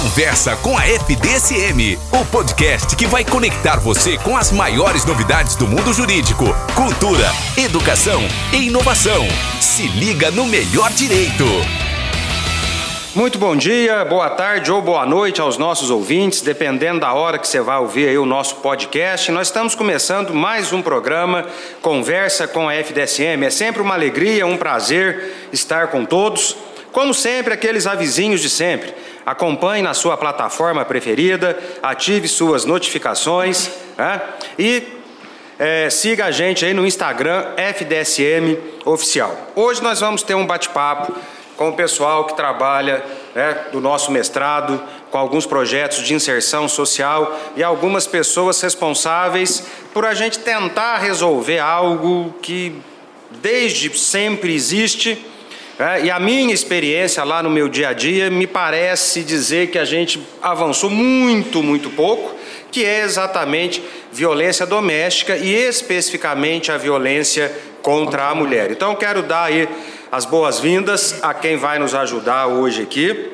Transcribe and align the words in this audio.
Conversa 0.00 0.56
com 0.56 0.78
a 0.78 0.86
FDSM, 0.86 1.98
o 2.10 2.24
podcast 2.32 2.96
que 2.96 3.06
vai 3.06 3.22
conectar 3.22 3.78
você 3.78 4.16
com 4.16 4.34
as 4.34 4.50
maiores 4.50 5.04
novidades 5.04 5.56
do 5.56 5.68
mundo 5.68 5.92
jurídico, 5.92 6.46
cultura, 6.74 7.26
educação 7.54 8.22
e 8.50 8.68
inovação. 8.68 9.28
Se 9.60 9.86
liga 9.88 10.30
no 10.30 10.46
melhor 10.46 10.90
direito. 10.92 11.44
Muito 13.14 13.38
bom 13.38 13.54
dia, 13.54 14.02
boa 14.06 14.30
tarde 14.30 14.72
ou 14.72 14.80
boa 14.80 15.04
noite 15.04 15.38
aos 15.38 15.58
nossos 15.58 15.90
ouvintes, 15.90 16.40
dependendo 16.40 17.00
da 17.00 17.12
hora 17.12 17.38
que 17.38 17.46
você 17.46 17.60
vai 17.60 17.78
ouvir 17.78 18.08
aí 18.08 18.16
o 18.16 18.24
nosso 18.24 18.56
podcast. 18.56 19.30
Nós 19.30 19.48
estamos 19.48 19.74
começando 19.74 20.32
mais 20.32 20.72
um 20.72 20.80
programa 20.80 21.44
Conversa 21.82 22.48
com 22.48 22.70
a 22.70 22.74
FDSM. 22.74 23.44
É 23.44 23.50
sempre 23.50 23.82
uma 23.82 23.94
alegria, 23.94 24.46
um 24.46 24.56
prazer 24.56 25.48
estar 25.52 25.88
com 25.88 26.06
todos. 26.06 26.56
Como 26.92 27.14
sempre, 27.14 27.54
aqueles 27.54 27.86
avisinhos 27.86 28.40
de 28.40 28.50
sempre. 28.50 28.94
Acompanhe 29.24 29.82
na 29.82 29.94
sua 29.94 30.16
plataforma 30.16 30.84
preferida, 30.84 31.58
ative 31.82 32.26
suas 32.26 32.64
notificações 32.64 33.70
né? 33.96 34.20
e 34.58 34.82
é, 35.58 35.90
siga 35.90 36.24
a 36.24 36.30
gente 36.30 36.64
aí 36.64 36.72
no 36.72 36.86
Instagram 36.86 37.46
FDSM 37.56 38.58
Oficial. 38.84 39.36
Hoje 39.54 39.82
nós 39.82 40.00
vamos 40.00 40.22
ter 40.22 40.34
um 40.34 40.46
bate-papo 40.46 41.14
com 41.54 41.68
o 41.68 41.74
pessoal 41.74 42.24
que 42.24 42.34
trabalha 42.34 43.04
né, 43.34 43.66
do 43.70 43.80
nosso 43.80 44.10
mestrado, 44.10 44.82
com 45.10 45.18
alguns 45.18 45.44
projetos 45.44 46.02
de 46.02 46.14
inserção 46.14 46.66
social 46.66 47.38
e 47.54 47.62
algumas 47.62 48.06
pessoas 48.06 48.58
responsáveis 48.62 49.62
por 49.92 50.06
a 50.06 50.14
gente 50.14 50.38
tentar 50.38 50.96
resolver 50.96 51.58
algo 51.58 52.34
que 52.40 52.80
desde 53.42 53.96
sempre 53.98 54.54
existe. 54.54 55.22
Né, 55.80 56.04
e 56.04 56.10
a 56.10 56.20
minha 56.20 56.52
experiência 56.52 57.24
lá 57.24 57.42
no 57.42 57.48
meu 57.48 57.66
dia 57.66 57.88
a 57.88 57.92
dia 57.94 58.28
me 58.28 58.46
parece 58.46 59.24
dizer 59.24 59.70
que 59.70 59.78
a 59.78 59.84
gente 59.86 60.20
avançou 60.42 60.90
muito, 60.90 61.62
muito 61.62 61.88
pouco, 61.88 62.36
que 62.70 62.84
é 62.84 63.00
exatamente 63.00 63.82
violência 64.12 64.66
doméstica 64.66 65.38
e 65.38 65.50
especificamente 65.50 66.70
a 66.70 66.76
violência 66.76 67.50
contra 67.80 68.28
a 68.28 68.34
mulher. 68.34 68.70
Então, 68.70 68.94
quero 68.94 69.22
dar 69.22 69.44
aí 69.44 69.66
as 70.12 70.26
boas-vindas 70.26 71.18
a 71.22 71.32
quem 71.32 71.56
vai 71.56 71.78
nos 71.78 71.94
ajudar 71.94 72.46
hoje 72.48 72.82
aqui 72.82 73.30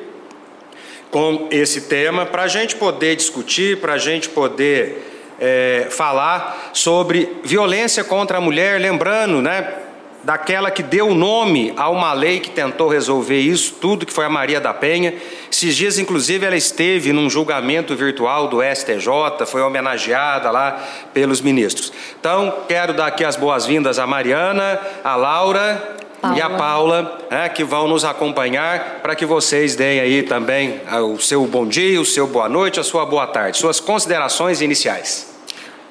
com 1.11 1.49
esse 1.51 1.81
tema, 1.81 2.25
para 2.25 2.43
a 2.43 2.47
gente 2.47 2.77
poder 2.77 3.17
discutir, 3.17 3.81
para 3.81 3.95
a 3.95 3.97
gente 3.97 4.29
poder 4.29 5.05
é, 5.37 5.87
falar 5.89 6.71
sobre 6.71 7.29
violência 7.43 8.05
contra 8.05 8.37
a 8.37 8.41
mulher, 8.41 8.79
lembrando, 8.79 9.41
né, 9.41 9.86
daquela 10.23 10.69
que 10.71 10.83
deu 10.83 11.13
nome 11.13 11.73
a 11.77 11.89
uma 11.89 12.13
lei 12.13 12.39
que 12.39 12.49
tentou 12.49 12.89
resolver 12.89 13.39
isso 13.39 13.75
tudo, 13.79 14.05
que 14.05 14.13
foi 14.13 14.25
a 14.25 14.29
Maria 14.29 14.59
da 14.59 14.73
Penha. 14.73 15.13
Esses 15.51 15.75
dias, 15.75 15.97
inclusive, 15.97 16.45
ela 16.45 16.55
esteve 16.55 17.13
num 17.13 17.29
julgamento 17.29 17.95
virtual 17.95 18.47
do 18.47 18.59
STJ, 18.61 19.45
foi 19.45 19.61
homenageada 19.61 20.51
lá 20.51 20.83
pelos 21.13 21.41
ministros. 21.41 21.93
Então, 22.19 22.53
quero 22.67 22.93
dar 22.93 23.07
aqui 23.07 23.23
as 23.23 23.35
boas-vindas 23.35 23.99
a 23.99 24.07
Mariana, 24.07 24.79
a 25.03 25.15
Laura 25.15 25.97
Paula. 26.21 26.37
e 26.37 26.41
a 26.41 26.49
Paula, 26.49 27.17
né, 27.29 27.49
que 27.49 27.63
vão 27.63 27.87
nos 27.87 28.03
acompanhar 28.03 28.99
para 29.01 29.15
que 29.15 29.25
vocês 29.25 29.75
deem 29.75 29.99
aí 29.99 30.23
também 30.23 30.81
ah, 30.87 31.01
o 31.01 31.19
seu 31.19 31.45
bom 31.45 31.67
dia, 31.67 32.01
o 32.01 32.05
seu 32.05 32.27
boa 32.27 32.49
noite, 32.49 32.79
a 32.79 32.83
sua 32.83 33.05
boa 33.05 33.27
tarde, 33.27 33.57
suas 33.57 33.79
considerações 33.79 34.61
iniciais. 34.61 35.35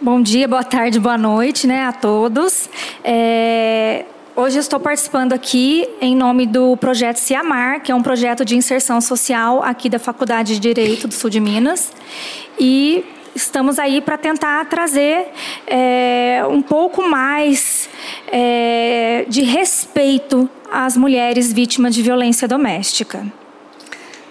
Bom 0.00 0.20
dia, 0.20 0.46
boa 0.46 0.64
tarde, 0.64 1.00
boa 1.00 1.16
noite, 1.16 1.66
né, 1.66 1.84
a 1.84 1.92
todos. 1.92 2.68
É... 3.02 4.04
Hoje 4.38 4.58
estou 4.58 4.78
participando 4.78 5.32
aqui 5.32 5.88
em 5.98 6.14
nome 6.14 6.44
do 6.44 6.76
projeto 6.76 7.16
Ciamar, 7.16 7.80
que 7.80 7.90
é 7.90 7.94
um 7.94 8.02
projeto 8.02 8.44
de 8.44 8.54
inserção 8.54 9.00
social 9.00 9.62
aqui 9.62 9.88
da 9.88 9.98
Faculdade 9.98 10.52
de 10.52 10.60
Direito 10.60 11.08
do 11.08 11.14
Sul 11.14 11.30
de 11.30 11.40
Minas. 11.40 11.90
E 12.60 13.02
estamos 13.34 13.78
aí 13.78 14.02
para 14.02 14.18
tentar 14.18 14.62
trazer 14.66 15.28
é, 15.66 16.42
um 16.50 16.60
pouco 16.60 17.08
mais 17.08 17.88
é, 18.30 19.24
de 19.26 19.40
respeito 19.40 20.46
às 20.70 20.98
mulheres 20.98 21.50
vítimas 21.50 21.94
de 21.94 22.02
violência 22.02 22.46
doméstica. 22.46 23.24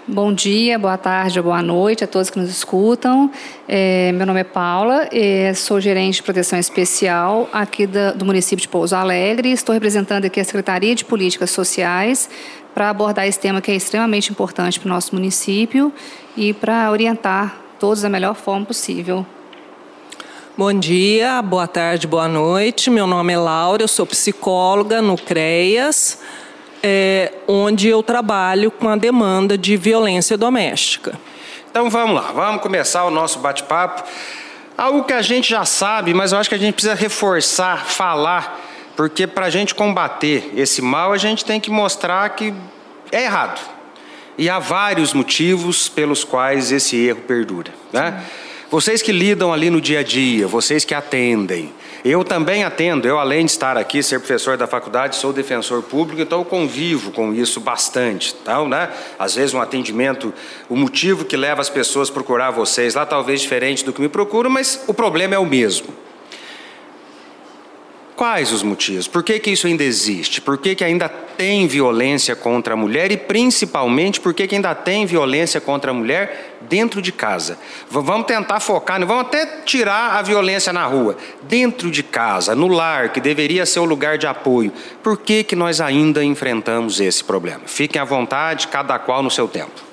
Bom 0.07 0.31
dia, 0.31 0.77
boa 0.77 0.99
tarde, 0.99 1.41
boa 1.41 1.63
noite 1.63 2.03
a 2.03 2.07
todos 2.07 2.29
que 2.29 2.37
nos 2.37 2.51
escutam. 2.51 3.31
É, 3.67 4.11
meu 4.11 4.27
nome 4.27 4.41
é 4.41 4.43
Paula, 4.43 5.09
é, 5.11 5.51
sou 5.55 5.81
gerente 5.81 6.17
de 6.17 6.23
proteção 6.23 6.59
especial 6.59 7.49
aqui 7.51 7.87
da, 7.87 8.11
do 8.11 8.23
município 8.23 8.61
de 8.61 8.67
Pouso 8.67 8.95
Alegre. 8.95 9.51
Estou 9.51 9.73
representando 9.73 10.25
aqui 10.25 10.39
a 10.39 10.43
Secretaria 10.43 10.93
de 10.93 11.03
Políticas 11.03 11.49
Sociais 11.49 12.29
para 12.71 12.91
abordar 12.91 13.25
esse 13.25 13.39
tema 13.39 13.59
que 13.61 13.71
é 13.71 13.75
extremamente 13.75 14.29
importante 14.29 14.79
para 14.79 14.85
o 14.85 14.89
nosso 14.89 15.15
município 15.15 15.91
e 16.37 16.53
para 16.53 16.91
orientar 16.91 17.59
todos 17.79 18.03
da 18.03 18.09
melhor 18.09 18.35
forma 18.35 18.63
possível. 18.63 19.25
Bom 20.55 20.71
dia, 20.71 21.41
boa 21.41 21.67
tarde, 21.67 22.05
boa 22.05 22.27
noite. 22.27 22.91
Meu 22.91 23.07
nome 23.07 23.33
é 23.33 23.39
Laura, 23.39 23.81
eu 23.81 23.87
sou 23.87 24.05
psicóloga 24.05 25.01
no 25.01 25.17
CREAS, 25.17 26.19
é, 26.87 27.31
onde 27.47 27.87
eu 27.87 28.03
trabalho 28.03 28.69
com 28.69 28.87
a 28.87 28.95
demanda 28.95 29.57
de 29.57 29.75
violência 29.75 30.37
doméstica. 30.37 31.19
Então 31.71 31.89
vamos 31.89 32.15
lá, 32.15 32.31
vamos 32.31 32.61
começar 32.61 33.05
o 33.05 33.09
nosso 33.09 33.39
bate-papo. 33.39 34.03
Algo 34.77 35.03
que 35.03 35.13
a 35.13 35.23
gente 35.23 35.49
já 35.49 35.65
sabe, 35.65 36.13
mas 36.13 36.31
eu 36.31 36.37
acho 36.37 36.47
que 36.47 36.53
a 36.53 36.59
gente 36.59 36.75
precisa 36.75 36.93
reforçar, 36.93 37.87
falar, 37.87 38.61
porque 38.95 39.25
para 39.25 39.47
a 39.47 39.49
gente 39.49 39.73
combater 39.73 40.51
esse 40.55 40.79
mal, 40.79 41.11
a 41.11 41.17
gente 41.17 41.43
tem 41.43 41.59
que 41.59 41.71
mostrar 41.71 42.29
que 42.29 42.53
é 43.11 43.23
errado 43.23 43.59
e 44.37 44.47
há 44.47 44.59
vários 44.59 45.11
motivos 45.11 45.89
pelos 45.89 46.23
quais 46.23 46.71
esse 46.71 46.97
erro 46.97 47.21
perdura. 47.21 47.73
Né? 47.91 48.23
Vocês 48.69 49.01
que 49.01 49.11
lidam 49.11 49.51
ali 49.51 49.71
no 49.71 49.81
dia 49.81 50.01
a 50.01 50.03
dia, 50.03 50.47
vocês 50.47 50.85
que 50.85 50.93
atendem, 50.93 51.73
eu 52.05 52.23
também 52.23 52.63
atendo, 52.63 53.07
eu 53.07 53.17
além 53.17 53.45
de 53.45 53.51
estar 53.51 53.75
aqui, 53.77 54.03
ser 54.03 54.19
professor 54.19 54.55
da 54.55 54.67
faculdade, 54.67 55.15
sou 55.15 55.33
defensor 55.33 55.81
público, 55.81 56.21
então 56.21 56.37
eu 56.37 56.45
convivo 56.45 57.11
com 57.11 57.33
isso 57.33 57.59
bastante. 57.59 58.35
Então, 58.39 58.69
né? 58.69 58.93
Às 59.17 59.33
vezes 59.33 59.55
um 59.55 59.59
atendimento, 59.59 60.31
o 60.69 60.75
motivo 60.75 61.25
que 61.25 61.35
leva 61.35 61.61
as 61.61 61.69
pessoas 61.69 62.11
a 62.11 62.13
procurar 62.13 62.51
vocês 62.51 62.93
lá 62.93 63.07
talvez 63.07 63.41
diferente 63.41 63.83
do 63.83 63.91
que 63.91 63.99
me 63.99 64.07
procuram, 64.07 64.51
mas 64.51 64.83
o 64.85 64.93
problema 64.93 65.33
é 65.33 65.39
o 65.39 65.45
mesmo. 65.47 65.87
Quais 68.15 68.53
os 68.53 68.63
motivos? 68.63 69.09
Por 69.09 69.23
que, 69.23 69.37
que 69.39 69.51
isso 69.51 69.67
ainda 69.67 69.83
existe? 69.83 70.39
Por 70.39 70.57
que, 70.57 70.73
que 70.73 70.85
ainda 70.85 71.09
tem 71.09 71.67
violência 71.67 72.33
contra 72.33 72.73
a 72.73 72.77
mulher 72.77 73.11
e, 73.11 73.17
principalmente, 73.17 74.21
por 74.21 74.33
que, 74.33 74.47
que 74.47 74.55
ainda 74.55 74.73
tem 74.73 75.05
violência 75.05 75.59
contra 75.59 75.91
a 75.91 75.93
mulher 75.93 76.57
dentro 76.61 77.01
de 77.01 77.11
casa? 77.11 77.59
Vamos 77.89 78.25
tentar 78.25 78.61
focar, 78.61 79.05
vamos 79.05 79.25
até 79.25 79.45
tirar 79.65 80.15
a 80.15 80.21
violência 80.21 80.71
na 80.71 80.85
rua. 80.85 81.17
Dentro 81.41 81.91
de 81.91 82.03
casa, 82.03 82.55
no 82.55 82.69
lar, 82.69 83.09
que 83.09 83.19
deveria 83.19 83.65
ser 83.65 83.79
o 83.79 83.85
lugar 83.85 84.17
de 84.17 84.25
apoio. 84.25 84.71
Por 85.03 85.17
que, 85.17 85.43
que 85.43 85.55
nós 85.55 85.81
ainda 85.81 86.23
enfrentamos 86.23 87.01
esse 87.01 87.21
problema? 87.21 87.63
Fiquem 87.65 88.01
à 88.01 88.05
vontade, 88.05 88.69
cada 88.69 88.97
qual 88.97 89.21
no 89.21 89.29
seu 89.29 89.45
tempo. 89.45 89.83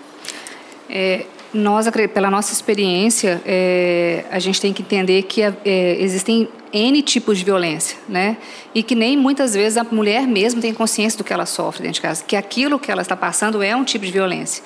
É, 0.89 1.25
nós, 1.53 1.87
pela 2.13 2.31
nossa 2.31 2.53
experiência, 2.53 3.41
é, 3.45 4.25
a 4.31 4.39
gente 4.39 4.61
tem 4.61 4.73
que 4.73 4.83
entender 4.83 5.23
que 5.23 5.43
é, 5.43 5.53
existem 6.01 6.49
N 6.73 7.03
tipos 7.03 7.39
de 7.39 7.45
violência, 7.45 7.99
né? 8.09 8.39
E 8.75 8.83
que 8.83 8.95
nem 8.95 9.17
muitas 9.17 9.55
vezes 9.55 9.77
a 9.77 9.85
mulher 9.85 10.27
mesmo 10.27 10.61
tem 10.61 10.73
consciência 10.73 11.19
do 11.19 11.25
que 11.25 11.33
ela 11.33 11.45
sofre 11.45 11.83
dentro 11.83 11.97
de 11.97 12.01
casa, 12.01 12.25
que 12.27 12.35
aquilo 12.35 12.79
que 12.79 12.91
ela 12.91 13.03
está 13.03 13.15
passando 13.15 13.63
é 13.63 13.77
um 13.77 13.85
tipo 13.85 14.07
de 14.07 14.13
violência. 14.13 14.63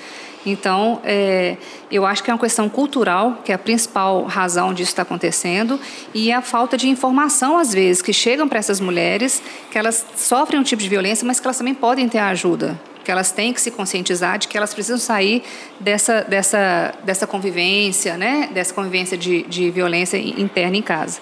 Então, 0.46 1.00
é, 1.02 1.56
eu 1.90 2.06
acho 2.06 2.22
que 2.22 2.30
é 2.30 2.32
uma 2.32 2.38
questão 2.38 2.68
cultural, 2.68 3.40
que 3.44 3.50
é 3.50 3.54
a 3.56 3.58
principal 3.58 4.22
razão 4.22 4.72
disso 4.72 4.92
está 4.92 5.02
acontecendo, 5.02 5.80
e 6.14 6.30
a 6.30 6.40
falta 6.40 6.76
de 6.76 6.88
informação, 6.88 7.58
às 7.58 7.74
vezes, 7.74 8.00
que 8.00 8.12
chegam 8.12 8.46
para 8.46 8.60
essas 8.60 8.78
mulheres, 8.78 9.42
que 9.72 9.76
elas 9.76 10.06
sofrem 10.14 10.60
um 10.60 10.62
tipo 10.62 10.80
de 10.80 10.88
violência, 10.88 11.26
mas 11.26 11.40
que 11.40 11.46
elas 11.48 11.58
também 11.58 11.74
podem 11.74 12.08
ter 12.08 12.18
ajuda, 12.18 12.78
que 13.06 13.10
elas 13.12 13.30
têm 13.30 13.52
que 13.52 13.60
se 13.60 13.70
conscientizar 13.70 14.36
de 14.36 14.48
que 14.48 14.56
elas 14.56 14.74
precisam 14.74 14.98
sair 14.98 15.44
dessa, 15.78 16.22
dessa, 16.22 16.92
dessa 17.04 17.24
convivência, 17.24 18.16
né? 18.16 18.50
dessa 18.52 18.74
convivência 18.74 19.16
de, 19.16 19.44
de 19.44 19.70
violência 19.70 20.16
interna 20.16 20.76
em 20.76 20.82
casa. 20.82 21.20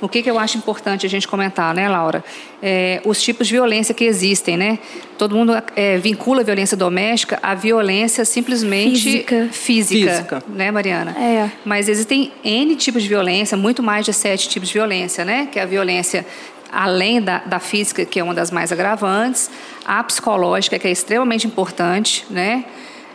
O 0.00 0.08
que, 0.08 0.22
que 0.22 0.30
eu 0.30 0.38
acho 0.38 0.56
importante 0.56 1.04
a 1.04 1.08
gente 1.10 1.28
comentar, 1.28 1.74
né, 1.74 1.88
Laura? 1.88 2.24
É, 2.62 3.02
os 3.04 3.20
tipos 3.20 3.46
de 3.46 3.54
violência 3.54 3.94
que 3.94 4.04
existem, 4.04 4.56
né? 4.56 4.78
Todo 5.16 5.34
mundo 5.34 5.52
é, 5.74 5.96
vincula 5.96 6.42
a 6.42 6.44
violência 6.44 6.76
doméstica 6.76 7.38
à 7.42 7.54
violência 7.54 8.22
simplesmente 8.26 9.00
física, 9.00 9.48
física, 9.50 10.10
física. 10.10 10.42
né, 10.48 10.70
Mariana? 10.70 11.16
É. 11.18 11.50
Mas 11.64 11.88
existem 11.88 12.30
N 12.44 12.76
tipos 12.76 13.02
de 13.02 13.08
violência, 13.08 13.56
muito 13.56 13.82
mais 13.82 14.04
de 14.04 14.12
sete 14.12 14.50
tipos 14.50 14.68
de 14.68 14.74
violência, 14.74 15.24
né? 15.24 15.48
Que 15.50 15.58
é 15.58 15.62
a 15.62 15.66
violência 15.66 16.26
além 16.70 17.22
da, 17.22 17.38
da, 17.38 17.58
física, 17.58 18.04
que 18.04 18.20
é 18.20 18.24
uma 18.24 18.34
das 18.34 18.50
mais 18.50 18.70
agravantes, 18.72 19.50
a 19.86 20.02
psicológica, 20.02 20.78
que 20.78 20.88
é 20.88 20.90
extremamente 20.90 21.46
importante, 21.46 22.26
né? 22.28 22.64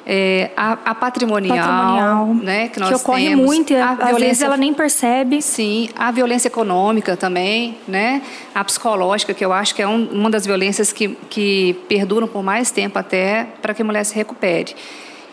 É, 0.04 0.50
a, 0.58 0.72
a 0.84 0.96
patrimonial, 0.96 1.56
patrimonial, 1.56 2.26
né, 2.34 2.70
que 2.70 2.80
nós 2.80 2.90
que 2.90 2.96
ocorre 2.96 3.30
temos, 3.30 3.46
muito, 3.46 3.76
a 3.76 3.92
às 3.92 3.98
violência, 3.98 4.28
vezes 4.28 4.42
ela 4.42 4.58
nem 4.58 4.74
percebe. 4.74 5.42
Sim, 5.44 5.90
a 5.96 6.10
violência 6.10 6.48
econômica 6.48 7.16
também, 7.16 7.78
né, 7.88 8.22
a 8.54 8.64
psicológica, 8.64 9.32
que 9.32 9.46
eu 9.46 9.54
acho 9.54 9.76
que 9.76 9.82
é 9.82 9.88
um, 9.88 10.06
uma 10.06 10.30
das 10.30 10.44
violências 10.44 10.92
que, 10.92 11.10
que 11.30 11.76
perduram 11.88 12.28
por 12.28 12.42
mais 12.42 12.72
tempo 12.72 12.98
até 12.98 13.48
para 13.62 13.76
que 13.76 13.84
a 13.84 13.86
mulher 13.86 14.04
se 14.04 14.16
recupere. 14.16 14.76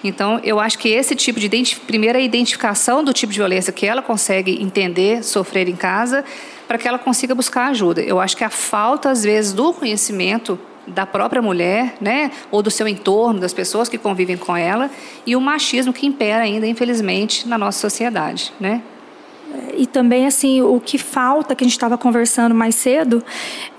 Então, 0.04 0.38
eu 0.44 0.60
acho 0.60 0.78
que 0.78 0.90
esse 0.90 1.16
tipo 1.16 1.40
de 1.40 1.46
identif 1.46 1.80
primeira 1.80 2.20
identificação 2.20 3.02
do 3.02 3.12
tipo 3.12 3.32
de 3.32 3.38
violência 3.38 3.72
que 3.72 3.86
ela 3.86 4.02
consegue 4.02 4.62
entender, 4.62 5.24
sofrer 5.24 5.66
em 5.66 5.74
casa, 5.74 6.24
para 6.68 6.76
que 6.76 6.86
ela 6.86 6.98
consiga 6.98 7.34
buscar 7.34 7.68
ajuda. 7.68 8.02
Eu 8.02 8.20
acho 8.20 8.36
que 8.36 8.44
a 8.44 8.50
falta 8.50 9.10
às 9.10 9.24
vezes 9.24 9.52
do 9.52 9.72
conhecimento 9.72 10.58
da 10.88 11.06
própria 11.06 11.40
mulher, 11.40 11.94
né, 12.00 12.30
ou 12.50 12.62
do 12.62 12.70
seu 12.70 12.88
entorno, 12.88 13.40
das 13.40 13.52
pessoas 13.52 13.88
que 13.88 13.98
convivem 13.98 14.36
com 14.36 14.56
ela, 14.56 14.90
e 15.26 15.36
o 15.36 15.40
machismo 15.40 15.92
que 15.92 16.06
impera 16.06 16.42
ainda, 16.42 16.66
infelizmente, 16.66 17.46
na 17.46 17.58
nossa 17.58 17.78
sociedade, 17.78 18.52
né? 18.58 18.82
E 19.76 19.86
também, 19.86 20.26
assim, 20.26 20.60
o 20.60 20.78
que 20.78 20.98
falta, 20.98 21.54
que 21.54 21.64
a 21.64 21.66
gente 21.66 21.72
estava 21.72 21.96
conversando 21.96 22.54
mais 22.54 22.74
cedo, 22.74 23.22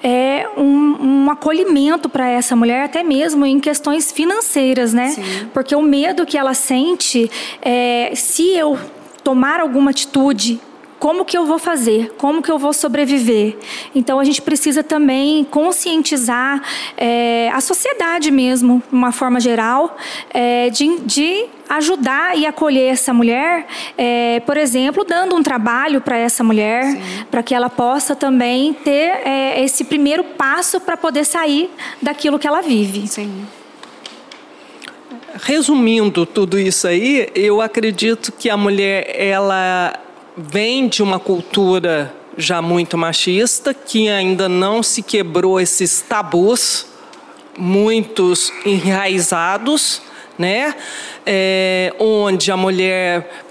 é 0.01 0.47
um, 0.57 1.25
um 1.25 1.31
acolhimento 1.31 2.09
para 2.09 2.27
essa 2.27 2.55
mulher, 2.55 2.85
até 2.85 3.03
mesmo 3.03 3.45
em 3.45 3.59
questões 3.59 4.11
financeiras, 4.11 4.93
né? 4.93 5.09
Sim. 5.09 5.21
Porque 5.53 5.75
o 5.75 5.81
medo 5.81 6.25
que 6.25 6.37
ela 6.37 6.53
sente, 6.53 7.29
é, 7.61 8.13
se 8.15 8.55
eu 8.55 8.79
tomar 9.23 9.59
alguma 9.59 9.91
atitude 9.91 10.59
como 10.99 11.23
que 11.23 11.37
eu 11.37 11.45
vou 11.45 11.57
fazer? 11.57 12.13
Como 12.17 12.41
que 12.41 12.51
eu 12.51 12.59
vou 12.59 12.73
sobreviver? 12.73 13.57
Então 13.95 14.19
a 14.19 14.23
gente 14.23 14.41
precisa 14.41 14.83
também 14.83 15.45
conscientizar 15.45 16.61
é, 16.97 17.49
a 17.53 17.61
sociedade 17.61 18.29
mesmo, 18.29 18.83
de 18.89 18.95
uma 18.95 19.11
forma 19.11 19.39
geral, 19.39 19.97
é, 20.31 20.69
de, 20.69 20.99
de, 20.99 21.45
ajudar 21.69 22.35
e 22.35 22.47
acolher 22.47 22.91
essa 22.91 23.13
mulher, 23.13 23.67
é, 23.95 24.41
por 24.41 24.57
exemplo, 24.57 25.05
dando 25.05 25.35
um 25.35 25.43
trabalho 25.43 26.01
para 26.01 26.17
essa 26.17 26.43
mulher, 26.43 26.97
para 27.29 27.43
que 27.43 27.53
ela 27.53 27.69
possa 27.69 28.15
também 28.15 28.73
ter 28.73 29.21
é, 29.23 29.63
esse 29.63 29.83
primeiro 29.83 30.23
passo 30.23 30.79
para 30.79 30.97
poder 30.97 31.23
sair 31.23 31.69
daquilo 32.01 32.39
que 32.39 32.47
ela 32.47 32.61
vive. 32.61 33.07
Sim. 33.07 33.45
Resumindo 35.41 36.25
tudo 36.25 36.59
isso 36.59 36.87
aí, 36.87 37.29
eu 37.35 37.61
acredito 37.61 38.31
que 38.31 38.49
a 38.49 38.57
mulher 38.57 39.15
ela 39.15 39.93
vem 40.39 40.87
de 40.87 41.03
uma 41.03 41.19
cultura 41.19 42.13
já 42.37 42.61
muito 42.61 42.97
machista, 42.97 43.73
que 43.73 44.07
ainda 44.07 44.47
não 44.47 44.81
se 44.81 45.03
quebrou 45.03 45.59
esses 45.59 45.99
tabus, 46.01 46.85
muitos 47.57 48.53
enraizados, 48.65 50.01
né? 50.37 50.73
É, 51.25 51.93
onde 51.99 52.51
a 52.51 52.55
mulher 52.55 53.43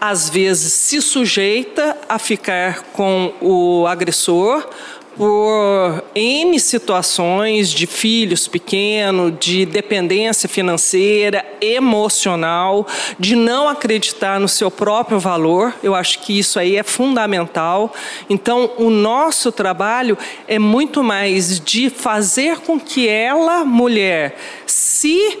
às 0.00 0.28
vezes 0.28 0.72
se 0.72 1.00
sujeita 1.00 1.96
a 2.08 2.18
ficar 2.18 2.82
com 2.92 3.32
o 3.40 3.86
agressor, 3.86 4.68
por 5.16 6.02
N 6.14 6.58
situações 6.58 7.70
de 7.70 7.86
filhos 7.86 8.48
pequenos, 8.48 9.34
de 9.38 9.66
dependência 9.66 10.48
financeira, 10.48 11.44
emocional, 11.60 12.86
de 13.18 13.36
não 13.36 13.68
acreditar 13.68 14.40
no 14.40 14.48
seu 14.48 14.70
próprio 14.70 15.18
valor. 15.18 15.74
Eu 15.82 15.94
acho 15.94 16.20
que 16.20 16.38
isso 16.38 16.58
aí 16.58 16.76
é 16.76 16.82
fundamental. 16.82 17.92
Então, 18.28 18.70
o 18.78 18.90
nosso 18.90 19.52
trabalho 19.52 20.16
é 20.48 20.58
muito 20.58 21.02
mais 21.02 21.60
de 21.60 21.90
fazer 21.90 22.60
com 22.60 22.80
que 22.80 23.08
ela, 23.08 23.64
mulher, 23.64 24.36
se 24.66 25.38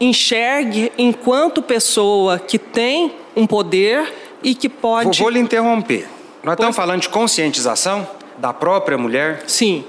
enxergue 0.00 0.90
enquanto 0.98 1.62
pessoa 1.62 2.38
que 2.38 2.58
tem 2.58 3.12
um 3.36 3.46
poder 3.46 4.12
e 4.42 4.54
que 4.54 4.68
pode. 4.68 5.18
Vou, 5.18 5.26
vou 5.26 5.30
lhe 5.30 5.38
interromper. 5.38 6.08
Nós 6.42 6.54
estamos 6.54 6.74
falando 6.74 7.02
de 7.02 7.08
conscientização? 7.08 8.06
Da 8.42 8.52
própria 8.52 8.98
mulher? 8.98 9.44
Sim. 9.46 9.84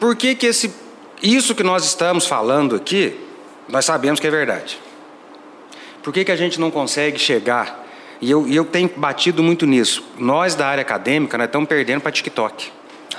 Por 0.00 0.16
que, 0.16 0.34
que 0.34 0.46
esse, 0.46 0.72
isso 1.22 1.54
que 1.54 1.62
nós 1.62 1.84
estamos 1.84 2.26
falando 2.26 2.74
aqui, 2.74 3.20
nós 3.68 3.84
sabemos 3.84 4.18
que 4.18 4.26
é 4.26 4.30
verdade? 4.30 4.80
Por 6.02 6.10
que, 6.10 6.24
que 6.24 6.32
a 6.32 6.36
gente 6.36 6.58
não 6.58 6.70
consegue 6.70 7.18
chegar? 7.18 7.86
E 8.18 8.30
eu, 8.30 8.48
e 8.48 8.56
eu 8.56 8.64
tenho 8.64 8.88
batido 8.96 9.42
muito 9.42 9.66
nisso. 9.66 10.02
Nós 10.16 10.54
da 10.54 10.66
área 10.68 10.80
acadêmica, 10.80 11.36
nós 11.36 11.48
estamos 11.48 11.68
perdendo 11.68 12.00
para 12.00 12.10
TikTok. 12.10 12.72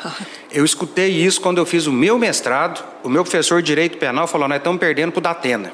Eu 0.51 0.65
escutei 0.65 1.09
isso 1.09 1.39
quando 1.39 1.59
eu 1.59 1.65
fiz 1.65 1.85
o 1.85 1.91
meu 1.91 2.17
mestrado. 2.17 2.83
O 3.03 3.09
meu 3.09 3.23
professor 3.23 3.61
de 3.61 3.67
Direito 3.67 3.99
Penal 3.99 4.25
falou: 4.25 4.47
nós 4.47 4.57
estamos 4.57 4.79
perdendo 4.79 5.11
para 5.11 5.19
o 5.19 5.21
Datena. 5.21 5.71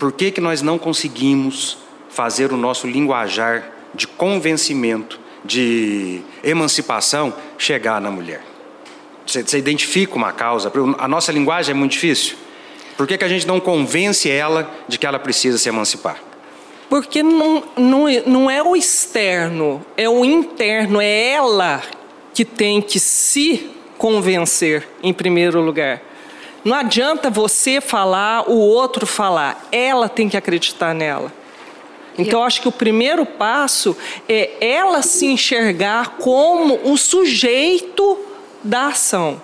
Por 0.00 0.10
que, 0.10 0.32
que 0.32 0.40
nós 0.40 0.62
não 0.62 0.78
conseguimos 0.78 1.78
fazer 2.08 2.52
o 2.52 2.56
nosso 2.56 2.88
linguajar 2.88 3.70
de 3.94 4.08
convencimento 4.08 5.20
de 5.46 6.20
emancipação 6.42 7.32
chegar 7.56 8.00
na 8.00 8.10
mulher. 8.10 8.42
Você, 9.26 9.42
você 9.42 9.58
identifica 9.58 10.14
uma 10.14 10.32
causa, 10.32 10.72
a 10.98 11.08
nossa 11.08 11.32
linguagem 11.32 11.72
é 11.72 11.74
muito 11.74 11.92
difícil. 11.92 12.36
Por 12.96 13.06
que, 13.06 13.18
que 13.18 13.24
a 13.24 13.28
gente 13.28 13.46
não 13.46 13.60
convence 13.60 14.30
ela 14.30 14.70
de 14.88 14.98
que 14.98 15.06
ela 15.06 15.18
precisa 15.18 15.58
se 15.58 15.68
emancipar? 15.68 16.18
Porque 16.88 17.22
não, 17.22 17.64
não, 17.76 18.06
não 18.26 18.50
é 18.50 18.62
o 18.62 18.76
externo, 18.76 19.84
é 19.96 20.08
o 20.08 20.24
interno, 20.24 21.00
é 21.00 21.30
ela 21.30 21.82
que 22.32 22.44
tem 22.44 22.80
que 22.80 23.00
se 23.00 23.70
convencer 23.98 24.86
em 25.02 25.12
primeiro 25.12 25.60
lugar. 25.60 26.00
Não 26.64 26.76
adianta 26.76 27.30
você 27.30 27.80
falar, 27.80 28.48
o 28.48 28.58
outro 28.58 29.06
falar, 29.06 29.68
ela 29.70 30.08
tem 30.08 30.28
que 30.28 30.36
acreditar 30.36 30.94
nela. 30.94 31.32
Então, 32.18 32.42
acho 32.42 32.60
que 32.62 32.68
o 32.68 32.72
primeiro 32.72 33.26
passo 33.26 33.96
é 34.28 34.52
ela 34.60 35.02
se 35.02 35.26
enxergar 35.26 36.16
como 36.18 36.80
o 36.90 36.96
sujeito 36.96 38.18
da 38.62 38.88
ação. 38.88 39.40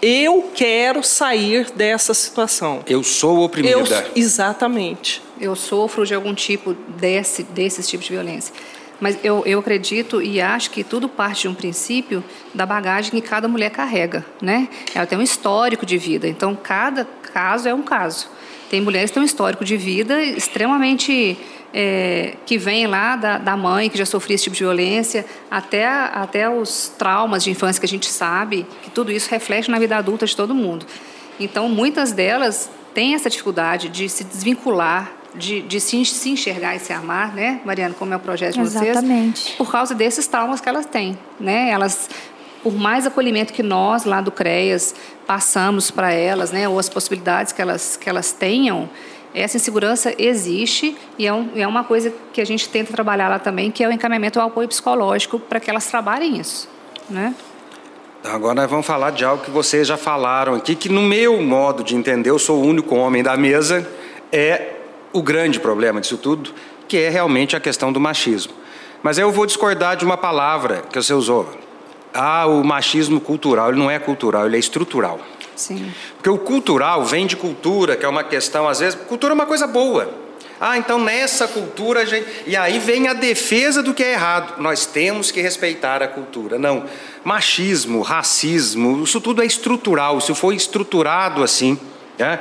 Eu 0.00 0.50
quero 0.54 1.02
sair 1.02 1.70
dessa 1.72 2.14
situação. 2.14 2.82
Eu 2.86 3.02
sou 3.02 3.40
oprimida. 3.40 3.74
Eu, 3.74 4.12
exatamente. 4.14 5.20
Eu 5.40 5.56
sofro 5.56 6.06
de 6.06 6.14
algum 6.14 6.34
tipo 6.34 6.74
desse, 6.74 7.42
desses 7.42 7.88
tipos 7.88 8.06
de 8.06 8.12
violência. 8.12 8.54
Mas 9.00 9.18
eu, 9.22 9.42
eu 9.46 9.60
acredito 9.60 10.20
e 10.20 10.40
acho 10.40 10.70
que 10.70 10.82
tudo 10.82 11.08
parte 11.08 11.42
de 11.42 11.48
um 11.48 11.54
princípio 11.54 12.22
da 12.52 12.66
bagagem 12.66 13.10
que 13.10 13.20
cada 13.20 13.46
mulher 13.46 13.70
carrega, 13.70 14.24
né? 14.42 14.68
Ela 14.94 15.06
tem 15.06 15.16
um 15.16 15.22
histórico 15.22 15.86
de 15.86 15.96
vida, 15.96 16.26
então 16.26 16.56
cada 16.60 17.04
caso 17.32 17.68
é 17.68 17.74
um 17.74 17.82
caso. 17.82 18.28
Tem 18.70 18.80
mulheres 18.80 19.10
que 19.10 19.14
têm 19.14 19.22
um 19.22 19.26
histórico 19.26 19.64
de 19.64 19.76
vida 19.76 20.22
extremamente 20.22 21.38
é, 21.72 22.34
que 22.46 22.56
vem 22.58 22.86
lá 22.86 23.16
da, 23.16 23.38
da, 23.38 23.56
mãe 23.56 23.88
que 23.90 23.98
já 23.98 24.06
sofria 24.06 24.34
esse 24.34 24.44
tipo 24.44 24.56
de 24.56 24.62
violência, 24.62 25.24
até, 25.50 25.86
até 25.86 26.48
os 26.48 26.92
traumas 26.98 27.44
de 27.44 27.50
infância 27.50 27.80
que 27.80 27.86
a 27.86 27.88
gente 27.88 28.06
sabe, 28.06 28.66
que 28.82 28.90
tudo 28.90 29.12
isso 29.12 29.30
reflete 29.30 29.70
na 29.70 29.78
vida 29.78 29.96
adulta 29.96 30.26
de 30.26 30.34
todo 30.34 30.54
mundo. 30.54 30.86
Então, 31.38 31.68
muitas 31.68 32.12
delas 32.12 32.70
têm 32.94 33.14
essa 33.14 33.30
dificuldade 33.30 33.88
de 33.88 34.08
se 34.08 34.24
desvincular, 34.24 35.12
de, 35.34 35.60
de 35.60 35.78
se, 35.78 36.04
se 36.04 36.30
enxergar 36.30 36.74
e 36.74 36.80
se 36.80 36.92
amar, 36.92 37.34
né, 37.34 37.60
Mariana, 37.64 37.94
como 37.96 38.12
é 38.12 38.16
o 38.16 38.20
projeto 38.20 38.54
de 38.54 38.60
vocês? 38.60 38.82
Exatamente. 38.82 39.52
Por 39.56 39.70
causa 39.70 39.94
desses 39.94 40.26
traumas 40.26 40.60
que 40.60 40.68
elas 40.68 40.86
têm, 40.86 41.18
né? 41.38 41.70
Elas 41.70 42.08
por 42.62 42.74
mais 42.74 43.06
acolhimento 43.06 43.52
que 43.52 43.62
nós 43.62 44.04
lá 44.04 44.20
do 44.20 44.30
CREAS 44.30 44.94
passamos 45.26 45.90
para 45.90 46.12
elas, 46.12 46.50
né, 46.50 46.68
ou 46.68 46.78
as 46.78 46.88
possibilidades 46.88 47.52
que 47.52 47.62
elas 47.62 47.96
que 47.96 48.08
elas 48.08 48.32
tenham, 48.32 48.88
essa 49.34 49.56
insegurança 49.56 50.14
existe 50.18 50.96
e 51.18 51.26
é, 51.26 51.32
um, 51.32 51.50
é, 51.54 51.66
uma 51.66 51.84
coisa 51.84 52.12
que 52.32 52.40
a 52.40 52.44
gente 52.44 52.68
tenta 52.68 52.92
trabalhar 52.92 53.28
lá 53.28 53.38
também, 53.38 53.70
que 53.70 53.84
é 53.84 53.88
o 53.88 53.92
encaminhamento 53.92 54.40
ao 54.40 54.48
apoio 54.48 54.66
psicológico 54.68 55.38
para 55.38 55.60
que 55.60 55.70
elas 55.70 55.86
trabalhem 55.86 56.38
isso, 56.38 56.68
né? 57.08 57.34
Agora 58.24 58.54
nós 58.54 58.70
vamos 58.70 58.84
falar 58.84 59.10
de 59.10 59.24
algo 59.24 59.44
que 59.44 59.50
vocês 59.50 59.86
já 59.86 59.96
falaram 59.96 60.54
aqui, 60.54 60.74
que 60.74 60.88
no 60.88 61.02
meu 61.02 61.40
modo 61.40 61.84
de 61.84 61.94
entender, 61.94 62.30
eu 62.30 62.38
sou 62.38 62.60
o 62.60 62.66
único 62.66 62.96
homem 62.96 63.22
da 63.22 63.36
mesa, 63.36 63.88
é 64.32 64.72
o 65.12 65.22
grande 65.22 65.60
problema 65.60 66.00
disso 66.00 66.18
tudo, 66.18 66.52
que 66.88 66.96
é 66.96 67.08
realmente 67.08 67.54
a 67.54 67.60
questão 67.60 67.92
do 67.92 68.00
machismo. 68.00 68.52
Mas 69.02 69.18
eu 69.18 69.30
vou 69.30 69.46
discordar 69.46 69.96
de 69.96 70.04
uma 70.04 70.16
palavra 70.16 70.82
que 70.90 71.00
você 71.00 71.14
usou. 71.14 71.48
Ah, 72.12 72.46
o 72.46 72.64
machismo 72.64 73.20
cultural, 73.20 73.70
ele 73.70 73.78
não 73.78 73.90
é 73.90 73.98
cultural, 73.98 74.46
ele 74.46 74.56
é 74.56 74.58
estrutural. 74.58 75.20
Sim. 75.54 75.92
Porque 76.14 76.30
o 76.30 76.38
cultural 76.38 77.04
vem 77.04 77.26
de 77.26 77.36
cultura, 77.36 77.96
que 77.96 78.04
é 78.04 78.08
uma 78.08 78.24
questão, 78.24 78.68
às 78.68 78.80
vezes, 78.80 78.98
cultura 79.08 79.32
é 79.32 79.34
uma 79.34 79.46
coisa 79.46 79.66
boa. 79.66 80.08
Ah, 80.60 80.76
então 80.76 80.98
nessa 80.98 81.46
cultura 81.46 82.00
a 82.00 82.04
gente. 82.04 82.26
E 82.46 82.56
aí 82.56 82.78
vem 82.80 83.06
a 83.06 83.12
defesa 83.12 83.82
do 83.82 83.94
que 83.94 84.02
é 84.02 84.12
errado. 84.12 84.60
Nós 84.60 84.86
temos 84.86 85.30
que 85.30 85.40
respeitar 85.40 86.02
a 86.02 86.08
cultura. 86.08 86.58
Não. 86.58 86.84
Machismo, 87.22 88.02
racismo, 88.02 89.04
isso 89.04 89.20
tudo 89.20 89.42
é 89.42 89.46
estrutural. 89.46 90.18
Isso 90.18 90.34
foi 90.34 90.56
estruturado 90.56 91.44
assim. 91.44 91.78
Né? 92.18 92.40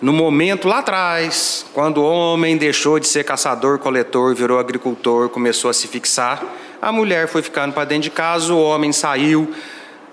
No 0.00 0.12
momento 0.12 0.68
lá 0.68 0.78
atrás, 0.78 1.66
quando 1.72 1.98
o 1.98 2.04
homem 2.04 2.56
deixou 2.56 3.00
de 3.00 3.08
ser 3.08 3.24
caçador-coletor, 3.24 4.34
virou 4.34 4.58
agricultor, 4.58 5.28
começou 5.30 5.70
a 5.70 5.74
se 5.74 5.88
fixar, 5.88 6.44
a 6.86 6.92
mulher 6.92 7.26
foi 7.26 7.42
ficando 7.42 7.72
para 7.72 7.84
dentro 7.84 8.04
de 8.04 8.10
casa, 8.10 8.54
o 8.54 8.62
homem 8.62 8.92
saiu, 8.92 9.50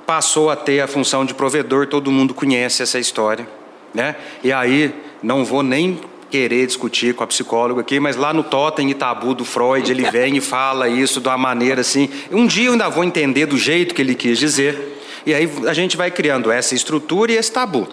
passou 0.07 0.49
a 0.49 0.55
ter 0.55 0.79
a 0.79 0.87
função 0.87 1.23
de 1.23 1.31
provedor, 1.31 1.85
todo 1.85 2.09
mundo 2.09 2.33
conhece 2.33 2.81
essa 2.81 2.97
história. 2.97 3.47
Né? 3.93 4.15
E 4.43 4.51
aí, 4.51 4.91
não 5.21 5.45
vou 5.45 5.61
nem 5.61 6.01
querer 6.31 6.65
discutir 6.65 7.13
com 7.13 7.23
a 7.23 7.27
psicóloga 7.27 7.81
aqui, 7.81 7.99
mas 7.99 8.15
lá 8.15 8.33
no 8.33 8.41
Totem 8.41 8.89
e 8.89 8.95
Tabu 8.95 9.35
do 9.35 9.45
Freud, 9.45 9.91
ele 9.91 10.09
vem 10.09 10.37
e 10.37 10.41
fala 10.41 10.89
isso 10.89 11.21
de 11.21 11.27
uma 11.27 11.37
maneira 11.37 11.81
assim. 11.81 12.09
Um 12.31 12.47
dia 12.47 12.65
eu 12.65 12.71
ainda 12.71 12.89
vou 12.89 13.03
entender 13.03 13.45
do 13.45 13.55
jeito 13.55 13.93
que 13.93 14.01
ele 14.01 14.15
quis 14.15 14.39
dizer, 14.39 14.99
e 15.27 15.31
aí 15.31 15.47
a 15.67 15.73
gente 15.73 15.95
vai 15.95 16.09
criando 16.09 16.51
essa 16.51 16.73
estrutura 16.73 17.33
e 17.33 17.35
esse 17.35 17.51
tabu. 17.51 17.87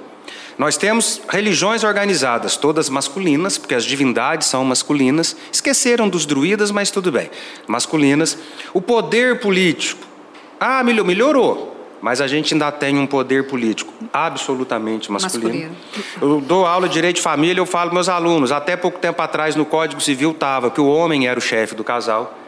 Nós 0.58 0.76
temos 0.76 1.20
religiões 1.28 1.84
organizadas, 1.84 2.56
todas 2.56 2.88
masculinas, 2.88 3.56
porque 3.56 3.74
as 3.74 3.84
divindades 3.84 4.48
são 4.48 4.64
masculinas. 4.64 5.36
Esqueceram 5.52 6.08
dos 6.08 6.26
druidas, 6.26 6.70
mas 6.70 6.90
tudo 6.90 7.10
bem. 7.10 7.30
Masculinas. 7.66 8.36
O 8.74 8.80
poder 8.80 9.40
político. 9.40 10.06
Ah, 10.58 10.82
melhorou. 10.82 11.70
Mas 12.02 12.20
a 12.20 12.26
gente 12.26 12.54
ainda 12.54 12.72
tem 12.72 12.98
um 12.98 13.06
poder 13.06 13.46
político 13.46 13.92
absolutamente 14.12 15.12
masculino. 15.12 15.70
masculino. 15.70 15.76
Eu 16.20 16.40
dou 16.40 16.64
aula 16.66 16.88
de 16.88 16.94
direito 16.94 17.16
de 17.16 17.22
família, 17.22 17.60
eu 17.60 17.66
falo 17.66 17.90
para 17.90 17.94
meus 17.94 18.08
alunos, 18.08 18.50
até 18.50 18.74
pouco 18.74 18.98
tempo 18.98 19.20
atrás 19.20 19.54
no 19.54 19.66
Código 19.66 20.00
Civil 20.00 20.30
estava 20.30 20.70
que 20.70 20.80
o 20.80 20.88
homem 20.88 21.28
era 21.28 21.38
o 21.38 21.42
chefe 21.42 21.74
do 21.74 21.84
casal. 21.84 22.38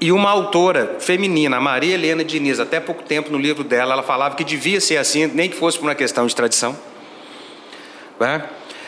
E 0.00 0.12
uma 0.12 0.30
autora 0.30 0.96
feminina, 0.98 1.56
a 1.56 1.60
Maria 1.60 1.94
Helena 1.94 2.22
Diniz, 2.22 2.60
até 2.60 2.80
pouco 2.80 3.02
tempo 3.02 3.30
no 3.30 3.38
livro 3.38 3.64
dela, 3.64 3.94
ela 3.94 4.02
falava 4.02 4.34
que 4.34 4.44
devia 4.44 4.80
ser 4.80 4.98
assim, 4.98 5.26
nem 5.26 5.48
que 5.48 5.56
fosse 5.56 5.78
por 5.78 5.86
uma 5.86 5.94
questão 5.94 6.26
de 6.26 6.34
tradição. 6.34 6.76
Né? 8.18 8.42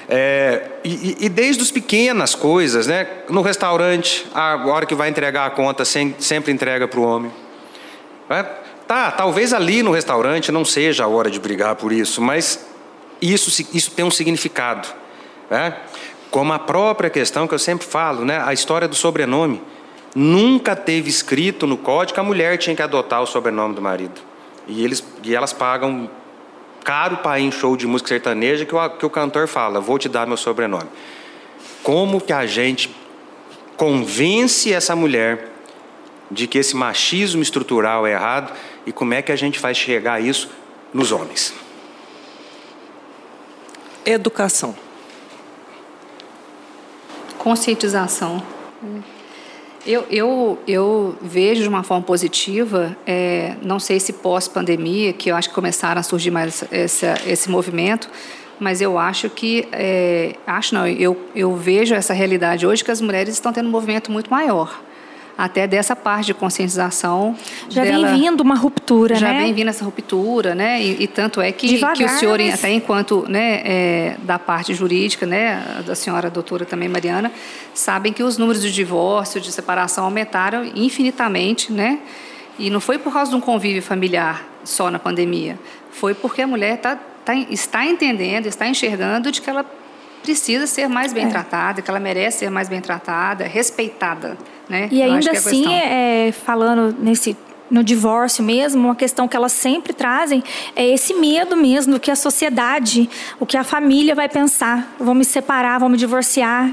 É, 0.08 0.62
e, 0.82 1.26
e, 1.26 1.28
desde 1.28 1.62
as 1.62 1.70
pequenas 1.70 2.34
coisas, 2.34 2.86
né? 2.86 3.06
no 3.28 3.42
restaurante, 3.42 4.26
a 4.34 4.56
hora 4.66 4.86
que 4.86 4.94
vai 4.94 5.10
entregar 5.10 5.46
a 5.46 5.50
conta, 5.50 5.84
sempre 5.84 6.50
entrega 6.50 6.88
para 6.88 6.98
o 6.98 7.02
homem. 7.02 7.30
Né? 8.28 8.42
Tá, 8.86 9.10
talvez 9.10 9.52
ali 9.52 9.82
no 9.82 9.90
restaurante 9.90 10.50
não 10.50 10.64
seja 10.64 11.04
a 11.04 11.08
hora 11.08 11.30
de 11.30 11.38
brigar 11.38 11.76
por 11.76 11.92
isso, 11.92 12.22
mas 12.22 12.66
isso, 13.20 13.66
isso 13.74 13.90
tem 13.90 14.02
um 14.02 14.10
significado. 14.10 14.88
Né? 15.50 15.76
Como 16.30 16.54
a 16.54 16.58
própria 16.58 17.10
questão 17.10 17.46
que 17.46 17.52
eu 17.52 17.58
sempre 17.58 17.86
falo, 17.86 18.24
né? 18.24 18.42
a 18.42 18.52
história 18.54 18.88
do 18.88 18.94
sobrenome. 18.94 19.62
Nunca 20.14 20.74
teve 20.74 21.10
escrito 21.10 21.66
no 21.66 21.76
código 21.76 22.14
que 22.14 22.20
a 22.20 22.22
mulher 22.22 22.56
tinha 22.56 22.74
que 22.74 22.80
adotar 22.80 23.22
o 23.22 23.26
sobrenome 23.26 23.74
do 23.74 23.82
marido. 23.82 24.20
E, 24.66 24.82
eles, 24.82 25.04
e 25.22 25.34
elas 25.34 25.52
pagam 25.52 26.10
caro 26.88 27.18
para 27.18 27.38
ir 27.38 27.44
em 27.44 27.52
show 27.52 27.76
de 27.76 27.86
música 27.86 28.08
sertaneja 28.08 28.64
que 28.64 28.74
o, 28.74 28.88
que 28.88 29.04
o 29.04 29.10
cantor 29.10 29.46
fala, 29.46 29.78
vou 29.78 29.98
te 29.98 30.08
dar 30.08 30.26
meu 30.26 30.38
sobrenome. 30.38 30.88
Como 31.82 32.18
que 32.18 32.32
a 32.32 32.46
gente 32.46 32.88
convence 33.76 34.72
essa 34.72 34.96
mulher 34.96 35.50
de 36.30 36.46
que 36.46 36.56
esse 36.56 36.74
machismo 36.74 37.42
estrutural 37.42 38.06
é 38.06 38.12
errado 38.12 38.54
e 38.86 38.92
como 38.92 39.12
é 39.12 39.20
que 39.20 39.30
a 39.30 39.36
gente 39.36 39.58
faz 39.58 39.76
chegar 39.76 40.14
a 40.14 40.20
isso 40.20 40.48
nos 40.90 41.12
homens? 41.12 41.52
Educação. 44.06 44.74
Conscientização. 47.36 48.42
Eu, 49.90 50.04
eu, 50.10 50.58
eu 50.68 51.16
vejo 51.22 51.62
de 51.62 51.68
uma 51.68 51.82
forma 51.82 52.04
positiva, 52.04 52.94
é, 53.06 53.54
não 53.62 53.80
sei 53.80 53.98
se 53.98 54.12
pós-pandemia, 54.12 55.14
que 55.14 55.30
eu 55.30 55.34
acho 55.34 55.48
que 55.48 55.54
começaram 55.54 55.98
a 55.98 56.02
surgir 56.02 56.30
mais 56.30 56.62
essa, 56.70 57.14
esse 57.26 57.48
movimento, 57.48 58.10
mas 58.60 58.82
eu 58.82 58.98
acho 58.98 59.30
que, 59.30 59.66
é, 59.72 60.34
acho 60.46 60.74
não, 60.74 60.86
eu, 60.86 61.16
eu 61.34 61.56
vejo 61.56 61.94
essa 61.94 62.12
realidade 62.12 62.66
hoje 62.66 62.84
que 62.84 62.90
as 62.90 63.00
mulheres 63.00 63.32
estão 63.32 63.50
tendo 63.50 63.66
um 63.66 63.72
movimento 63.72 64.12
muito 64.12 64.30
maior 64.30 64.78
até 65.38 65.68
dessa 65.68 65.94
parte 65.94 66.26
de 66.26 66.34
conscientização. 66.34 67.36
Já 67.70 67.84
dela, 67.84 68.08
vem 68.08 68.22
vindo 68.22 68.40
uma 68.40 68.56
ruptura, 68.56 69.14
já 69.14 69.28
né? 69.28 69.34
Já 69.34 69.38
vem 69.44 69.54
vindo 69.54 69.68
essa 69.68 69.84
ruptura, 69.84 70.52
né? 70.52 70.82
E, 70.82 71.04
e 71.04 71.06
tanto 71.06 71.40
é 71.40 71.52
que, 71.52 71.68
Devagar, 71.68 71.96
que 71.96 72.04
o 72.04 72.08
senhor, 72.08 72.40
mas... 72.40 72.54
até 72.54 72.72
enquanto 72.72 73.24
né, 73.28 73.62
é, 73.64 74.16
da 74.24 74.36
parte 74.36 74.74
jurídica, 74.74 75.24
né, 75.24 75.84
da 75.86 75.94
senhora 75.94 76.28
doutora 76.28 76.64
também, 76.64 76.88
Mariana, 76.88 77.30
sabem 77.72 78.12
que 78.12 78.20
os 78.20 78.36
números 78.36 78.60
de 78.60 78.72
divórcio, 78.72 79.40
de 79.40 79.52
separação 79.52 80.04
aumentaram 80.04 80.64
infinitamente, 80.74 81.72
né? 81.72 82.00
E 82.58 82.68
não 82.68 82.80
foi 82.80 82.98
por 82.98 83.12
causa 83.12 83.30
de 83.30 83.36
um 83.36 83.40
convívio 83.40 83.80
familiar 83.80 84.44
só 84.64 84.90
na 84.90 84.98
pandemia, 84.98 85.56
foi 85.92 86.14
porque 86.14 86.42
a 86.42 86.46
mulher 86.48 86.78
tá, 86.78 86.98
tá, 87.24 87.32
está 87.36 87.86
entendendo, 87.86 88.46
está 88.46 88.66
enxergando 88.66 89.30
de 89.30 89.40
que 89.40 89.48
ela 89.48 89.64
precisa 90.22 90.66
ser 90.66 90.88
mais 90.88 91.12
bem 91.12 91.26
é. 91.26 91.28
tratada, 91.28 91.82
que 91.82 91.90
ela 91.90 92.00
merece 92.00 92.38
ser 92.38 92.50
mais 92.50 92.68
bem 92.68 92.80
tratada, 92.80 93.44
respeitada. 93.44 94.36
Né? 94.68 94.88
E 94.90 95.02
ainda 95.02 95.30
é 95.30 95.36
assim, 95.36 95.72
é, 95.72 96.32
falando 96.32 96.94
nesse 96.98 97.36
no 97.70 97.84
divórcio 97.84 98.42
mesmo, 98.42 98.86
uma 98.86 98.94
questão 98.94 99.28
que 99.28 99.36
elas 99.36 99.52
sempre 99.52 99.92
trazem 99.92 100.42
é 100.74 100.86
esse 100.86 101.14
medo 101.14 101.56
mesmo 101.56 101.94
do 101.94 102.00
que 102.00 102.10
a 102.10 102.16
sociedade, 102.16 103.08
o 103.38 103.46
que 103.46 103.56
a 103.56 103.64
família 103.64 104.14
vai 104.14 104.28
pensar. 104.28 104.94
Vou 104.98 105.14
me 105.14 105.24
separar, 105.24 105.78
vou 105.78 105.88
me 105.88 105.96
divorciar. 105.96 106.72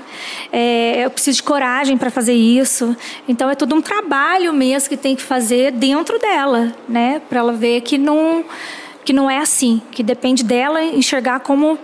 É, 0.51 1.05
eu 1.05 1.09
preciso 1.09 1.37
de 1.37 1.43
coragem 1.43 1.97
para 1.97 2.09
fazer 2.09 2.33
isso. 2.33 2.95
Então 3.27 3.49
é 3.49 3.55
todo 3.55 3.75
um 3.75 3.81
trabalho 3.81 4.53
mesmo 4.53 4.89
que 4.89 4.97
tem 4.97 5.15
que 5.15 5.21
fazer 5.21 5.71
dentro 5.71 6.17
dela, 6.19 6.73
né, 6.87 7.21
para 7.29 7.39
ela 7.39 7.53
ver 7.53 7.81
que 7.81 7.97
não 7.97 8.45
que 9.03 9.13
não 9.13 9.29
é 9.29 9.37
assim, 9.37 9.83
que 9.91 10.01
depende 10.01 10.43
dela 10.43 10.83
enxergar 10.83 11.41
como 11.41 11.77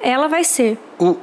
ela 0.00 0.28
vai 0.28 0.44
ser. 0.44 0.78
O, 0.98 1.16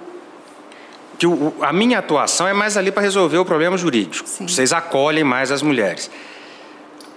que 1.18 1.28
o, 1.28 1.54
a 1.62 1.72
minha 1.72 2.00
atuação 2.00 2.48
é 2.48 2.54
mais 2.54 2.76
ali 2.76 2.92
para 2.92 3.02
resolver 3.02 3.38
o 3.38 3.46
problema 3.46 3.78
jurídico. 3.78 4.28
Sim. 4.28 4.48
Vocês 4.48 4.74
acolhem 4.74 5.24
mais 5.24 5.52
as 5.52 5.62
mulheres. 5.62 6.10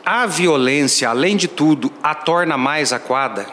A 0.05 0.27
violência, 0.27 1.09
além 1.09 1.37
de 1.37 1.49
tudo, 1.49 1.93
a 2.03 2.15
torna 2.15 2.57
mais 2.57 2.93
aquada. 2.93 3.47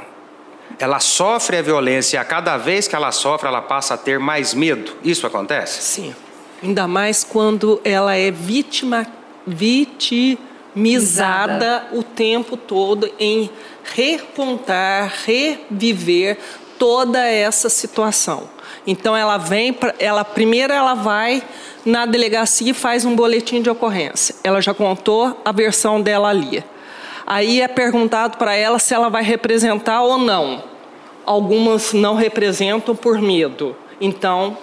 Ela 0.77 0.99
sofre 0.99 1.57
a 1.57 1.61
violência 1.61 2.17
e 2.17 2.19
a 2.19 2.25
cada 2.25 2.57
vez 2.57 2.87
que 2.87 2.95
ela 2.95 3.11
sofre, 3.11 3.47
ela 3.47 3.61
passa 3.61 3.95
a 3.95 3.97
ter 3.97 4.19
mais 4.19 4.53
medo. 4.53 4.91
Isso 5.03 5.25
acontece? 5.25 5.81
Sim. 5.81 6.13
Ainda 6.61 6.87
mais 6.87 7.23
quando 7.23 7.81
ela 7.83 8.15
é 8.15 8.29
vítima, 8.31 9.07
vitimizada 9.45 10.37
o 11.91 12.03
tempo 12.03 12.55
todo 12.55 13.11
em 13.19 13.49
recontar, 13.83 15.11
reviver 15.25 16.37
toda 16.83 17.25
essa 17.25 17.69
situação. 17.69 18.43
Então 18.85 19.15
ela 19.15 19.37
vem, 19.37 19.73
ela 19.99 20.25
primeiro 20.25 20.73
ela 20.73 20.93
vai 20.93 21.41
na 21.85 22.05
delegacia 22.05 22.71
e 22.71 22.73
faz 22.73 23.05
um 23.05 23.15
boletim 23.15 23.61
de 23.61 23.69
ocorrência. 23.69 24.35
Ela 24.43 24.59
já 24.59 24.73
contou 24.73 25.39
a 25.45 25.53
versão 25.53 26.01
dela 26.01 26.27
ali. 26.27 26.61
Aí 27.25 27.61
é 27.61 27.69
perguntado 27.69 28.37
para 28.37 28.53
ela 28.53 28.79
se 28.79 28.93
ela 28.93 29.07
vai 29.07 29.23
representar 29.23 30.01
ou 30.01 30.17
não. 30.17 30.61
Algumas 31.25 31.93
não 31.93 32.15
representam 32.15 32.93
por 32.93 33.17
medo. 33.17 33.73
Então 34.01 34.57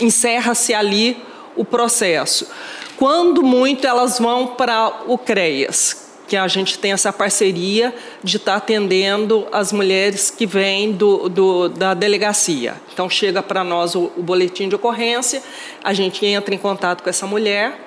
encerra-se 0.00 0.72
ali 0.72 1.22
o 1.54 1.66
processo. 1.66 2.48
Quando 2.96 3.42
muito 3.42 3.86
elas 3.86 4.18
vão 4.18 4.46
para 4.46 5.02
o 5.06 5.18
CREAS, 5.18 6.05
que 6.26 6.36
a 6.36 6.48
gente 6.48 6.78
tem 6.78 6.92
essa 6.92 7.12
parceria 7.12 7.94
de 8.22 8.36
estar 8.36 8.52
tá 8.52 8.58
atendendo 8.58 9.46
as 9.52 9.72
mulheres 9.72 10.30
que 10.30 10.46
vêm 10.46 10.92
do, 10.92 11.28
do 11.28 11.68
da 11.68 11.94
delegacia. 11.94 12.74
Então 12.92 13.08
chega 13.08 13.42
para 13.42 13.62
nós 13.62 13.94
o, 13.94 14.10
o, 14.16 14.22
boletim 14.22 14.68
de 14.68 14.74
ocorrência, 14.74 15.42
a 15.82 15.92
gente 15.92 16.24
entra 16.26 16.54
em 16.54 16.58
contato 16.58 17.02
com 17.02 17.10
essa 17.10 17.26
mulher 17.26 17.80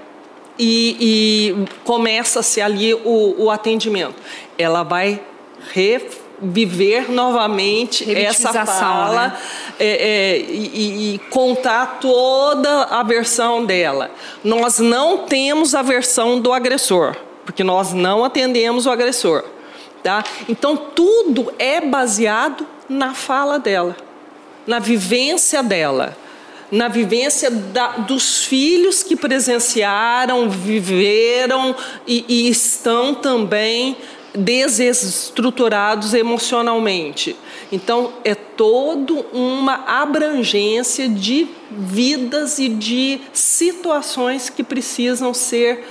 e, 0.57 0.97
e 0.99 1.65
começa-se 1.83 2.61
ali 2.61 2.93
o, 2.93 3.35
o 3.37 3.51
atendimento. 3.51 4.15
Ela 4.57 4.83
vai 4.83 5.21
reviver 5.73 7.11
novamente 7.11 8.09
essa 8.15 8.65
fala 8.65 9.27
né? 9.27 9.37
é, 9.79 9.87
é, 9.87 10.39
e, 10.39 11.15
e, 11.15 11.17
contar 11.29 11.99
toda 11.99 12.83
a 12.85 13.03
versão 13.03 13.65
dela. 13.65 14.09
Nós 14.43 14.79
não 14.79 15.19
temos 15.19 15.75
a 15.75 15.81
versão 15.81 16.39
do 16.39 16.53
agressor 16.53 17.15
porque 17.49 17.63
nós 17.63 17.93
não 17.93 18.23
atendemos 18.23 18.85
o 18.85 18.91
agressor. 18.91 19.43
Tá? 20.03 20.23
Então, 20.47 20.77
tudo 20.77 21.51
é 21.57 21.81
baseado 21.81 22.63
na 22.87 23.15
fala 23.15 23.57
dela, 23.57 23.97
na 24.67 24.77
vivência 24.77 25.63
dela, 25.63 26.15
na 26.71 26.87
vivência 26.87 27.49
da, 27.49 27.87
dos 27.97 28.45
filhos 28.45 29.01
que 29.01 29.15
presenciaram, 29.15 30.47
viveram 30.47 31.75
e, 32.05 32.23
e 32.29 32.49
estão 32.49 33.15
também 33.15 33.97
desestruturados 34.35 36.13
emocionalmente. 36.13 37.35
Então, 37.71 38.13
é 38.23 38.35
toda 38.35 39.25
uma 39.33 39.85
abrangência 39.87 41.09
de 41.09 41.47
vidas 41.71 42.59
e 42.59 42.69
de 42.69 43.19
situações 43.33 44.51
que 44.51 44.63
precisam 44.63 45.33
ser 45.33 45.83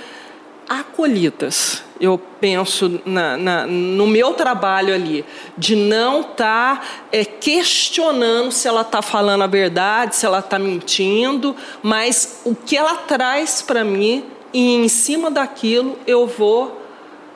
acolhidas. 0.69 1.83
Eu 1.99 2.21
penso 2.39 3.01
na, 3.03 3.35
na, 3.35 3.67
no 3.67 4.07
meu 4.07 4.33
trabalho 4.33 4.93
ali, 4.93 5.25
de 5.57 5.75
não 5.75 6.21
estar 6.21 6.79
tá, 6.79 6.87
é, 7.11 7.25
questionando 7.25 8.51
se 8.51 8.67
ela 8.67 8.81
está 8.81 9.01
falando 9.01 9.43
a 9.43 9.47
verdade, 9.47 10.15
se 10.15 10.25
ela 10.25 10.39
está 10.39 10.59
mentindo, 10.59 11.55
mas 11.81 12.41
o 12.45 12.55
que 12.55 12.77
ela 12.77 12.95
traz 12.95 13.61
para 13.61 13.83
mim, 13.83 14.23
e 14.53 14.75
em 14.75 14.87
cima 14.87 15.29
daquilo 15.29 15.97
eu 16.07 16.25
vou 16.25 16.81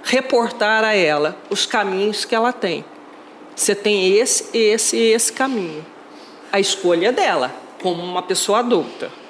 reportar 0.03 0.83
a 0.83 0.95
ela 0.95 1.37
os 1.49 1.65
caminhos 1.65 2.23
que 2.23 2.35
ela 2.35 2.53
tem. 2.53 2.85
Você 3.55 3.75
tem 3.75 4.17
esse, 4.17 4.55
esse 4.57 4.97
e 4.97 5.11
esse 5.11 5.31
caminho. 5.31 5.85
A 6.51 6.59
escolha 6.59 7.07
é 7.07 7.11
dela, 7.11 7.53
como 7.81 8.01
uma 8.01 8.21
pessoa 8.21 8.59
adulta. 8.59 9.22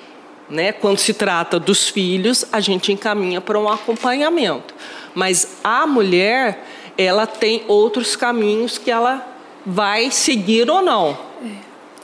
Né? 0.53 0.71
Quando 0.71 0.99
se 0.99 1.15
trata 1.15 1.59
dos 1.59 1.89
filhos, 1.89 2.45
a 2.51 2.59
gente 2.59 2.91
encaminha 2.91 3.41
para 3.41 3.59
um 3.59 3.67
acompanhamento. 3.67 4.75
Mas 5.15 5.57
a 5.63 5.87
mulher, 5.87 6.63
ela 6.95 7.25
tem 7.25 7.63
outros 7.67 8.15
caminhos 8.15 8.77
que 8.77 8.91
ela 8.91 9.27
vai 9.65 10.11
seguir 10.11 10.69
ou 10.69 10.83
não. 10.83 11.17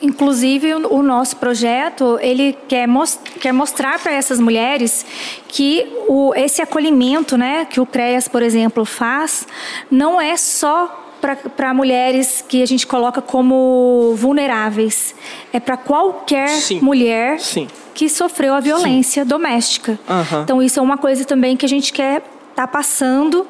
Inclusive, 0.01 0.73
o 0.73 1.03
nosso 1.03 1.35
projeto, 1.35 2.17
ele 2.21 2.57
quer, 2.67 2.87
most 2.87 3.19
quer 3.39 3.51
mostrar 3.51 3.99
para 3.99 4.13
essas 4.13 4.39
mulheres 4.39 5.05
que 5.47 5.85
o, 6.07 6.33
esse 6.33 6.59
acolhimento 6.59 7.37
né, 7.37 7.65
que 7.65 7.79
o 7.79 7.85
CREAS, 7.85 8.27
por 8.27 8.41
exemplo, 8.41 8.83
faz, 8.83 9.45
não 9.91 10.19
é 10.19 10.35
só 10.35 11.08
para 11.19 11.73
mulheres 11.73 12.43
que 12.47 12.61
a 12.63 12.65
gente 12.65 12.87
coloca 12.87 13.21
como 13.21 14.13
vulneráveis. 14.15 15.15
É 15.51 15.59
para 15.59 15.77
qualquer 15.77 16.49
Sim. 16.49 16.79
mulher 16.81 17.39
Sim. 17.39 17.67
que 17.93 18.09
sofreu 18.09 18.53
a 18.53 18.59
violência 18.59 19.23
Sim. 19.23 19.29
doméstica. 19.29 19.99
Uhum. 20.07 20.41
Então, 20.43 20.63
isso 20.63 20.79
é 20.79 20.83
uma 20.83 20.97
coisa 20.97 21.25
também 21.25 21.55
que 21.57 21.65
a 21.65 21.69
gente 21.69 21.91
quer 21.93 22.17
estar 22.49 22.65
tá 22.65 22.67
passando 22.67 23.45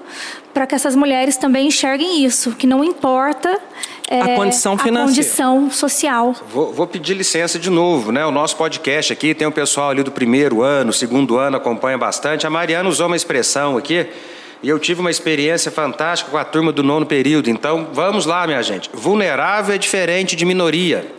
para 0.53 0.67
que 0.67 0.75
essas 0.75 0.95
mulheres 0.95 1.37
também 1.37 1.67
enxerguem 1.67 2.23
isso, 2.25 2.51
que 2.51 2.67
não 2.67 2.83
importa 2.83 3.59
é, 4.09 4.21
a 4.21 4.35
condição 4.35 4.77
financeira. 4.77 5.03
A 5.03 5.07
condição 5.07 5.71
social. 5.71 6.35
Vou, 6.51 6.73
vou, 6.73 6.87
pedir 6.87 7.13
licença 7.13 7.59
de 7.59 7.69
novo, 7.69 8.11
né? 8.11 8.25
O 8.25 8.31
nosso 8.31 8.55
podcast 8.55 9.13
aqui 9.13 9.33
tem 9.33 9.47
o 9.47 9.51
pessoal 9.51 9.91
ali 9.91 10.03
do 10.03 10.11
primeiro 10.11 10.61
ano, 10.61 10.91
segundo 10.91 11.37
ano, 11.37 11.57
acompanha 11.57 11.97
bastante. 11.97 12.45
A 12.47 12.49
Mariana 12.49 12.89
usou 12.89 13.07
uma 13.07 13.15
expressão 13.15 13.77
aqui 13.77 14.07
e 14.61 14.69
eu 14.69 14.79
tive 14.79 14.99
uma 15.01 15.11
experiência 15.11 15.71
fantástica 15.71 16.31
com 16.31 16.37
a 16.37 16.43
turma 16.43 16.71
do 16.71 16.83
nono 16.83 17.05
período. 17.05 17.49
Então, 17.49 17.89
vamos 17.93 18.25
lá, 18.25 18.45
minha 18.45 18.61
gente. 18.61 18.89
Vulnerável 18.93 19.75
é 19.75 19.77
diferente 19.77 20.35
de 20.35 20.45
minoria. 20.45 21.18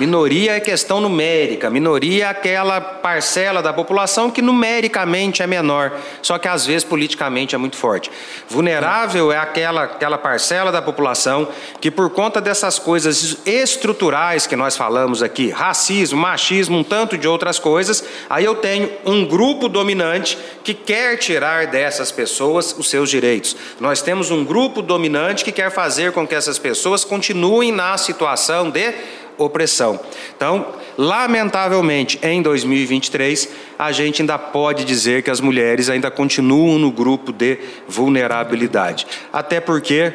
Minoria 0.00 0.52
é 0.52 0.60
questão 0.60 0.98
numérica, 0.98 1.68
minoria 1.68 2.24
é 2.24 2.28
aquela 2.28 2.80
parcela 2.80 3.60
da 3.60 3.70
população 3.70 4.30
que 4.30 4.40
numericamente 4.40 5.42
é 5.42 5.46
menor, 5.46 5.92
só 6.22 6.38
que 6.38 6.48
às 6.48 6.64
vezes 6.64 6.84
politicamente 6.84 7.54
é 7.54 7.58
muito 7.58 7.76
forte. 7.76 8.10
Vulnerável 8.48 9.30
é 9.30 9.36
aquela, 9.36 9.82
aquela 9.82 10.16
parcela 10.16 10.72
da 10.72 10.80
população 10.80 11.46
que, 11.82 11.90
por 11.90 12.08
conta 12.08 12.40
dessas 12.40 12.78
coisas 12.78 13.36
estruturais 13.44 14.46
que 14.46 14.56
nós 14.56 14.74
falamos 14.74 15.22
aqui, 15.22 15.50
racismo, 15.50 16.18
machismo, 16.18 16.78
um 16.78 16.82
tanto 16.82 17.18
de 17.18 17.28
outras 17.28 17.58
coisas, 17.58 18.02
aí 18.30 18.46
eu 18.46 18.54
tenho 18.54 18.90
um 19.04 19.26
grupo 19.26 19.68
dominante 19.68 20.38
que 20.64 20.72
quer 20.72 21.18
tirar 21.18 21.66
dessas 21.66 22.10
pessoas 22.10 22.74
os 22.78 22.88
seus 22.88 23.10
direitos. 23.10 23.54
Nós 23.78 24.00
temos 24.00 24.30
um 24.30 24.46
grupo 24.46 24.80
dominante 24.80 25.44
que 25.44 25.52
quer 25.52 25.70
fazer 25.70 26.12
com 26.12 26.26
que 26.26 26.34
essas 26.34 26.58
pessoas 26.58 27.04
continuem 27.04 27.70
na 27.70 27.98
situação 27.98 28.70
de 28.70 28.94
opressão. 29.44 29.98
Então, 30.36 30.66
lamentavelmente, 30.96 32.18
em 32.22 32.42
2023, 32.42 33.48
a 33.78 33.92
gente 33.92 34.22
ainda 34.22 34.38
pode 34.38 34.84
dizer 34.84 35.22
que 35.22 35.30
as 35.30 35.40
mulheres 35.40 35.88
ainda 35.88 36.10
continuam 36.10 36.78
no 36.78 36.90
grupo 36.90 37.32
de 37.32 37.58
vulnerabilidade. 37.88 39.06
Até 39.32 39.60
porque 39.60 40.14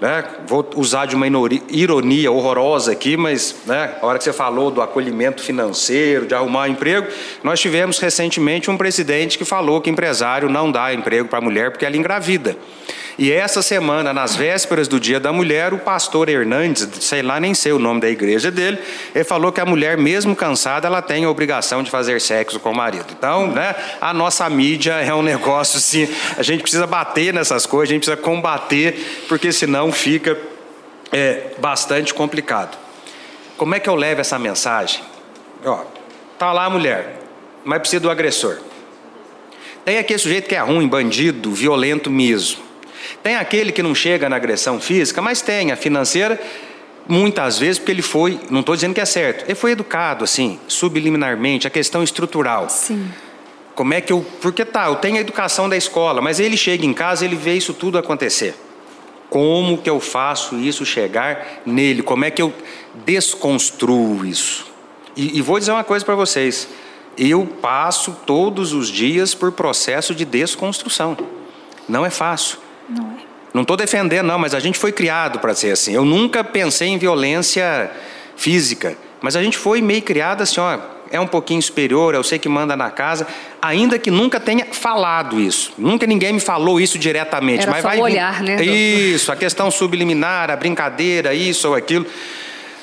né? 0.00 0.24
Vou 0.46 0.68
usar 0.76 1.06
de 1.06 1.16
uma 1.16 1.26
ironia 1.26 2.30
horrorosa 2.30 2.92
aqui, 2.92 3.16
mas 3.16 3.56
né, 3.66 3.96
a 4.00 4.06
hora 4.06 4.18
que 4.18 4.24
você 4.24 4.32
falou 4.32 4.70
do 4.70 4.80
acolhimento 4.80 5.42
financeiro, 5.42 6.24
de 6.26 6.34
arrumar 6.34 6.68
emprego, 6.68 7.08
nós 7.42 7.58
tivemos 7.58 7.98
recentemente 7.98 8.70
um 8.70 8.76
presidente 8.76 9.36
que 9.36 9.44
falou 9.44 9.80
que 9.80 9.90
empresário 9.90 10.48
não 10.48 10.70
dá 10.70 10.94
emprego 10.94 11.28
para 11.28 11.40
mulher 11.40 11.72
porque 11.72 11.84
ela 11.84 11.96
engravida. 11.96 12.56
E 13.18 13.32
essa 13.32 13.62
semana, 13.62 14.12
nas 14.12 14.36
vésperas 14.36 14.86
do 14.86 15.00
Dia 15.00 15.18
da 15.18 15.32
Mulher, 15.32 15.74
o 15.74 15.78
pastor 15.78 16.28
Hernandes, 16.28 16.88
sei 17.00 17.20
lá, 17.20 17.40
nem 17.40 17.52
sei 17.52 17.72
o 17.72 17.78
nome 17.78 18.00
da 18.00 18.08
igreja 18.08 18.48
dele, 18.48 18.78
ele 19.12 19.24
falou 19.24 19.50
que 19.50 19.60
a 19.60 19.66
mulher, 19.66 19.98
mesmo 19.98 20.36
cansada, 20.36 20.86
ela 20.86 21.02
tem 21.02 21.24
a 21.24 21.30
obrigação 21.30 21.82
de 21.82 21.90
fazer 21.90 22.20
sexo 22.20 22.60
com 22.60 22.70
o 22.70 22.76
marido. 22.76 23.06
Então, 23.10 23.48
né, 23.48 23.74
a 24.00 24.14
nossa 24.14 24.48
mídia 24.48 24.92
é 24.92 25.12
um 25.12 25.22
negócio 25.24 25.78
assim, 25.78 26.08
a 26.36 26.44
gente 26.44 26.62
precisa 26.62 26.86
bater 26.86 27.34
nessas 27.34 27.66
coisas, 27.66 27.90
a 27.90 27.94
gente 27.94 28.04
precisa 28.04 28.22
combater, 28.22 29.24
porque 29.28 29.50
senão 29.50 29.90
fica 29.90 30.38
é, 31.10 31.54
bastante 31.58 32.14
complicado. 32.14 32.78
Como 33.56 33.74
é 33.74 33.80
que 33.80 33.88
eu 33.88 33.96
levo 33.96 34.20
essa 34.20 34.38
mensagem? 34.38 35.02
Ó, 35.64 35.80
tá 36.38 36.52
lá 36.52 36.66
a 36.66 36.70
mulher, 36.70 37.18
mas 37.64 37.80
precisa 37.80 37.98
do 37.98 38.10
agressor. 38.10 38.58
Tem 39.84 39.98
aquele 39.98 40.20
sujeito 40.20 40.48
que 40.48 40.54
é 40.54 40.60
ruim, 40.60 40.86
bandido, 40.86 41.50
violento 41.50 42.08
mesmo. 42.08 42.67
Tem 43.28 43.36
aquele 43.36 43.72
que 43.72 43.82
não 43.82 43.94
chega 43.94 44.26
na 44.26 44.36
agressão 44.36 44.80
física, 44.80 45.20
mas 45.20 45.42
tem 45.42 45.70
a 45.70 45.76
financeira, 45.76 46.40
muitas 47.06 47.58
vezes 47.58 47.78
porque 47.78 47.92
ele 47.92 48.00
foi, 48.00 48.40
não 48.48 48.60
estou 48.60 48.74
dizendo 48.74 48.94
que 48.94 49.02
é 49.02 49.04
certo, 49.04 49.44
ele 49.44 49.54
foi 49.54 49.72
educado 49.72 50.24
assim, 50.24 50.58
subliminarmente, 50.66 51.66
a 51.66 51.70
questão 51.70 52.02
estrutural. 52.02 52.70
Sim. 52.70 53.06
Como 53.74 53.92
é 53.92 54.00
que 54.00 54.10
eu. 54.10 54.24
Porque 54.40 54.64
tá, 54.64 54.86
eu 54.86 54.96
tenho 54.96 55.18
a 55.18 55.20
educação 55.20 55.68
da 55.68 55.76
escola, 55.76 56.22
mas 56.22 56.40
ele 56.40 56.56
chega 56.56 56.86
em 56.86 56.94
casa 56.94 57.22
ele 57.22 57.36
vê 57.36 57.52
isso 57.52 57.74
tudo 57.74 57.98
acontecer. 57.98 58.54
Como 59.28 59.76
que 59.76 59.90
eu 59.90 60.00
faço 60.00 60.56
isso 60.56 60.86
chegar 60.86 61.60
nele? 61.66 62.02
Como 62.02 62.24
é 62.24 62.30
que 62.30 62.40
eu 62.40 62.50
desconstruo 63.04 64.24
isso? 64.24 64.72
E, 65.14 65.36
e 65.36 65.42
vou 65.42 65.58
dizer 65.58 65.72
uma 65.72 65.84
coisa 65.84 66.02
para 66.02 66.14
vocês. 66.14 66.66
Eu 67.18 67.44
passo 67.60 68.16
todos 68.24 68.72
os 68.72 68.88
dias 68.88 69.34
por 69.34 69.52
processo 69.52 70.14
de 70.14 70.24
desconstrução. 70.24 71.14
Não 71.86 72.06
é 72.06 72.10
fácil. 72.10 72.66
Não 72.88 73.04
é. 73.04 73.28
Não 73.52 73.62
estou 73.62 73.76
defendendo, 73.76 74.26
não, 74.26 74.38
mas 74.38 74.54
a 74.54 74.60
gente 74.60 74.78
foi 74.78 74.92
criado 74.92 75.38
para 75.38 75.54
ser 75.54 75.72
assim. 75.72 75.92
Eu 75.94 76.04
nunca 76.04 76.44
pensei 76.44 76.88
em 76.88 76.98
violência 76.98 77.90
física, 78.36 78.96
mas 79.20 79.36
a 79.36 79.42
gente 79.42 79.56
foi 79.56 79.80
meio 79.80 80.02
criado 80.02 80.42
assim, 80.42 80.60
ó, 80.60 80.78
é 81.10 81.18
um 81.18 81.26
pouquinho 81.26 81.60
superior, 81.62 82.14
eu 82.14 82.22
sei 82.22 82.38
que 82.38 82.48
manda 82.48 82.76
na 82.76 82.90
casa, 82.90 83.26
ainda 83.60 83.98
que 83.98 84.10
nunca 84.10 84.38
tenha 84.38 84.66
falado 84.66 85.40
isso. 85.40 85.72
Nunca 85.78 86.06
ninguém 86.06 86.32
me 86.34 86.40
falou 86.40 86.80
isso 86.80 86.98
diretamente. 86.98 87.62
Era 87.62 87.70
mas 87.70 87.82
só 87.82 87.88
vai 87.88 88.00
olhar, 88.00 88.42
né? 88.42 88.62
Isso, 88.62 89.32
a 89.32 89.36
questão 89.36 89.70
subliminar, 89.70 90.50
a 90.50 90.56
brincadeira, 90.56 91.34
isso 91.34 91.68
ou 91.68 91.74
aquilo. 91.74 92.06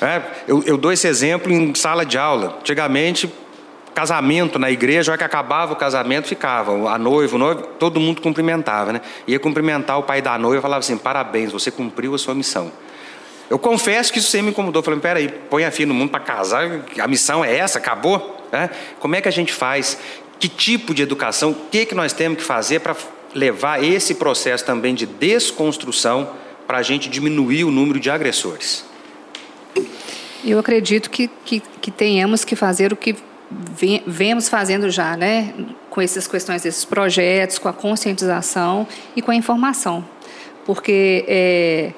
É, 0.00 0.20
eu, 0.46 0.62
eu 0.66 0.76
dou 0.76 0.92
esse 0.92 1.06
exemplo 1.06 1.50
em 1.52 1.74
sala 1.74 2.04
de 2.04 2.18
aula. 2.18 2.58
Antigamente, 2.60 3.32
casamento 3.96 4.58
na 4.58 4.70
igreja, 4.70 5.10
a 5.10 5.12
hora 5.12 5.18
que 5.18 5.24
acabava 5.24 5.72
o 5.72 5.76
casamento, 5.76 6.28
ficava 6.28 6.90
a 6.90 6.98
noiva, 6.98 7.34
o 7.34 7.38
noivo, 7.38 7.62
todo 7.78 7.98
mundo 7.98 8.20
cumprimentava, 8.20 8.92
né? 8.92 9.00
Ia 9.26 9.40
cumprimentar 9.40 9.98
o 9.98 10.02
pai 10.02 10.20
da 10.20 10.36
noiva 10.36 10.58
e 10.58 10.60
falava 10.60 10.80
assim: 10.80 10.98
parabéns, 10.98 11.50
você 11.50 11.70
cumpriu 11.70 12.14
a 12.14 12.18
sua 12.18 12.34
missão. 12.34 12.70
Eu 13.48 13.58
confesso 13.58 14.12
que 14.12 14.18
isso 14.18 14.28
sempre 14.28 14.46
me 14.46 14.50
incomodou. 14.50 14.82
Falei, 14.82 15.00
peraí, 15.00 15.28
põe 15.48 15.64
a 15.64 15.70
filha 15.70 15.86
no 15.86 15.94
mundo 15.94 16.10
para 16.10 16.20
casar, 16.20 16.84
a 17.00 17.08
missão 17.08 17.42
é 17.42 17.56
essa, 17.56 17.78
acabou? 17.78 18.36
É? 18.52 18.68
Como 19.00 19.16
é 19.16 19.22
que 19.22 19.28
a 19.28 19.32
gente 19.32 19.50
faz? 19.50 19.98
Que 20.38 20.48
tipo 20.48 20.92
de 20.92 21.00
educação? 21.00 21.52
O 21.52 21.54
que, 21.70 21.86
que 21.86 21.94
nós 21.94 22.12
temos 22.12 22.36
que 22.38 22.44
fazer 22.44 22.80
para 22.80 22.94
levar 23.34 23.82
esse 23.82 24.16
processo 24.16 24.62
também 24.62 24.94
de 24.94 25.06
desconstrução 25.06 26.32
para 26.66 26.78
a 26.78 26.82
gente 26.82 27.08
diminuir 27.08 27.64
o 27.64 27.70
número 27.70 27.98
de 27.98 28.10
agressores? 28.10 28.84
Eu 30.44 30.58
acredito 30.58 31.08
que, 31.08 31.30
que, 31.46 31.62
que 31.80 31.90
tenhamos 31.90 32.44
que 32.44 32.54
fazer 32.54 32.92
o 32.92 32.96
que 32.96 33.16
vemos 33.50 34.48
fazendo 34.48 34.90
já, 34.90 35.16
né, 35.16 35.54
com 35.90 36.00
essas 36.00 36.26
questões, 36.26 36.64
esses 36.64 36.84
projetos, 36.84 37.58
com 37.58 37.68
a 37.68 37.72
conscientização 37.72 38.86
e 39.14 39.22
com 39.22 39.30
a 39.30 39.34
informação, 39.34 40.04
porque 40.64 41.24
é, 41.28 41.92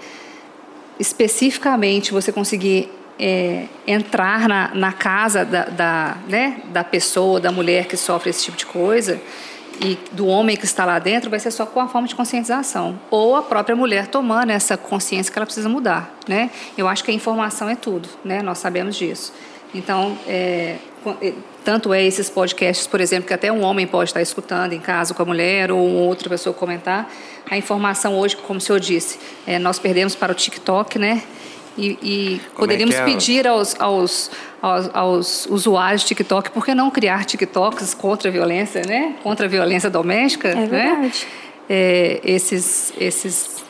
especificamente 0.98 2.12
você 2.12 2.30
conseguir 2.30 2.90
é, 3.18 3.64
entrar 3.86 4.48
na, 4.48 4.74
na 4.74 4.92
casa 4.92 5.44
da, 5.44 5.64
da, 5.64 6.16
né, 6.28 6.62
da 6.66 6.84
pessoa, 6.84 7.40
da 7.40 7.50
mulher 7.50 7.86
que 7.86 7.96
sofre 7.96 8.30
esse 8.30 8.44
tipo 8.44 8.56
de 8.56 8.66
coisa 8.66 9.20
e 9.80 9.98
do 10.12 10.26
homem 10.26 10.56
que 10.56 10.64
está 10.64 10.84
lá 10.84 10.98
dentro 10.98 11.30
vai 11.30 11.38
ser 11.38 11.50
só 11.50 11.64
com 11.64 11.80
a 11.80 11.88
forma 11.88 12.06
de 12.06 12.14
conscientização 12.14 12.98
ou 13.10 13.36
a 13.36 13.42
própria 13.42 13.76
mulher 13.76 14.08
tomando 14.08 14.50
essa 14.50 14.76
consciência 14.76 15.32
que 15.32 15.38
ela 15.38 15.46
precisa 15.46 15.68
mudar, 15.68 16.16
né? 16.26 16.50
Eu 16.76 16.88
acho 16.88 17.04
que 17.04 17.10
a 17.10 17.14
informação 17.14 17.68
é 17.68 17.76
tudo, 17.76 18.08
né? 18.24 18.42
Nós 18.42 18.58
sabemos 18.58 18.96
disso. 18.96 19.32
Então, 19.74 20.16
é, 20.26 20.76
é, 21.20 21.32
tanto 21.64 21.92
é 21.92 22.04
esses 22.04 22.30
podcasts, 22.30 22.86
por 22.86 23.00
exemplo, 23.00 23.28
que 23.28 23.34
até 23.34 23.52
um 23.52 23.62
homem 23.62 23.86
pode 23.86 24.10
estar 24.10 24.22
escutando 24.22 24.72
em 24.72 24.80
casa 24.80 25.12
com 25.12 25.22
a 25.22 25.26
mulher 25.26 25.70
ou 25.70 25.78
outra 25.78 26.28
pessoa 26.28 26.54
comentar. 26.54 27.10
A 27.50 27.56
informação 27.56 28.18
hoje, 28.18 28.36
como 28.36 28.58
o 28.58 28.60
senhor 28.60 28.80
disse, 28.80 29.18
é, 29.46 29.58
nós 29.58 29.78
perdemos 29.78 30.14
para 30.14 30.32
o 30.32 30.34
TikTok, 30.34 30.98
né? 30.98 31.22
E, 31.76 31.98
e 32.02 32.40
é 32.44 32.56
poderíamos 32.56 32.96
é 32.96 32.98
é? 32.98 33.04
pedir 33.04 33.46
aos, 33.46 33.78
aos, 33.78 34.30
aos, 34.60 34.90
aos, 34.92 35.46
usuários 35.46 36.02
de 36.02 36.08
TikTok, 36.08 36.50
por 36.50 36.64
que 36.64 36.74
não 36.74 36.90
criar 36.90 37.24
TikToks 37.24 37.94
contra 37.94 38.28
a 38.28 38.32
violência, 38.32 38.82
né? 38.86 39.14
Contra 39.22 39.46
a 39.46 39.48
violência 39.48 39.88
doméstica, 39.88 40.48
é 40.48 40.54
né? 40.54 40.66
verdade. 40.66 41.00
Né? 41.00 41.12
É, 41.70 42.20
esses, 42.24 42.92
esses, 42.98 43.62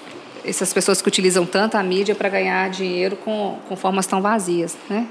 essas 0.44 0.72
pessoas 0.72 1.02
que 1.02 1.08
utilizam 1.08 1.44
tanto 1.44 1.76
a 1.76 1.82
mídia 1.82 2.14
para 2.14 2.28
ganhar 2.28 2.70
dinheiro 2.70 3.16
com, 3.16 3.58
com 3.68 3.76
formas 3.76 4.06
tão 4.06 4.22
vazias, 4.22 4.76
né? 4.88 5.06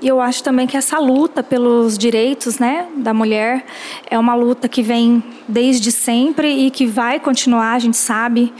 E 0.00 0.08
eu 0.08 0.20
acho 0.20 0.42
também 0.42 0.66
que 0.66 0.76
essa 0.76 0.98
luta 0.98 1.42
pelos 1.42 1.96
direitos 1.96 2.58
né, 2.58 2.86
da 2.96 3.14
mulher 3.14 3.64
é 4.10 4.18
uma 4.18 4.34
luta 4.34 4.68
que 4.68 4.82
vem 4.82 5.22
desde 5.48 5.90
sempre 5.90 6.66
e 6.66 6.70
que 6.70 6.86
vai 6.86 7.18
continuar, 7.18 7.72
a 7.72 7.78
gente 7.78 7.96
sabe. 7.96 8.52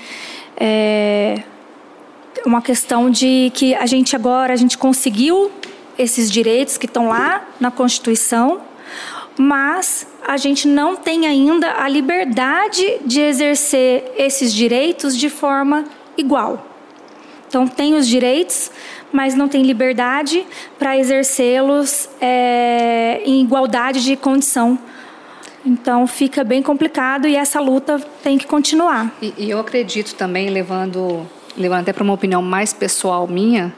É 0.59 1.42
uma 2.46 2.62
questão 2.62 3.11
de 3.11 3.51
que 3.55 3.75
a 3.75 3.87
gente 3.87 4.14
agora 4.14 4.53
a 4.53 4.57
gente 4.57 4.79
conseguiu 4.79 5.51
esses 5.99 6.31
direitos 6.31 6.79
que 6.79 6.87
estão 6.87 7.09
lá 7.09 7.44
na 7.59 7.72
Constituição, 7.72 8.61
mas 9.37 10.07
a 10.25 10.37
gente 10.37 10.68
não 10.68 10.94
tem 10.94 11.27
ainda 11.27 11.72
a 11.83 11.88
liberdade 11.88 12.99
de 13.05 13.20
exercer 13.20 14.12
esses 14.16 14.55
direitos 14.55 15.16
de 15.16 15.29
forma 15.29 15.85
igual. 16.16 16.64
Então, 17.49 17.66
tem 17.66 17.94
os 17.94 18.07
direitos, 18.07 18.70
mas 19.12 19.35
não 19.35 19.49
tem 19.49 19.62
liberdade 19.62 20.47
para 20.79 20.97
exercê-los 20.97 22.09
é, 22.21 23.21
em 23.25 23.42
igualdade 23.42 24.03
de 24.03 24.16
condição. 24.16 24.79
Então 25.64 26.07
fica 26.07 26.45
bem 26.45 26.62
complicado 26.62 27.27
e 27.27 27.35
essa 27.35 27.61
luta 27.61 27.99
tem 28.23 28.38
que 28.38 28.47
continuar. 28.47 29.12
E, 29.21 29.35
e 29.37 29.51
eu 29.51 29.59
acredito 29.59 30.14
também, 30.14 30.49
levando, 30.49 31.27
levando 31.57 31.81
até 31.81 31.92
para 31.92 32.05
uma 32.05 32.12
opinião 32.12 32.40
mais 32.40 32.73
pessoal 32.73 33.27
minha, 33.27 33.75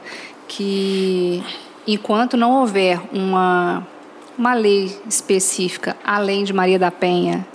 que 0.47 1.43
enquanto 1.87 2.37
não 2.37 2.59
houver 2.59 3.01
uma, 3.11 3.87
uma 4.37 4.53
lei 4.53 4.95
específica, 5.07 5.97
além 6.03 6.43
de 6.43 6.53
Maria 6.53 6.77
da 6.77 6.91
Penha, 6.91 7.45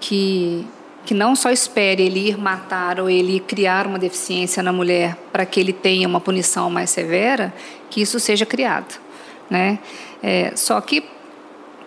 que, 0.00 0.66
que 1.08 1.14
não 1.14 1.34
só 1.34 1.50
espere 1.50 2.02
ele 2.02 2.28
ir 2.28 2.36
matar 2.36 3.00
ou 3.00 3.08
ele 3.08 3.40
criar 3.40 3.86
uma 3.86 3.98
deficiência 3.98 4.62
na 4.62 4.74
mulher 4.74 5.16
para 5.32 5.46
que 5.46 5.58
ele 5.58 5.72
tenha 5.72 6.06
uma 6.06 6.20
punição 6.20 6.68
mais 6.68 6.90
severa, 6.90 7.50
que 7.88 8.02
isso 8.02 8.20
seja 8.20 8.44
criado. 8.44 9.00
Né? 9.48 9.78
É, 10.22 10.52
só 10.54 10.78
que, 10.82 11.02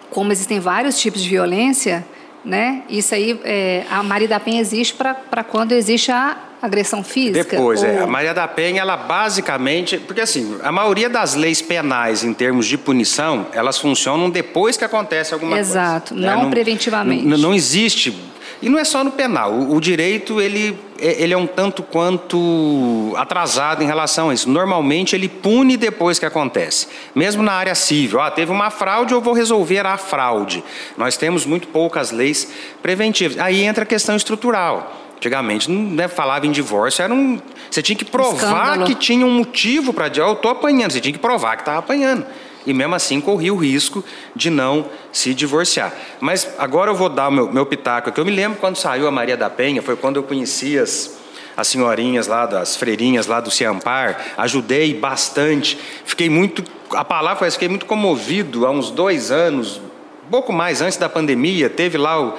como 0.09 0.31
existem 0.31 0.59
vários 0.59 0.99
tipos 0.99 1.21
de 1.21 1.29
violência, 1.29 2.03
né? 2.43 2.81
Isso 2.89 3.13
aí, 3.13 3.39
é, 3.43 3.83
a 3.91 4.01
Maria 4.01 4.27
da 4.27 4.39
Penha 4.39 4.59
existe 4.59 4.95
para 4.95 5.43
quando 5.43 5.73
existe 5.73 6.11
a 6.11 6.35
agressão 6.59 7.03
física? 7.03 7.43
Depois, 7.43 7.83
ou... 7.83 7.87
é. 7.87 7.99
A 7.99 8.07
Maria 8.07 8.33
da 8.33 8.47
Penha, 8.47 8.81
ela 8.81 8.97
basicamente. 8.97 9.99
Porque 9.99 10.21
assim, 10.21 10.57
a 10.63 10.71
maioria 10.71 11.07
das 11.07 11.35
leis 11.35 11.61
penais 11.61 12.23
em 12.23 12.33
termos 12.33 12.65
de 12.65 12.75
punição, 12.75 13.45
elas 13.53 13.77
funcionam 13.77 14.31
depois 14.31 14.77
que 14.77 14.83
acontece 14.83 15.31
alguma 15.31 15.59
Exato, 15.59 16.15
coisa. 16.15 16.23
Exato, 16.23 16.39
não, 16.39 16.45
né? 16.45 16.49
preventivamente. 16.49 17.23
Não, 17.23 17.37
não 17.37 17.53
existe 17.53 18.30
e 18.61 18.69
não 18.69 18.77
é 18.77 18.83
só 18.83 19.03
no 19.03 19.11
penal. 19.11 19.51
O, 19.51 19.75
o, 19.75 19.81
direito 19.81 20.39
ele, 20.39 20.77
é, 20.99 21.23
ele 21.23 21.33
é 21.33 21.37
um 21.37 21.47
tanto 21.47 21.81
quanto 21.81 23.13
atrasado 23.17 23.81
em 23.83 23.87
relação 23.87 24.29
a 24.29 24.33
isso. 24.33 24.49
Normalmente 24.49 25.15
ele 25.15 25.27
pune 25.27 25.75
depois 25.75 26.19
que 26.19 26.25
acontece. 26.25 26.87
Mesmo 27.15 27.41
na 27.41 27.53
área 27.53 27.73
civil, 27.73 28.19
ah, 28.19 28.29
teve 28.29 28.51
uma 28.51 28.69
fraude, 28.69 29.13
eu 29.13 29.21
vou 29.21 29.33
resolver 29.33 29.85
a 29.85 29.97
fraude. 29.97 30.63
Nós 30.95 31.17
temos 31.17 31.45
muito 31.45 31.67
poucas 31.67 32.11
leis 32.11 32.47
preventivas. 32.81 33.39
Aí 33.39 33.63
entra 33.63 33.83
a 33.83 33.87
questão 33.87 34.15
estrutural. 34.15 34.99
Antigamente 35.17 35.69
não 35.69 35.91
né, 35.91 36.07
falava 36.07 36.47
em 36.47 36.51
divórcio, 36.51 37.03
era 37.03 37.13
um, 37.13 37.39
você 37.69 37.79
tinha 37.83 37.95
que 37.95 38.03
provar 38.03 38.37
Escândalo. 38.37 38.85
que 38.85 38.95
tinha 38.95 39.23
um 39.23 39.29
motivo 39.31 39.93
para 39.93 40.07
eu 40.07 40.33
estou 40.33 40.49
apanhando, 40.49 40.91
você 40.91 40.99
tinha 40.99 41.13
que 41.13 41.19
provar 41.19 41.57
que 41.57 41.61
estava 41.61 41.77
apanhando 41.77 42.25
e 42.65 42.73
mesmo 42.73 42.95
assim 42.95 43.19
corria 43.19 43.53
o 43.53 43.57
risco 43.57 44.03
de 44.35 44.49
não 44.49 44.85
se 45.11 45.33
divorciar. 45.33 45.93
Mas 46.19 46.47
agora 46.57 46.91
eu 46.91 46.95
vou 46.95 47.09
dar 47.09 47.27
o 47.27 47.31
meu, 47.31 47.51
meu 47.51 47.65
pitaco, 47.65 48.11
que 48.11 48.19
eu 48.19 48.25
me 48.25 48.31
lembro 48.31 48.59
quando 48.59 48.75
saiu 48.75 49.07
a 49.07 49.11
Maria 49.11 49.37
da 49.37 49.49
Penha, 49.49 49.81
foi 49.81 49.95
quando 49.95 50.17
eu 50.17 50.23
conheci 50.23 50.77
as, 50.77 51.17
as 51.55 51.67
senhorinhas 51.67 52.27
lá, 52.27 52.45
das 52.45 52.75
freirinhas 52.75 53.27
lá 53.27 53.39
do 53.39 53.51
Ciampar, 53.51 54.33
ajudei 54.37 54.93
bastante, 54.93 55.77
fiquei 56.05 56.29
muito, 56.29 56.63
a 56.91 57.03
palavra 57.03 57.39
foi, 57.39 57.51
fiquei 57.51 57.67
muito 57.67 57.85
comovido 57.85 58.65
há 58.65 58.71
uns 58.71 58.91
dois 58.91 59.31
anos, 59.31 59.81
pouco 60.29 60.53
mais 60.53 60.81
antes 60.81 60.97
da 60.97 61.09
pandemia, 61.09 61.69
teve 61.69 61.97
lá 61.97 62.21
o, 62.21 62.37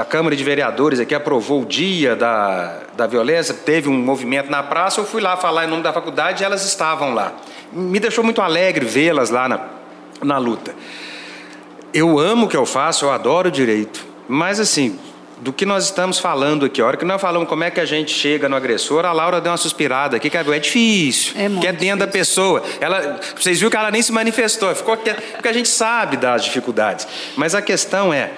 a 0.00 0.04
Câmara 0.04 0.34
de 0.34 0.42
Vereadores 0.42 0.98
aqui 0.98 1.14
aprovou 1.14 1.62
o 1.62 1.66
dia 1.66 2.16
da, 2.16 2.80
da 2.96 3.06
violência, 3.06 3.52
teve 3.52 3.86
um 3.86 3.98
movimento 3.98 4.50
na 4.50 4.62
praça, 4.62 5.00
eu 5.00 5.04
fui 5.04 5.20
lá 5.20 5.36
falar 5.36 5.66
em 5.66 5.68
nome 5.68 5.82
da 5.82 5.92
faculdade 5.92 6.42
e 6.42 6.46
elas 6.46 6.64
estavam 6.64 7.12
lá 7.12 7.34
me 7.72 8.00
deixou 8.00 8.24
muito 8.24 8.40
alegre 8.40 8.84
vê-las 8.84 9.30
lá 9.30 9.48
na, 9.48 9.60
na 10.22 10.38
luta. 10.38 10.74
Eu 11.92 12.18
amo 12.18 12.46
o 12.46 12.48
que 12.48 12.56
eu 12.56 12.66
faço, 12.66 13.04
eu 13.04 13.10
adoro 13.10 13.48
o 13.48 13.52
direito, 13.52 14.04
mas 14.28 14.60
assim, 14.60 14.98
do 15.40 15.52
que 15.52 15.64
nós 15.64 15.84
estamos 15.84 16.18
falando 16.18 16.66
aqui, 16.66 16.82
a 16.82 16.86
hora 16.86 16.96
que 16.96 17.04
nós 17.04 17.20
falamos 17.20 17.48
como 17.48 17.64
é 17.64 17.70
que 17.70 17.80
a 17.80 17.84
gente 17.84 18.10
chega 18.10 18.48
no 18.48 18.56
agressor, 18.56 19.04
a 19.04 19.12
Laura 19.12 19.40
deu 19.40 19.52
uma 19.52 19.56
suspirada 19.56 20.16
aqui, 20.16 20.28
que 20.28 20.36
é 20.36 20.58
difícil, 20.58 21.32
é 21.36 21.48
que 21.60 21.66
é 21.66 21.72
dentro 21.72 21.78
difícil. 21.78 21.96
da 21.96 22.06
pessoa. 22.06 22.62
Ela, 22.80 23.20
vocês 23.36 23.58
viram 23.58 23.70
que 23.70 23.76
ela 23.76 23.90
nem 23.90 24.02
se 24.02 24.12
manifestou, 24.12 24.74
ficou 24.74 24.96
porque 24.96 25.48
a 25.48 25.52
gente 25.52 25.68
sabe 25.68 26.16
das 26.16 26.44
dificuldades. 26.44 27.06
Mas 27.36 27.54
a 27.54 27.62
questão 27.62 28.12
é, 28.12 28.32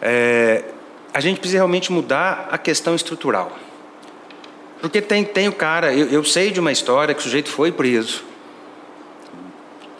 é 0.00 0.64
a 1.12 1.20
gente 1.20 1.38
precisa 1.38 1.58
realmente 1.58 1.92
mudar 1.92 2.48
a 2.50 2.58
questão 2.58 2.94
estrutural. 2.94 3.56
Porque 4.80 5.00
tem, 5.00 5.24
tem 5.24 5.48
o 5.48 5.52
cara, 5.52 5.92
eu, 5.92 6.08
eu 6.08 6.24
sei 6.24 6.50
de 6.50 6.60
uma 6.60 6.72
história 6.72 7.14
que 7.14 7.20
o 7.20 7.22
sujeito 7.22 7.48
foi 7.48 7.72
preso, 7.72 8.24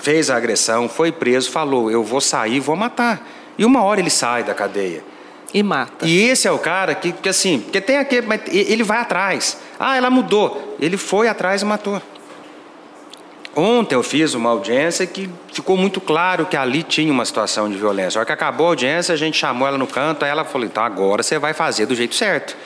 fez 0.04 0.28
a 0.28 0.36
agressão, 0.36 0.88
foi 0.88 1.10
preso, 1.10 1.50
falou: 1.50 1.90
Eu 1.90 2.04
vou 2.04 2.20
sair, 2.20 2.60
vou 2.60 2.76
matar. 2.76 3.26
E 3.56 3.64
uma 3.64 3.82
hora 3.82 4.00
ele 4.00 4.10
sai 4.10 4.44
da 4.44 4.54
cadeia. 4.54 5.02
E 5.52 5.62
mata. 5.62 6.04
E 6.04 6.28
esse 6.28 6.46
é 6.46 6.52
o 6.52 6.58
cara 6.58 6.94
que, 6.94 7.12
que 7.12 7.28
assim, 7.28 7.60
porque 7.60 7.80
tem 7.80 7.96
aquele, 7.96 8.26
mas 8.26 8.42
ele 8.48 8.82
vai 8.82 8.98
atrás. 8.98 9.56
Ah, 9.78 9.96
ela 9.96 10.10
mudou. 10.10 10.76
Ele 10.80 10.96
foi 10.96 11.28
atrás 11.28 11.62
e 11.62 11.64
matou. 11.64 12.02
Ontem 13.56 13.94
eu 13.94 14.02
fiz 14.02 14.34
uma 14.34 14.50
audiência 14.50 15.06
que 15.06 15.30
ficou 15.52 15.76
muito 15.76 16.00
claro 16.00 16.44
que 16.44 16.56
ali 16.56 16.82
tinha 16.82 17.12
uma 17.12 17.24
situação 17.24 17.70
de 17.70 17.76
violência. 17.76 18.18
A 18.18 18.20
hora 18.20 18.26
que 18.26 18.32
acabou 18.32 18.66
a 18.66 18.70
audiência, 18.70 19.14
a 19.14 19.16
gente 19.16 19.38
chamou 19.38 19.66
ela 19.68 19.78
no 19.78 19.86
canto, 19.86 20.24
aí 20.24 20.30
ela 20.30 20.44
falou: 20.44 20.66
então 20.66 20.82
agora 20.82 21.22
você 21.22 21.38
vai 21.38 21.54
fazer 21.54 21.86
do 21.86 21.94
jeito 21.94 22.16
certo. 22.16 22.56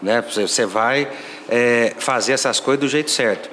Né? 0.00 0.22
Você 0.22 0.64
vai 0.64 1.06
é, 1.50 1.94
fazer 1.98 2.32
essas 2.32 2.58
coisas 2.58 2.80
do 2.80 2.88
jeito 2.88 3.10
certo. 3.10 3.50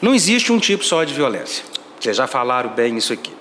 Não 0.00 0.14
existe 0.14 0.52
um 0.52 0.58
tipo 0.58 0.84
só 0.84 1.02
de 1.02 1.12
violência. 1.12 1.71
Vocês 2.02 2.16
já 2.16 2.26
falaram 2.26 2.70
bem 2.70 2.96
isso 2.96 3.12
aqui. 3.12 3.32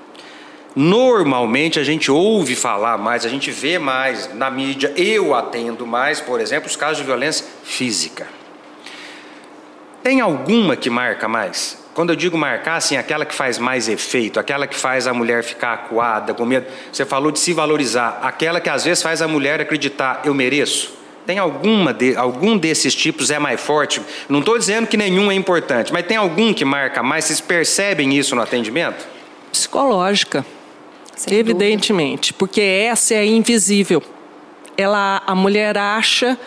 Normalmente 0.75 1.79
a 1.79 1.83
gente 1.83 2.11
ouve 2.11 2.55
falar 2.55 2.95
mais, 2.95 3.25
a 3.25 3.29
gente 3.29 3.49
vê 3.49 3.79
mais 3.79 4.31
na 4.35 4.51
mídia, 4.51 4.93
eu 4.95 5.33
atendo 5.33 5.87
mais, 5.87 6.21
por 6.21 6.39
exemplo, 6.39 6.69
os 6.69 6.75
casos 6.75 6.97
de 6.99 7.03
violência 7.03 7.43
física. 7.63 8.27
Tem 10.03 10.21
alguma 10.21 10.75
que 10.75 10.91
marca 10.91 11.27
mais? 11.27 11.83
Quando 11.95 12.11
eu 12.11 12.15
digo 12.15 12.37
marcar, 12.37 12.75
assim, 12.75 12.95
aquela 12.95 13.25
que 13.25 13.33
faz 13.33 13.57
mais 13.57 13.89
efeito, 13.89 14.39
aquela 14.39 14.67
que 14.67 14.75
faz 14.75 15.07
a 15.07 15.13
mulher 15.13 15.43
ficar 15.43 15.73
acuada, 15.73 16.31
com 16.35 16.45
medo. 16.45 16.67
Você 16.93 17.03
falou 17.03 17.31
de 17.31 17.39
se 17.39 17.53
valorizar, 17.53 18.19
aquela 18.21 18.61
que 18.61 18.69
às 18.69 18.85
vezes 18.85 19.01
faz 19.01 19.23
a 19.23 19.27
mulher 19.27 19.59
acreditar, 19.59 20.21
eu 20.23 20.35
mereço. 20.35 21.00
Tem 21.25 21.37
alguma 21.37 21.93
de, 21.93 22.15
algum 22.15 22.57
desses 22.57 22.95
tipos 22.95 23.29
é 23.29 23.39
mais 23.39 23.61
forte? 23.61 24.01
Não 24.27 24.39
estou 24.39 24.57
dizendo 24.57 24.87
que 24.87 24.97
nenhum 24.97 25.31
é 25.31 25.35
importante, 25.35 25.93
mas 25.93 26.05
tem 26.05 26.17
algum 26.17 26.53
que 26.53 26.65
marca 26.65 27.03
mais? 27.03 27.25
Vocês 27.25 27.39
percebem 27.39 28.17
isso 28.17 28.35
no 28.35 28.41
atendimento? 28.41 29.07
Psicológica, 29.51 30.45
Sem 31.15 31.37
evidentemente, 31.37 32.31
dúvida. 32.31 32.37
porque 32.39 32.61
essa 32.61 33.13
é 33.13 33.25
invisível. 33.25 34.01
Ela, 34.77 35.21
a 35.27 35.35
mulher 35.35 35.77
acha 35.77 36.37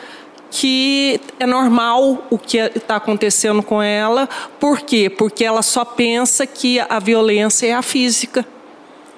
que 0.50 1.20
é 1.38 1.46
normal 1.46 2.26
o 2.30 2.38
que 2.38 2.58
está 2.58 2.96
acontecendo 2.96 3.62
com 3.62 3.82
ela. 3.82 4.28
Por 4.58 4.80
quê? 4.80 5.10
Porque 5.10 5.44
ela 5.44 5.62
só 5.62 5.84
pensa 5.84 6.46
que 6.46 6.78
a 6.80 6.98
violência 6.98 7.66
é 7.66 7.72
a 7.74 7.82
física. 7.82 8.46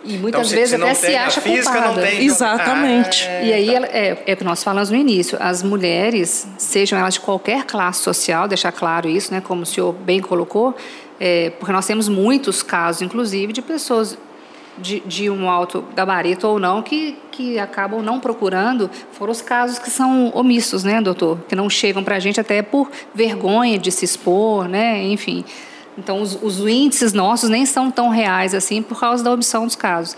E 0.06 0.16
muitas 0.18 0.46
então, 0.46 0.58
vezes 0.58 0.76
se 0.76 0.82
até 0.82 0.94
se 0.94 1.16
acha 1.16 1.40
física, 1.40 1.72
culpada. 1.72 2.02
Tem, 2.02 2.24
Exatamente. 2.24 3.26
Ah, 3.26 3.32
é, 3.32 3.46
e 3.46 3.52
aí 3.52 3.80
tá. 3.80 3.86
é, 3.88 4.22
é 4.26 4.32
o 4.32 4.36
que 4.36 4.44
nós 4.44 4.62
falamos 4.62 4.90
no 4.90 4.96
início. 4.96 5.36
As 5.40 5.62
mulheres, 5.62 6.46
sejam 6.56 6.98
elas 6.98 7.14
de 7.14 7.20
qualquer 7.20 7.64
classe 7.64 8.02
social, 8.02 8.46
deixar 8.46 8.70
claro 8.72 9.08
isso, 9.08 9.32
né, 9.32 9.40
como 9.40 9.62
o 9.62 9.66
senhor 9.66 9.92
bem 9.92 10.20
colocou, 10.20 10.76
é, 11.18 11.50
porque 11.50 11.72
nós 11.72 11.86
temos 11.86 12.08
muitos 12.08 12.62
casos, 12.62 13.02
inclusive, 13.02 13.52
de 13.52 13.62
pessoas 13.62 14.16
de, 14.78 15.00
de, 15.00 15.30
um 15.30 15.48
alto 15.48 15.84
gabarito 15.94 16.46
ou 16.46 16.58
não 16.58 16.82
que, 16.82 17.16
que 17.32 17.58
acabam 17.58 18.02
não 18.02 18.20
procurando 18.20 18.90
foram 19.12 19.32
os 19.32 19.40
casos 19.40 19.78
que 19.78 19.90
são 19.90 20.30
omissos, 20.34 20.84
né, 20.84 21.00
doutor? 21.00 21.38
Que 21.48 21.56
não 21.56 21.68
chegam 21.70 22.04
para 22.04 22.16
a 22.16 22.18
gente 22.18 22.40
até 22.40 22.62
por 22.62 22.90
vergonha 23.14 23.78
de 23.78 23.90
se 23.90 24.04
expor, 24.04 24.68
né? 24.68 25.02
Enfim. 25.04 25.44
Então, 25.98 26.20
os, 26.20 26.38
os 26.42 26.58
índices 26.60 27.12
nossos 27.12 27.48
nem 27.48 27.64
são 27.64 27.90
tão 27.90 28.08
reais 28.08 28.54
assim 28.54 28.82
por 28.82 28.98
causa 28.98 29.24
da 29.24 29.32
omissão 29.32 29.64
dos 29.64 29.76
casos. 29.76 30.16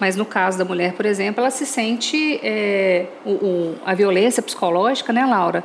Mas 0.00 0.16
no 0.16 0.24
caso 0.24 0.56
da 0.56 0.64
mulher, 0.64 0.94
por 0.94 1.04
exemplo, 1.04 1.40
ela 1.40 1.50
se 1.50 1.66
sente 1.66 2.40
é, 2.42 3.06
o, 3.24 3.30
o, 3.32 3.74
a 3.84 3.94
violência 3.94 4.42
psicológica, 4.42 5.12
né, 5.12 5.26
Laura? 5.26 5.62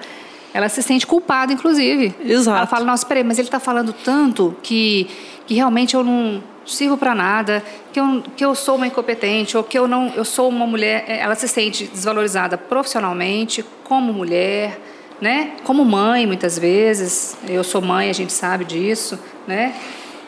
Ela 0.53 0.67
se 0.67 0.83
sente 0.83 1.07
culpada, 1.07 1.53
inclusive. 1.53 2.13
Exato. 2.19 2.57
Ela 2.57 2.67
fala: 2.67 2.85
Nossa, 2.85 3.05
peraí, 3.05 3.23
mas 3.23 3.39
ele 3.39 3.47
está 3.47 3.59
falando 3.59 3.93
tanto 3.93 4.55
que, 4.61 5.07
que 5.47 5.53
realmente 5.53 5.95
eu 5.95 6.03
não 6.03 6.43
sirvo 6.65 6.97
para 6.97 7.15
nada, 7.15 7.63
que 7.93 7.99
eu, 7.99 8.23
que 8.35 8.43
eu 8.43 8.55
sou 8.55 8.75
uma 8.75 8.87
incompetente 8.87 9.55
ou 9.55 9.63
que 9.63 9.77
eu 9.77 9.87
não, 9.87 10.11
eu 10.15 10.25
sou 10.25 10.49
uma 10.49 10.67
mulher. 10.67 11.05
É, 11.07 11.19
ela 11.19 11.35
se 11.35 11.47
sente 11.47 11.85
desvalorizada 11.85 12.57
profissionalmente, 12.57 13.63
como 13.83 14.11
mulher, 14.11 14.79
né? 15.21 15.51
Como 15.63 15.83
mãe, 15.85 16.25
muitas 16.27 16.57
vezes. 16.59 17.37
Eu 17.47 17.63
sou 17.63 17.81
mãe, 17.81 18.09
a 18.09 18.13
gente 18.13 18.33
sabe 18.33 18.65
disso 18.65 19.19
né? 19.47 19.75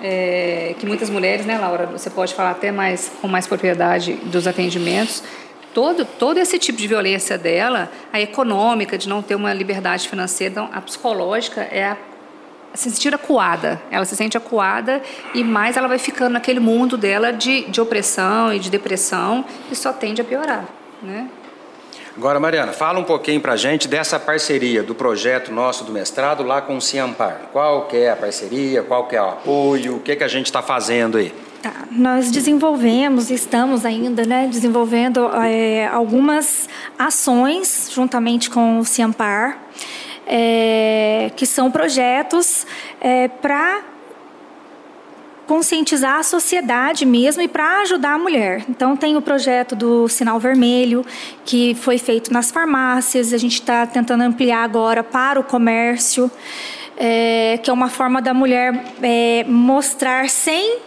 É, 0.01 0.75
que 0.79 0.85
muitas 0.85 1.09
mulheres, 1.09 1.45
né, 1.45 1.57
Laura, 1.57 1.87
você 1.87 2.09
pode 2.09 2.33
falar 2.33 2.51
até 2.51 2.71
mais 2.71 3.11
com 3.19 3.27
mais 3.27 3.47
propriedade 3.47 4.13
dos 4.25 4.45
atendimentos. 4.45 5.23
Todo, 5.73 6.05
todo 6.05 6.37
esse 6.37 6.57
tipo 6.59 6.77
de 6.77 6.87
violência 6.87 7.37
dela, 7.37 7.91
a 8.11 8.19
econômica, 8.19 8.97
de 8.97 9.09
não 9.09 9.21
ter 9.21 9.35
uma 9.35 9.53
liberdade 9.53 10.07
financeira, 10.07 10.51
então, 10.51 10.69
a 10.71 10.81
psicológica 10.81 11.61
é 11.61 11.83
a 11.85 11.97
se 12.73 12.91
sentir 12.91 13.13
acuada. 13.13 13.81
Ela 13.89 14.05
se 14.05 14.15
sente 14.15 14.37
acuada 14.37 15.01
e 15.33 15.43
mais 15.43 15.77
ela 15.77 15.87
vai 15.87 15.97
ficando 15.97 16.33
naquele 16.33 16.59
mundo 16.59 16.95
dela 16.95 17.31
de, 17.31 17.65
de 17.65 17.81
opressão 17.81 18.53
e 18.53 18.59
de 18.59 18.69
depressão 18.69 19.45
e 19.71 19.75
só 19.75 19.91
tende 19.91 20.21
a 20.21 20.23
piorar, 20.23 20.65
né? 21.01 21.27
Agora, 22.17 22.39
Mariana, 22.39 22.73
fala 22.73 22.97
um 22.97 23.03
pouquinho 23.03 23.39
para 23.39 23.53
a 23.53 23.55
gente 23.55 23.87
dessa 23.87 24.19
parceria 24.19 24.81
do 24.81 24.95
projeto 24.95 25.51
nosso 25.51 25.83
do 25.83 25.91
mestrado 25.91 26.41
lá 26.41 26.59
com 26.59 26.75
o 26.75 26.81
Ciampar. 26.81 27.41
Qual 27.53 27.85
que 27.85 27.97
é 27.97 28.09
a 28.09 28.15
parceria, 28.15 28.81
qual 28.81 29.07
que 29.07 29.15
é 29.15 29.21
o 29.21 29.27
apoio, 29.27 29.97
o 29.97 29.99
que, 29.99 30.15
que 30.15 30.23
a 30.23 30.27
gente 30.27 30.47
está 30.47 30.63
fazendo 30.63 31.17
aí? 31.19 31.31
Tá, 31.61 31.85
nós 31.91 32.31
desenvolvemos, 32.31 33.29
estamos 33.29 33.85
ainda 33.85 34.25
né, 34.25 34.47
desenvolvendo 34.49 35.29
é, 35.35 35.85
algumas 35.85 36.67
ações 36.97 37.91
juntamente 37.93 38.49
com 38.49 38.79
o 38.79 38.83
Ciampar, 38.83 39.59
é, 40.25 41.29
que 41.35 41.45
são 41.45 41.69
projetos 41.69 42.65
é, 42.99 43.27
para 43.27 43.83
conscientizar 45.47 46.17
a 46.17 46.23
sociedade 46.23 47.05
mesmo 47.05 47.41
e 47.41 47.47
para 47.47 47.81
ajudar 47.81 48.13
a 48.13 48.17
mulher. 48.17 48.65
Então, 48.69 48.97
tem 48.97 49.15
o 49.15 49.21
projeto 49.21 49.75
do 49.75 50.07
Sinal 50.07 50.39
Vermelho, 50.39 51.05
que 51.45 51.73
foi 51.75 51.97
feito 51.97 52.31
nas 52.31 52.51
farmácias, 52.51 53.33
a 53.33 53.37
gente 53.37 53.53
está 53.53 53.87
tentando 53.87 54.21
ampliar 54.21 54.63
agora 54.63 55.03
para 55.03 55.39
o 55.39 55.43
comércio, 55.43 56.29
é, 56.97 57.59
que 57.63 57.69
é 57.69 57.73
uma 57.73 57.89
forma 57.89 58.21
da 58.21 58.33
mulher 58.33 58.93
é, 59.01 59.45
mostrar 59.47 60.29
sem 60.29 60.79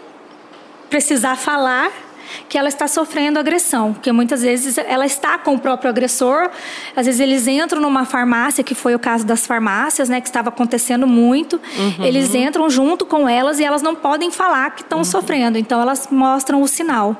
precisar 0.90 1.36
falar 1.36 2.09
que 2.48 2.58
ela 2.58 2.68
está 2.68 2.86
sofrendo 2.88 3.38
agressão, 3.38 3.92
porque 3.92 4.12
muitas 4.12 4.42
vezes 4.42 4.78
ela 4.78 5.06
está 5.06 5.38
com 5.38 5.54
o 5.54 5.58
próprio 5.58 5.90
agressor, 5.90 6.50
às 6.94 7.06
vezes 7.06 7.20
eles 7.20 7.46
entram 7.46 7.80
numa 7.80 8.04
farmácia, 8.04 8.62
que 8.64 8.74
foi 8.74 8.94
o 8.94 8.98
caso 8.98 9.24
das 9.24 9.46
farmácias, 9.46 10.08
né, 10.08 10.20
que 10.20 10.28
estava 10.28 10.48
acontecendo 10.48 11.06
muito, 11.06 11.60
uhum. 11.78 12.04
eles 12.04 12.34
entram 12.34 12.68
junto 12.68 13.04
com 13.06 13.28
elas 13.28 13.58
e 13.60 13.64
elas 13.64 13.82
não 13.82 13.94
podem 13.94 14.30
falar 14.30 14.70
que 14.70 14.82
estão 14.82 14.98
uhum. 14.98 15.04
sofrendo, 15.04 15.58
então 15.58 15.80
elas 15.80 16.08
mostram 16.10 16.62
o 16.62 16.68
sinal. 16.68 17.16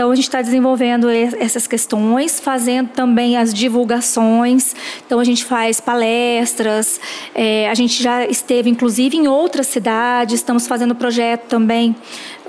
Então, 0.00 0.10
a 0.10 0.14
gente 0.14 0.24
está 0.24 0.40
desenvolvendo 0.40 1.10
essas 1.10 1.66
questões, 1.66 2.40
fazendo 2.40 2.88
também 2.88 3.36
as 3.36 3.52
divulgações. 3.52 4.74
Então, 5.04 5.20
a 5.20 5.24
gente 5.24 5.44
faz 5.44 5.78
palestras, 5.78 6.98
é, 7.34 7.68
a 7.68 7.74
gente 7.74 8.02
já 8.02 8.24
esteve, 8.24 8.70
inclusive, 8.70 9.18
em 9.18 9.28
outras 9.28 9.66
cidades, 9.66 10.36
estamos 10.36 10.66
fazendo 10.66 10.94
projeto 10.94 11.42
também 11.48 11.94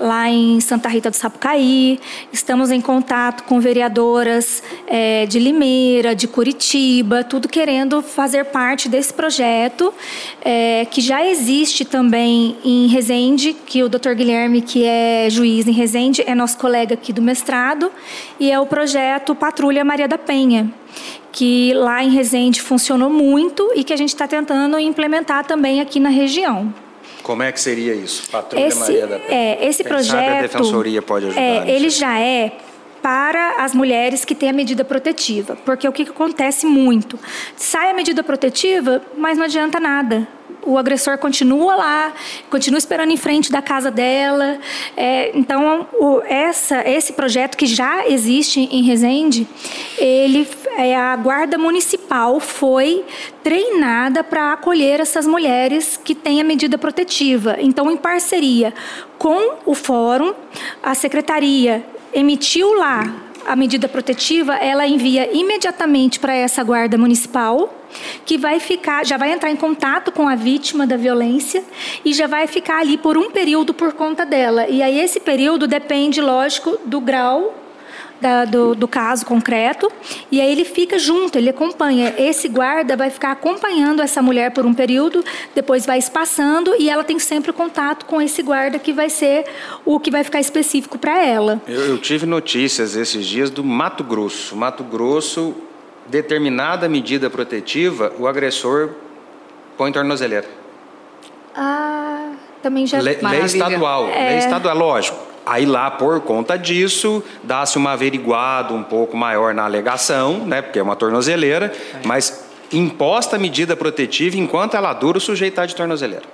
lá 0.02 0.28
em 0.28 0.60
Santa 0.60 0.88
Rita 0.88 1.10
do 1.10 1.14
Sapucaí, 1.14 2.00
estamos 2.32 2.72
em 2.72 2.80
contato 2.80 3.44
com 3.44 3.60
vereadoras 3.60 4.60
é, 4.88 5.26
de 5.26 5.38
Limeira, 5.38 6.12
de 6.12 6.26
Curitiba, 6.26 7.22
tudo 7.22 7.48
querendo 7.48 8.02
fazer 8.02 8.46
parte 8.46 8.88
desse 8.88 9.14
projeto, 9.14 9.94
é, 10.44 10.84
que 10.90 11.00
já 11.00 11.24
existe 11.24 11.84
também 11.84 12.56
em 12.64 12.88
Resende, 12.88 13.54
que 13.54 13.84
o 13.84 13.88
Dr. 13.88 14.14
Guilherme, 14.16 14.60
que 14.60 14.84
é 14.84 15.28
juiz 15.30 15.68
em 15.68 15.72
Resende, 15.72 16.24
é 16.26 16.34
nosso 16.34 16.58
colega 16.58 16.94
aqui 16.94 17.12
do 17.12 17.22
mestrado, 17.22 17.92
e 18.40 18.50
é 18.50 18.58
o 18.58 18.66
projeto 18.66 19.36
Patrulha 19.36 19.84
Maria 19.84 20.08
da 20.08 20.18
Penha, 20.18 20.68
que 21.30 21.72
lá 21.74 22.02
em 22.02 22.10
Resende 22.10 22.60
funcionou 22.60 23.08
muito 23.08 23.70
e 23.76 23.84
que 23.84 23.92
a 23.92 23.96
gente 23.96 24.08
está 24.08 24.26
tentando 24.26 24.80
implementar 24.80 25.44
também 25.46 25.80
aqui 25.80 26.00
na 26.00 26.08
região. 26.08 26.74
Como 27.22 27.42
é 27.42 27.52
que 27.52 27.60
seria 27.60 27.94
isso? 27.94 28.28
Patrulha 28.30 28.66
esse, 28.66 28.78
Maria 28.78 29.06
da 29.06 29.18
Penha. 29.18 29.38
É, 29.38 29.66
esse 29.66 29.82
Quem 29.82 29.92
projeto. 29.92 30.18
Sabe 30.18 30.38
a 30.38 30.42
defensoria 30.42 31.02
pode 31.02 31.26
ajudar. 31.26 31.40
É, 31.40 31.70
ele 31.70 31.90
já 31.90 32.18
é 32.18 32.52
para 33.02 33.64
as 33.64 33.74
mulheres 33.74 34.24
que 34.24 34.34
têm 34.34 34.50
a 34.50 34.52
medida 34.52 34.84
protetiva, 34.84 35.56
porque 35.64 35.86
o 35.88 35.92
que, 35.92 36.04
que 36.04 36.10
acontece 36.10 36.66
muito? 36.66 37.18
Sai 37.56 37.90
a 37.90 37.94
medida 37.94 38.22
protetiva, 38.22 39.02
mas 39.16 39.36
não 39.36 39.44
adianta 39.44 39.80
nada 39.80 40.28
o 40.64 40.78
agressor 40.78 41.18
continua 41.18 41.74
lá, 41.74 42.12
continua 42.50 42.78
esperando 42.78 43.10
em 43.10 43.16
frente 43.16 43.50
da 43.50 43.60
casa 43.60 43.90
dela. 43.90 44.58
É, 44.96 45.36
então, 45.36 45.86
o, 45.94 46.20
essa, 46.24 46.88
esse 46.88 47.12
projeto 47.12 47.56
que 47.56 47.66
já 47.66 48.06
existe 48.06 48.60
em 48.60 48.82
Resende, 48.82 49.46
ele, 49.98 50.48
é, 50.76 50.96
a 50.96 51.16
guarda 51.16 51.58
municipal 51.58 52.38
foi 52.40 53.04
treinada 53.42 54.22
para 54.22 54.52
acolher 54.52 55.00
essas 55.00 55.26
mulheres 55.26 55.98
que 56.02 56.14
têm 56.14 56.40
a 56.40 56.44
medida 56.44 56.78
protetiva. 56.78 57.56
Então, 57.58 57.90
em 57.90 57.96
parceria 57.96 58.72
com 59.18 59.56
o 59.66 59.74
fórum, 59.74 60.34
a 60.82 60.94
secretaria 60.94 61.84
emitiu 62.12 62.74
lá 62.74 63.22
a 63.46 63.56
medida 63.56 63.88
protetiva, 63.88 64.54
ela 64.54 64.86
envia 64.86 65.28
imediatamente 65.36 66.20
para 66.20 66.34
essa 66.34 66.62
guarda 66.62 66.96
municipal, 66.96 67.81
que 68.24 68.38
vai 68.38 68.60
ficar, 68.60 69.04
já 69.04 69.16
vai 69.16 69.32
entrar 69.32 69.50
em 69.50 69.56
contato 69.56 70.12
com 70.12 70.28
a 70.28 70.34
vítima 70.34 70.86
da 70.86 70.96
violência 70.96 71.64
e 72.04 72.12
já 72.12 72.26
vai 72.26 72.46
ficar 72.46 72.80
ali 72.80 72.96
por 72.96 73.16
um 73.16 73.30
período 73.30 73.74
por 73.74 73.92
conta 73.92 74.24
dela. 74.24 74.68
E 74.68 74.82
aí 74.82 74.98
esse 75.00 75.20
período 75.20 75.66
depende, 75.66 76.20
lógico, 76.20 76.78
do 76.84 77.00
grau 77.00 77.62
da, 78.22 78.44
do, 78.44 78.74
do, 78.76 78.86
caso 78.86 79.26
concreto, 79.26 79.90
e 80.30 80.40
aí 80.40 80.52
ele 80.52 80.64
fica 80.64 80.96
junto, 80.96 81.36
ele 81.36 81.50
acompanha. 81.50 82.14
Esse 82.16 82.48
guarda 82.48 82.96
vai 82.96 83.10
ficar 83.10 83.32
acompanhando 83.32 84.00
essa 84.00 84.22
mulher 84.22 84.52
por 84.52 84.64
um 84.64 84.72
período, 84.72 85.24
depois 85.54 85.84
vai 85.84 85.98
espaçando 85.98 86.72
e 86.78 86.88
ela 86.88 87.02
tem 87.02 87.18
sempre 87.18 87.52
contato 87.52 88.06
com 88.06 88.22
esse 88.22 88.40
guarda 88.40 88.78
que 88.78 88.92
vai 88.92 89.10
ser 89.10 89.44
o 89.84 89.98
que 89.98 90.10
vai 90.10 90.22
ficar 90.22 90.38
específico 90.38 90.96
para 90.96 91.20
ela. 91.20 91.60
Eu, 91.66 91.80
eu 91.80 91.98
tive 91.98 92.24
notícias 92.24 92.94
esses 92.94 93.26
dias 93.26 93.50
do 93.50 93.64
Mato 93.64 94.04
Grosso. 94.04 94.54
Mato 94.54 94.84
Grosso, 94.84 95.56
determinada 96.06 96.88
medida 96.88 97.28
protetiva, 97.30 98.12
o 98.18 98.26
agressor 98.26 98.90
põe 99.76 99.92
tornozeleira. 99.92 100.46
Ah, 101.54 102.32
também 102.62 102.86
já... 102.86 103.00
Le, 103.00 103.18
lei 103.20 103.40
estadual, 103.42 104.08
é... 104.08 104.28
lei 104.30 104.38
estadual, 104.38 104.76
lógico 104.76 105.32
Aí 105.44 105.66
lá, 105.66 105.90
por 105.90 106.20
conta 106.20 106.56
disso, 106.56 107.22
dá-se 107.42 107.76
uma 107.76 107.92
averiguado 107.92 108.74
um 108.74 108.82
pouco 108.82 109.16
maior 109.16 109.52
na 109.52 109.64
alegação, 109.64 110.46
né, 110.46 110.62
porque 110.62 110.78
é 110.78 110.82
uma 110.82 110.94
tornozeleira, 110.94 111.72
é. 111.94 112.06
mas 112.06 112.44
imposta 112.72 113.36
a 113.36 113.38
medida 113.38 113.76
protetiva 113.76 114.36
enquanto 114.36 114.76
ela 114.76 114.92
dura 114.92 115.18
o 115.18 115.20
sujeito 115.20 115.52
está 115.52 115.66
de 115.66 115.74
tornozeleira. 115.74 116.24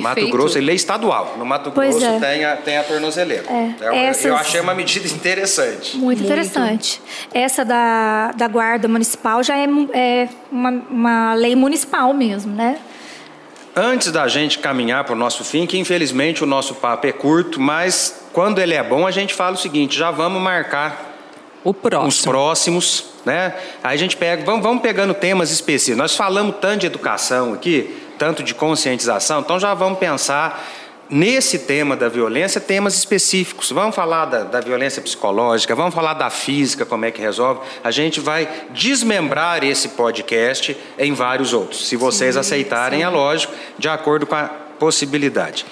Perfeito. 0.00 0.26
Mato 0.26 0.30
Grosso, 0.30 0.58
ele 0.58 0.70
é 0.70 0.74
estadual. 0.74 1.34
No 1.38 1.44
Mato 1.44 1.70
pois 1.72 1.96
Grosso 1.96 2.06
é. 2.06 2.18
tem, 2.20 2.44
a, 2.44 2.56
tem 2.56 2.78
a 2.78 2.84
tornozeleira. 2.84 3.44
É. 3.48 3.74
Eu, 3.80 3.92
Essas... 3.92 4.24
eu 4.24 4.36
achei 4.36 4.60
uma 4.60 4.74
medida 4.74 5.06
interessante. 5.06 5.96
Muito, 5.96 6.20
Muito. 6.20 6.24
interessante. 6.24 7.00
Essa 7.32 7.64
da, 7.64 8.32
da 8.32 8.48
Guarda 8.48 8.88
Municipal 8.88 9.42
já 9.42 9.56
é, 9.56 9.66
é 9.92 10.28
uma, 10.50 10.70
uma 10.70 11.34
lei 11.34 11.54
municipal 11.54 12.12
mesmo, 12.12 12.54
né? 12.54 12.78
Antes 13.78 14.10
da 14.10 14.26
gente 14.26 14.58
caminhar 14.58 15.04
para 15.04 15.12
o 15.12 15.16
nosso 15.16 15.44
fim, 15.44 15.66
que 15.66 15.76
infelizmente 15.76 16.42
o 16.42 16.46
nosso 16.46 16.76
papo 16.76 17.06
é 17.06 17.12
curto, 17.12 17.60
mas 17.60 18.26
quando 18.32 18.58
ele 18.58 18.72
é 18.72 18.82
bom, 18.82 19.06
a 19.06 19.10
gente 19.10 19.34
fala 19.34 19.54
o 19.54 19.58
seguinte: 19.58 19.98
já 19.98 20.10
vamos 20.10 20.40
marcar 20.40 21.14
o 21.62 21.74
próximo. 21.74 22.08
os 22.08 22.22
próximos, 22.22 23.04
né? 23.24 23.52
Aí 23.82 23.94
a 23.94 23.98
gente 23.98 24.16
pega, 24.16 24.44
vamos, 24.44 24.62
vamos 24.62 24.80
pegando 24.80 25.12
temas 25.12 25.50
específicos. 25.50 25.98
Nós 25.98 26.16
falamos 26.16 26.56
tanto 26.58 26.80
de 26.80 26.86
educação 26.86 27.52
aqui, 27.52 27.94
tanto 28.18 28.42
de 28.42 28.54
conscientização, 28.54 29.40
então 29.40 29.58
já 29.58 29.74
vamos 29.74 29.98
pensar 29.98 30.64
nesse 31.08 31.60
tema 31.60 31.96
da 31.96 32.08
violência, 32.08 32.60
temas 32.60 32.96
específicos. 32.96 33.70
Vamos 33.70 33.94
falar 33.94 34.26
da, 34.26 34.42
da, 34.44 34.60
violência 34.60 35.00
psicológica, 35.00 35.74
vamos 35.74 35.94
falar 35.94 36.14
da 36.14 36.30
física, 36.30 36.84
como 36.84 37.04
é 37.04 37.10
que 37.10 37.20
resolve. 37.20 37.60
A 37.82 37.90
gente 37.90 38.20
vai 38.20 38.48
desmembrar 38.70 39.64
esse 39.64 39.90
podcast 39.90 40.76
em 40.98 41.12
vários 41.12 41.52
outros. 41.52 41.88
Se 41.88 41.96
vocês 41.96 42.34
sim, 42.34 42.40
aceitarem, 42.40 43.00
sim. 43.00 43.04
é 43.04 43.08
lógico, 43.08 43.52
de 43.78 43.88
acordo 43.88 44.26
com 44.26 44.34
a 44.34 44.50
possibilidade. 44.78 45.64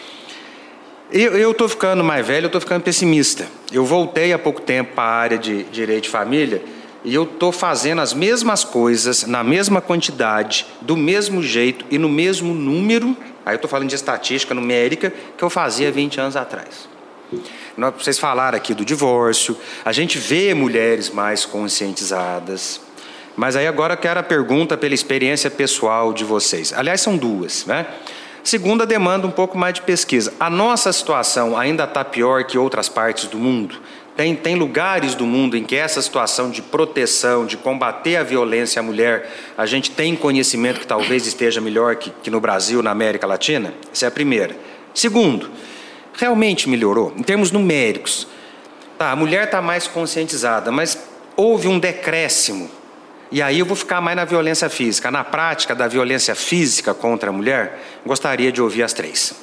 Eu 1.11 1.53
estou 1.53 1.69
ficando 1.69 2.03
mais 2.03 2.27
velho, 2.27 2.45
eu 2.45 2.49
estou 2.49 2.61
ficando 2.61 2.83
pessimista. 2.83 3.47
Eu 3.71 3.85
voltei 3.85 4.33
há 4.33 4.39
pouco 4.39 4.61
tempo 4.61 4.95
para 4.95 5.05
a 5.05 5.15
área 5.15 5.39
de 5.39 5.63
direito 5.65 6.05
de 6.05 6.09
família 6.09 6.63
e 7.05 7.15
eu 7.15 7.25
estou 7.25 7.53
fazendo 7.53 8.01
as 8.01 8.15
mesmas 8.15 8.65
coisas, 8.65 9.25
na 9.25 9.45
mesma 9.45 9.81
quantidade, 9.81 10.67
do 10.81 10.97
mesmo 10.97 11.43
jeito 11.43 11.85
e 11.91 11.99
no 11.99 12.09
mesmo 12.09 12.55
número 12.55 13.17
Aí 13.45 13.53
eu 13.53 13.57
estou 13.57 13.69
falando 13.69 13.89
de 13.89 13.95
estatística 13.95 14.55
numérica 14.55 15.13
que 15.37 15.45
eu 15.45 15.51
fazia 15.51 15.93
20 15.93 16.21
anos 16.21 16.37
atrás. 16.37 16.89
Vocês 17.99 18.19
falaram 18.19 18.57
aqui 18.57 18.73
do 18.73 18.85
divórcio, 18.85 19.57
a 19.85 19.93
gente 19.93 20.19
vê 20.19 20.55
mulheres 20.55 21.11
mais 21.11 21.45
conscientizadas, 21.45 22.81
mas 23.37 23.57
aí 23.57 23.67
agora 23.67 23.95
eu 23.95 23.99
quero 23.99 24.21
a 24.21 24.23
pergunta 24.23 24.77
pela 24.77 24.95
experiência 24.95 25.51
pessoal 25.51 26.13
de 26.13 26.25
vocês. 26.25 26.73
Aliás, 26.73 27.01
são 27.01 27.17
duas, 27.17 27.67
né? 27.67 27.87
Segunda 28.45 28.87
demanda 28.87 29.27
um 29.27 29.31
pouco 29.31 29.59
mais 29.59 29.75
de 29.75 29.83
pesquisa. 29.83 30.33
A 30.39 30.49
nossa 30.49 30.93
situação 30.93 31.57
ainda 31.57 31.85
está 31.85 32.05
pior 32.05 32.45
que 32.45 32.57
outras 32.57 32.89
partes 32.89 33.27
do 33.27 33.39
mundo? 33.39 33.81
Tem, 34.17 34.37
tem 34.37 34.55
lugares 34.55 35.15
do 35.17 35.27
mundo 35.27 35.57
em 35.57 35.65
que 35.65 35.75
essa 35.75 36.01
situação 36.01 36.49
de 36.49 36.63
proteção, 36.63 37.45
de 37.45 37.57
combater 37.57 38.17
a 38.17 38.23
violência 38.23 38.79
à 38.79 38.83
mulher, 38.83 39.29
a 39.59 39.67
gente 39.67 39.91
tem 39.91 40.15
conhecimento 40.15 40.81
que 40.81 40.87
talvez 40.87 41.27
esteja 41.27 41.61
melhor 41.61 41.97
que, 41.97 42.11
que 42.23 42.31
no 42.31 42.41
Brasil, 42.41 42.81
na 42.81 42.93
América 42.93 43.27
Latina? 43.27 43.75
Essa 43.93 44.05
é 44.05 44.09
a 44.09 44.13
primeira. 44.13 44.57
Segundo, 44.95 45.51
realmente 46.17 46.69
melhorou, 46.69 47.13
em 47.17 47.25
termos 47.25 47.51
numéricos. 47.51 48.29
Tá, 48.97 49.11
a 49.11 49.17
mulher 49.17 49.47
está 49.47 49.61
mais 49.61 49.89
conscientizada, 49.89 50.71
mas 50.71 50.97
houve 51.37 51.67
um 51.67 51.81
decréscimo. 51.81 52.71
E 53.33 53.43
aí 53.43 53.59
eu 53.59 53.67
vou 53.67 53.75
ficar 53.75 54.01
mais 54.01 54.17
na 54.17 54.25
violência 54.25 54.69
física. 54.69 55.11
Na 55.11 55.25
prática 55.25 55.75
da 55.75 55.89
violência 55.89 56.37
física 56.37 56.95
contra 56.95 57.31
a 57.31 57.33
mulher, 57.33 57.81
gostaria 58.07 58.53
de 58.53 58.63
ouvir 58.63 58.85
as 58.85 58.93
três. 58.93 59.35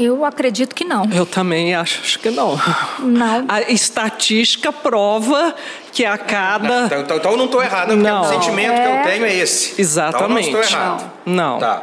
Eu 0.00 0.24
acredito 0.24 0.74
que 0.74 0.82
não. 0.82 1.04
Eu 1.12 1.26
também 1.26 1.74
acho, 1.74 2.00
acho 2.00 2.18
que 2.18 2.30
não. 2.30 2.58
Não. 2.98 3.44
A 3.46 3.60
estatística 3.62 4.72
prova 4.72 5.54
que 5.92 6.06
a 6.06 6.16
cada. 6.16 6.86
Então, 6.86 7.00
então, 7.00 7.16
então 7.18 7.30
eu 7.32 7.36
não 7.36 7.44
estou 7.44 7.62
errado, 7.62 7.88
porque 7.88 8.02
Não. 8.02 8.22
o 8.22 8.24
sentimento 8.24 8.74
que 8.80 8.88
eu 8.88 9.02
tenho 9.02 9.26
é 9.26 9.34
esse. 9.34 9.78
Exatamente. 9.78 10.48
Então 10.48 10.50
eu 10.50 10.52
não 10.52 10.60
estou 10.62 10.78
errado. 10.78 11.12
Não. 11.26 11.58
Tá. 11.58 11.82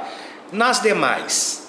Nas 0.52 0.82
demais, 0.82 1.68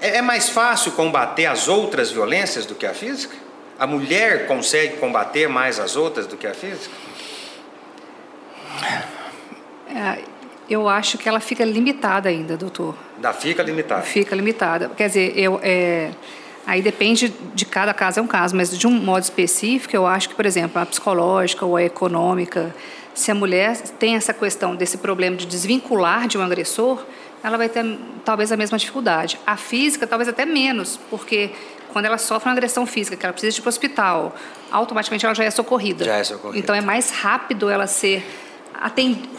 é, 0.00 0.18
é 0.18 0.22
mais 0.22 0.50
fácil 0.50 0.92
combater 0.92 1.46
as 1.46 1.66
outras 1.66 2.10
violências 2.10 2.66
do 2.66 2.74
que 2.74 2.84
a 2.84 2.92
física? 2.92 3.34
A 3.78 3.86
mulher 3.86 4.46
consegue 4.46 4.98
combater 4.98 5.48
mais 5.48 5.80
as 5.80 5.96
outras 5.96 6.26
do 6.26 6.36
que 6.36 6.46
a 6.46 6.52
física? 6.52 6.94
É, 9.94 10.18
eu 10.70 10.88
acho 10.88 11.18
que 11.18 11.28
ela 11.28 11.40
fica 11.40 11.64
limitada 11.64 12.28
ainda, 12.28 12.56
doutor. 12.56 12.94
Da 13.18 13.32
fica 13.32 13.60
limitada. 13.60 14.02
Fica 14.02 14.36
limitada. 14.36 14.88
Quer 14.96 15.08
dizer, 15.08 15.36
eu, 15.36 15.58
é, 15.62 16.12
aí 16.64 16.80
depende 16.80 17.34
de 17.52 17.64
cada 17.66 17.92
caso, 17.92 18.20
é 18.20 18.22
um 18.22 18.26
caso, 18.26 18.54
mas 18.54 18.78
de 18.78 18.86
um 18.86 18.92
modo 18.92 19.24
específico, 19.24 19.94
eu 19.96 20.06
acho 20.06 20.28
que, 20.28 20.34
por 20.36 20.46
exemplo, 20.46 20.80
a 20.80 20.86
psicológica 20.86 21.66
ou 21.66 21.76
a 21.76 21.82
econômica, 21.82 22.72
se 23.12 23.32
a 23.32 23.34
mulher 23.34 23.76
tem 23.98 24.14
essa 24.14 24.32
questão 24.32 24.76
desse 24.76 24.98
problema 24.98 25.36
de 25.36 25.44
desvincular 25.44 26.28
de 26.28 26.38
um 26.38 26.42
agressor, 26.42 27.04
ela 27.42 27.56
vai 27.56 27.68
ter 27.68 27.98
talvez 28.24 28.52
a 28.52 28.56
mesma 28.56 28.78
dificuldade. 28.78 29.40
A 29.44 29.56
física, 29.56 30.06
talvez 30.06 30.28
até 30.28 30.46
menos, 30.46 31.00
porque 31.10 31.50
quando 31.92 32.04
ela 32.04 32.18
sofre 32.18 32.48
uma 32.48 32.52
agressão 32.52 32.86
física, 32.86 33.16
que 33.16 33.26
ela 33.26 33.32
precisa 33.32 33.58
ir 33.58 33.60
para 33.60 33.68
o 33.68 33.70
hospital, 33.70 34.36
automaticamente 34.70 35.26
ela 35.26 35.34
já 35.34 35.42
é 35.42 35.50
socorrida. 35.50 36.04
Já 36.04 36.16
é 36.16 36.22
socorrida. 36.22 36.58
Então 36.58 36.74
é 36.74 36.80
mais 36.80 37.10
rápido 37.10 37.68
ela 37.68 37.88
ser 37.88 38.24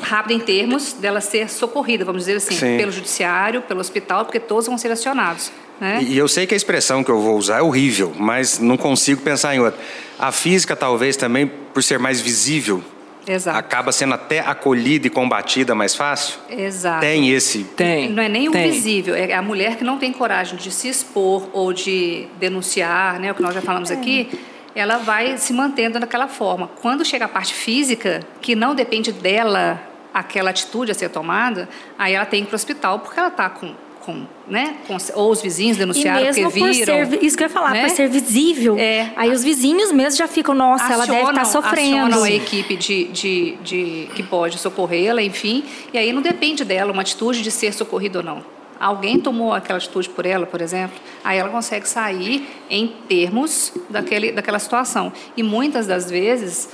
rápida 0.02 0.34
em 0.34 0.40
termos 0.40 0.94
dela 0.94 1.20
ser 1.20 1.50
socorrida, 1.50 2.06
vamos 2.06 2.22
dizer 2.22 2.38
assim, 2.38 2.56
Sim. 2.56 2.78
pelo 2.78 2.92
judiciário, 2.92 3.62
pelo 3.62 3.80
hospital, 3.80 4.26
porque 4.26 4.40
todos 4.40 4.68
vão 4.68 4.78
ser 4.78 4.92
acionados. 4.92 5.52
Né? 5.80 6.04
E 6.04 6.16
eu 6.16 6.28
sei 6.28 6.46
que 6.46 6.54
a 6.54 6.58
expressão 6.58 7.04
que 7.04 7.10
eu 7.10 7.20
vou 7.20 7.36
usar 7.36 7.58
é 7.58 7.62
horrível, 7.62 8.14
mas 8.16 8.60
não 8.60 8.78
consigo 8.78 9.22
pensar 9.22 9.56
em 9.56 9.60
outra. 9.60 9.80
A 10.20 10.32
física, 10.32 10.76
talvez 10.76 11.18
também, 11.18 11.48
por 11.48 11.82
ser 11.82 11.98
mais 11.98 12.22
visível, 12.22 12.84
Exato. 13.28 13.58
acaba 13.58 13.92
sendo 13.92 14.14
até 14.14 14.40
acolhida 14.42 15.08
e 15.08 15.10
combatida 15.10 15.74
mais 15.74 15.96
fácil? 15.96 16.40
Exato. 16.50 17.02
Tem 17.02 17.32
esse. 17.32 17.64
Tem. 17.64 18.10
Não 18.10 18.22
é 18.22 18.30
nem 18.30 18.48
o 18.48 18.52
tem. 18.52 18.70
visível, 18.70 19.16
é 19.16 19.34
a 19.34 19.42
mulher 19.42 19.76
que 19.76 19.84
não 19.84 19.98
tem 19.98 20.14
coragem 20.14 20.56
de 20.56 20.72
se 20.72 20.88
expor 20.88 21.50
ou 21.52 21.74
de 21.74 22.28
denunciar, 22.40 23.20
né, 23.20 23.32
o 23.32 23.36
que 23.36 23.42
nós 23.42 23.56
já 23.56 23.62
falamos 23.62 23.90
aqui, 23.90 24.30
ela 24.76 24.98
vai 24.98 25.38
se 25.38 25.54
mantendo 25.54 26.00
daquela 26.00 26.28
forma. 26.28 26.70
Quando 26.82 27.04
chega 27.06 27.26
a 27.26 27.28
parte 27.28 27.54
física, 27.54 28.22
que 28.42 28.56
não 28.56 28.74
depende 28.74 29.12
dela 29.12 29.82
aquela 30.14 30.50
atitude 30.50 30.92
a 30.92 30.94
ser 30.94 31.10
tomada, 31.10 31.70
aí 31.98 32.14
ela 32.14 32.26
tem 32.26 32.42
que 32.42 32.48
ir 32.48 32.50
para 32.50 32.56
o 32.56 32.58
hospital 32.58 33.00
porque 33.00 33.20
ela 33.20 33.30
está 33.30 33.50
com, 33.50 33.74
com, 34.02 34.26
né, 34.48 34.76
com, 34.88 34.98
ou 35.16 35.32
os 35.32 35.42
vizinhos 35.42 35.78
denunciaram 35.78 36.26
porque 36.26 36.42
por 36.42 36.52
viram. 36.52 37.10
ser, 37.10 37.24
isso 37.24 37.38
que 37.38 37.44
eu 37.44 37.48
ia 37.48 37.54
falar, 37.54 37.72
né? 37.72 37.82
por 37.88 37.90
ser 37.92 38.10
visível, 38.10 38.78
É. 38.78 39.12
aí 39.16 39.32
os 39.32 39.44
vizinhos 39.44 39.92
mesmo 39.92 40.18
já 40.18 40.28
ficam, 40.28 40.54
nossa, 40.54 40.92
ela 40.92 41.06
deve 41.06 41.30
estar 41.30 41.46
sofrendo. 41.46 41.98
Acionam 41.98 42.24
a 42.24 42.32
equipe 42.32 42.76
de, 42.76 43.06
de, 43.06 43.56
de, 43.64 44.10
que 44.16 44.24
pode 44.24 44.58
socorrê-la, 44.58 45.22
enfim. 45.22 45.64
E 45.94 45.98
aí 45.98 46.12
não 46.12 46.22
depende 46.22 46.66
dela 46.66 46.92
uma 46.92 47.02
atitude 47.02 47.42
de 47.42 47.52
ser 47.52 47.74
socorrida 47.74 48.20
ou 48.20 48.26
não. 48.26 48.61
Alguém 48.82 49.20
tomou 49.20 49.54
aquela 49.54 49.78
atitude 49.78 50.10
por 50.10 50.26
ela, 50.26 50.48
por 50.48 50.60
exemplo, 50.60 50.98
aí 51.24 51.38
ela 51.38 51.50
consegue 51.50 51.88
sair 51.88 52.48
em 52.68 52.88
termos 53.08 53.72
daquele, 53.88 54.32
daquela 54.32 54.58
situação. 54.58 55.14
E 55.38 55.44
muitas 55.44 55.86
das 55.86 56.10
vezes 56.10 56.68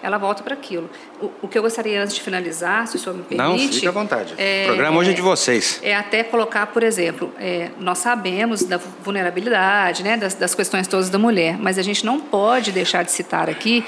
ela 0.00 0.18
volta 0.18 0.44
para 0.44 0.54
aquilo. 0.54 0.88
O, 1.20 1.30
o 1.42 1.48
que 1.48 1.58
eu 1.58 1.62
gostaria 1.62 2.00
antes 2.00 2.14
de 2.14 2.22
finalizar, 2.22 2.86
se 2.86 2.94
o 2.94 2.98
senhor 3.00 3.16
me 3.16 3.24
permite. 3.24 3.66
Não, 3.66 3.72
fique 3.72 3.88
à 3.88 3.90
vontade. 3.90 4.34
é- 4.38 4.62
o 4.62 4.66
programa 4.68 4.98
hoje 5.00 5.10
é 5.10 5.14
de 5.14 5.20
vocês. 5.20 5.80
é 5.82 5.96
até 5.96 6.22
colocar, 6.22 6.68
por 6.68 6.84
exemplo, 6.84 7.32
é, 7.40 7.70
nós 7.80 7.98
sabemos 7.98 8.62
da 8.62 8.76
vulnerabilidade, 9.02 10.04
né, 10.04 10.16
das, 10.16 10.34
das 10.34 10.54
questões 10.54 10.86
todas 10.86 11.10
da 11.10 11.18
mulher, 11.18 11.56
mas 11.58 11.76
a 11.76 11.82
gente 11.82 12.06
não 12.06 12.20
pode 12.20 12.70
deixar 12.70 13.02
de 13.02 13.10
citar 13.10 13.50
aqui 13.50 13.84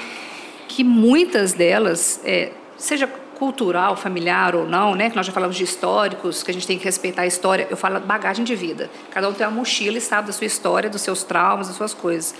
que 0.67 0.83
muitas 0.83 1.53
delas, 1.53 2.19
é, 2.25 2.51
seja 2.77 3.09
cultural, 3.41 3.95
familiar 3.97 4.55
ou 4.55 4.67
não, 4.67 4.93
né, 4.93 5.09
que 5.09 5.15
nós 5.15 5.25
já 5.25 5.33
falamos 5.33 5.55
de 5.55 5.63
históricos, 5.63 6.43
que 6.43 6.51
a 6.51 6.53
gente 6.53 6.67
tem 6.67 6.77
que 6.77 6.85
respeitar 6.85 7.23
a 7.23 7.25
história, 7.25 7.65
eu 7.71 7.75
falo 7.75 7.99
bagagem 7.99 8.45
de 8.45 8.55
vida. 8.55 8.87
Cada 9.09 9.27
um 9.27 9.33
tem 9.33 9.47
uma 9.47 9.55
mochila 9.55 9.97
e 9.97 10.01
sabe 10.01 10.27
da 10.27 10.33
sua 10.33 10.45
história, 10.45 10.87
dos 10.87 11.01
seus 11.01 11.23
traumas, 11.23 11.67
das 11.67 11.75
suas 11.75 11.91
coisas. 11.91 12.35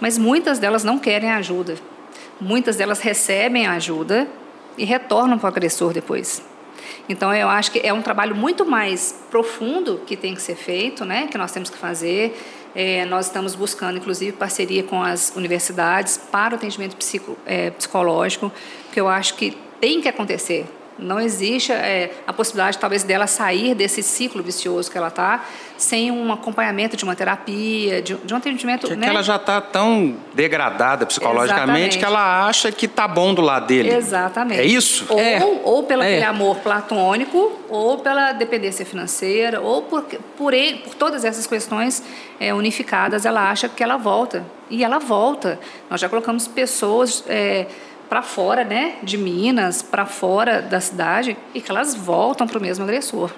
Mas 0.00 0.16
muitas 0.16 0.58
delas 0.58 0.82
não 0.82 0.98
querem 0.98 1.30
ajuda. 1.30 1.74
Muitas 2.40 2.76
delas 2.76 3.00
recebem 3.00 3.66
ajuda 3.66 4.26
e 4.78 4.86
retornam 4.86 5.38
para 5.38 5.44
o 5.44 5.48
agressor 5.50 5.92
depois. 5.92 6.42
Então, 7.06 7.34
eu 7.34 7.50
acho 7.50 7.70
que 7.70 7.80
é 7.84 7.92
um 7.92 8.00
trabalho 8.00 8.34
muito 8.34 8.64
mais 8.64 9.22
profundo 9.30 10.00
que 10.06 10.16
tem 10.16 10.34
que 10.34 10.40
ser 10.40 10.54
feito, 10.54 11.04
né? 11.04 11.26
que 11.26 11.36
nós 11.36 11.52
temos 11.52 11.68
que 11.68 11.76
fazer. 11.76 12.34
É, 12.74 13.04
nós 13.04 13.26
estamos 13.26 13.54
buscando, 13.54 13.98
inclusive, 13.98 14.32
parceria 14.32 14.82
com 14.84 15.02
as 15.02 15.36
universidades 15.36 16.16
para 16.16 16.54
o 16.54 16.56
atendimento 16.56 16.96
psico, 16.96 17.36
é, 17.44 17.70
psicológico, 17.72 18.50
porque 18.86 18.98
eu 18.98 19.06
acho 19.06 19.34
que 19.34 19.54
tem 19.80 20.00
que 20.00 20.08
acontecer. 20.08 20.66
Não 20.98 21.18
existe 21.18 21.72
é, 21.72 22.10
a 22.26 22.32
possibilidade, 22.32 22.76
talvez, 22.76 23.02
dela 23.02 23.26
sair 23.26 23.74
desse 23.74 24.02
ciclo 24.02 24.42
vicioso 24.42 24.90
que 24.90 24.98
ela 24.98 25.08
está 25.08 25.42
sem 25.78 26.10
um 26.10 26.30
acompanhamento 26.30 26.94
de 26.94 27.04
uma 27.04 27.16
terapia, 27.16 28.02
de, 28.02 28.16
de 28.16 28.34
um 28.34 28.36
atendimento. 28.36 28.86
Que, 28.86 28.94
né? 28.96 29.06
que 29.06 29.10
ela 29.10 29.22
já 29.22 29.36
está 29.36 29.62
tão 29.62 30.14
degradada 30.34 31.06
psicologicamente 31.06 31.96
Exatamente. 31.96 31.98
que 31.98 32.04
ela 32.04 32.46
acha 32.46 32.70
que 32.70 32.86
tá 32.86 33.08
bom 33.08 33.32
do 33.32 33.40
lado 33.40 33.66
dele. 33.66 33.94
Exatamente. 33.94 34.60
É 34.60 34.64
isso? 34.66 35.06
Ou, 35.08 35.18
É. 35.18 35.40
ou 35.64 35.82
pelo 35.84 36.02
É. 36.02 36.22
amor 36.22 36.56
platônico, 36.56 37.50
ou 37.70 37.96
pela 37.96 38.32
dependência 38.32 38.84
financeira, 38.84 39.58
ou 39.58 39.80
por, 39.80 40.02
por, 40.36 40.52
ele- 40.52 40.80
por 40.80 40.94
todas 40.94 41.24
essas 41.24 41.46
questões 41.46 42.02
é, 42.38 42.52
unificadas, 42.52 43.24
ela 43.24 43.50
acha 43.50 43.70
que 43.70 43.82
ela 43.82 43.96
volta. 43.96 44.44
E 44.68 44.84
ela 44.84 44.98
volta. 44.98 45.58
Nós 45.88 45.98
já 45.98 46.10
colocamos 46.10 46.46
pessoas 46.46 47.24
para 48.10 48.22
fora 48.22 48.64
né, 48.64 48.96
de 49.04 49.16
Minas, 49.16 49.82
para 49.82 50.04
fora 50.04 50.60
da 50.60 50.80
cidade, 50.80 51.36
e 51.54 51.60
que 51.60 51.70
elas 51.70 51.94
voltam 51.94 52.44
para 52.44 52.58
o 52.58 52.60
mesmo 52.60 52.82
agressor. 52.82 53.30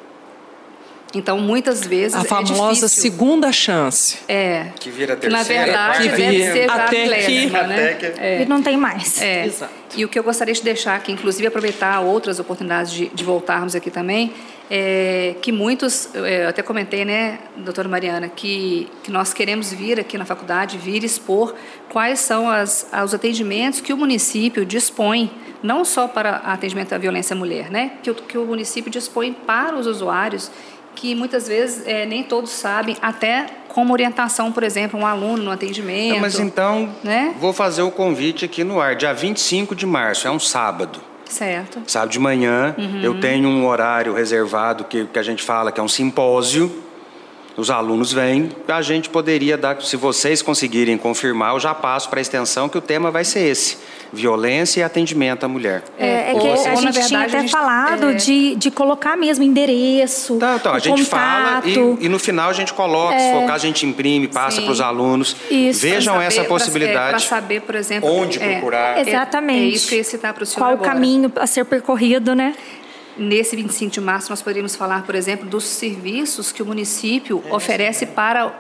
Então, 1.15 1.39
muitas 1.39 1.87
vezes. 1.87 2.15
A 2.17 2.21
é 2.23 2.25
famosa 2.25 2.87
difícil. 2.87 2.89
segunda 2.89 3.53
chance. 3.53 4.19
É. 4.29 4.69
Que 4.81 4.91
vira 4.91 5.15
Que, 5.17 5.29
na 5.29 5.39
terceira, 5.39 5.65
verdade, 5.67 6.09
quarta, 6.09 6.17
deve 6.17 6.39
ser 6.53 6.67
já 6.67 6.75
Até 6.75 6.85
a 6.85 6.89
que- 7.27 7.47
né? 7.47 7.61
até 7.61 7.95
que- 7.95 8.21
É. 8.21 8.43
E 8.43 8.47
não 8.47 8.63
tem 8.63 8.77
mais. 8.77 9.21
É. 9.21 9.47
Exato. 9.47 9.73
E 9.95 10.05
o 10.05 10.09
que 10.09 10.19
eu 10.19 10.23
gostaria 10.23 10.55
de 10.55 10.63
deixar 10.63 10.97
aqui, 10.97 11.13
inclusive 11.13 11.47
aproveitar 11.47 12.01
outras 12.01 12.39
oportunidades 12.41 12.91
de, 12.93 13.09
de 13.09 13.25
voltarmos 13.25 13.75
aqui 13.75 13.91
também, 13.91 14.33
é 14.71 15.35
que 15.43 15.53
muitos, 15.53 16.09
é, 16.15 16.45
eu 16.45 16.49
até 16.49 16.63
comentei, 16.63 17.05
né, 17.05 17.39
doutora 17.59 17.89
Mariana, 17.91 18.27
que, 18.31 18.89
que 19.03 19.11
nós 19.11 19.35
queremos 19.35 19.71
vir 19.71 20.01
aqui 20.01 20.17
na 20.17 20.25
faculdade, 20.25 20.79
vir 20.79 21.05
expor 21.05 21.55
quais 21.91 22.21
são 22.21 22.49
as, 22.49 22.89
os 23.05 23.13
atendimentos 23.13 23.83
que 23.83 23.93
o 23.93 23.97
município 23.99 24.65
dispõe, 24.65 25.31
não 25.63 25.85
só 25.85 26.09
para 26.09 26.37
atendimento 26.37 26.95
à 26.95 26.99
violência 26.99 27.35
à 27.35 27.37
mulher, 27.37 27.71
né, 27.71 27.93
que 28.03 28.11
o, 28.11 28.15
que 28.15 28.39
o 28.39 28.47
município 28.47 28.91
dispõe 28.91 29.35
para 29.35 29.77
os 29.77 29.87
usuários, 29.87 30.51
que 30.95 31.15
muitas 31.15 31.49
vezes 31.49 31.87
é, 31.87 32.05
nem 32.07 32.23
todos 32.23 32.51
sabem, 32.51 32.97
até 33.03 33.47
como 33.69 33.93
orientação, 33.93 34.53
por 34.53 34.63
exemplo, 34.63 34.99
um 35.01 35.07
aluno 35.07 35.43
no 35.43 35.51
atendimento. 35.51 36.15
Não, 36.15 36.21
mas 36.21 36.39
então, 36.39 36.89
Né? 37.03 37.35
vou 37.41 37.53
fazer 37.53 37.83
o 37.83 37.91
convite 37.91 38.45
aqui 38.45 38.63
no 38.63 38.81
ar. 38.81 38.95
Dia 38.95 39.13
25 39.15 39.75
de 39.75 39.87
março, 39.87 40.29
é 40.29 40.31
um 40.31 40.39
sábado. 40.39 41.01
Certo. 41.29 41.81
Sábado 41.87 42.11
de 42.11 42.19
manhã, 42.19 42.75
Uhum. 42.77 43.01
eu 43.03 43.19
tenho 43.21 43.49
um 43.49 43.67
horário 43.67 44.13
reservado 44.13 44.85
que, 44.85 45.07
que 45.07 45.19
a 45.19 45.23
gente 45.23 45.43
fala 45.43 45.73
que 45.73 45.81
é 45.81 45.83
um 45.83 45.89
simpósio. 45.89 46.71
Os 47.57 47.71
alunos 47.71 48.13
vêm, 48.13 48.51
a 48.69 48.81
gente 48.83 49.11
poderia 49.11 49.59
dar, 49.59 49.81
se 49.83 49.95
vocês 49.97 50.41
conseguirem 50.41 50.97
confirmar, 50.97 51.53
eu 51.55 51.61
já 51.61 51.75
passo 51.75 52.09
para 52.09 52.19
a 52.19 52.23
extensão 52.23 52.67
que 52.69 52.79
o 52.79 52.81
tema 52.81 53.11
vai 53.11 53.25
ser 53.25 53.41
esse: 53.41 53.77
violência 54.13 54.81
e 54.81 54.83
atendimento 54.83 55.45
à 55.45 55.49
mulher. 55.49 55.83
É, 55.99 56.33
é 56.33 56.35
que 56.35 56.47
ou, 56.47 56.53
a 56.53 56.69
na 56.83 56.91
gente 56.93 57.07
tinha 57.07 57.19
verdade, 57.21 57.25
até 57.27 57.37
a 57.39 57.41
gente- 57.41 57.51
falado 57.51 58.11
é. 58.11 58.15
de, 58.15 58.55
de 58.57 58.71
colocar 58.71 59.17
mesmo 59.17 59.43
endereço, 59.45 60.35
Então, 60.35 60.57
então 60.57 60.75
a 60.75 60.79
gente 60.79 61.05
fala 61.05 61.63
contato. 61.63 61.99
e, 62.01 62.07
e 62.07 62.09
no 62.09 62.19
final 62.19 62.51
a 62.51 62.53
gente 62.53 62.75
coloca, 62.75 63.19
se 63.19 63.33
for 63.33 63.47
caso 63.47 63.65
a 63.65 63.67
gente 63.69 63.87
imprime, 63.87 64.29
passa 64.29 64.61
para 64.61 64.71
os 64.73 64.81
alunos. 64.81 65.37
Isso. 65.51 65.81
Vejam 65.81 66.15
saber- 66.15 66.27
essa 66.27 66.41
é, 66.41 66.45
Para 66.45 66.49
possibilidade. 66.49 67.23
saber, 67.25 67.63
por 67.63 67.75
exemplo. 67.75 68.11
Onde 68.11 68.39
é, 68.43 68.53
procurar. 68.53 68.99
é- 68.99 69.01
Exatamente. 69.09 69.65
É, 69.65 69.69
isso 69.77 69.89
que 69.89 69.95
eu 69.95 69.99
ia 69.99 70.05
citar 70.05 70.35
para 70.35 70.43
o 70.43 70.47
senhor 70.47 70.59
Qual 70.67 70.73
agora. 70.73 70.91
o 70.91 70.93
caminho 70.93 71.33
a 71.37 71.47
ser 71.47 71.65
percorrido, 71.65 72.35
né? 72.35 72.55
Nesse 73.17 73.55
25 73.57 73.91
de 73.93 74.01
março, 74.01 74.31
nós 74.31 74.41
poderíamos 74.41 74.75
falar, 74.75 75.03
por 75.03 75.15
exemplo, 75.15 75.47
dos 75.47 75.65
serviços 75.65 76.51
que 76.51 76.63
o 76.63 76.67
município 76.67 77.43
oferece 77.51 78.07
para 78.07 78.51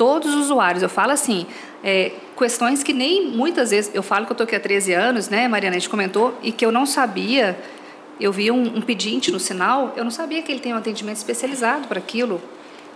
todos 0.00 0.34
os 0.34 0.44
usuários. 0.46 0.82
Eu 0.82 0.88
falo 0.88 1.12
assim, 1.12 1.46
é, 1.84 2.12
questões 2.34 2.82
que 2.82 2.90
nem 2.90 3.26
muitas 3.26 3.70
vezes. 3.70 3.90
Eu 3.92 4.02
falo 4.02 4.24
que 4.24 4.32
eu 4.32 4.34
estou 4.34 4.44
aqui 4.46 4.56
há 4.56 4.60
13 4.60 4.94
anos, 4.94 5.28
né, 5.28 5.46
Mariana? 5.46 5.76
A 5.76 5.78
gente 5.78 5.90
comentou, 5.90 6.32
e 6.42 6.50
que 6.52 6.64
eu 6.64 6.72
não 6.72 6.86
sabia. 6.86 7.58
Eu 8.18 8.32
vi 8.32 8.50
um, 8.50 8.78
um 8.78 8.80
pedinte 8.80 9.30
no 9.30 9.38
sinal, 9.38 9.92
eu 9.96 10.02
não 10.02 10.10
sabia 10.10 10.40
que 10.40 10.50
ele 10.50 10.60
tem 10.60 10.72
um 10.72 10.78
atendimento 10.78 11.18
especializado 11.18 11.86
para 11.86 11.98
aquilo. 11.98 12.40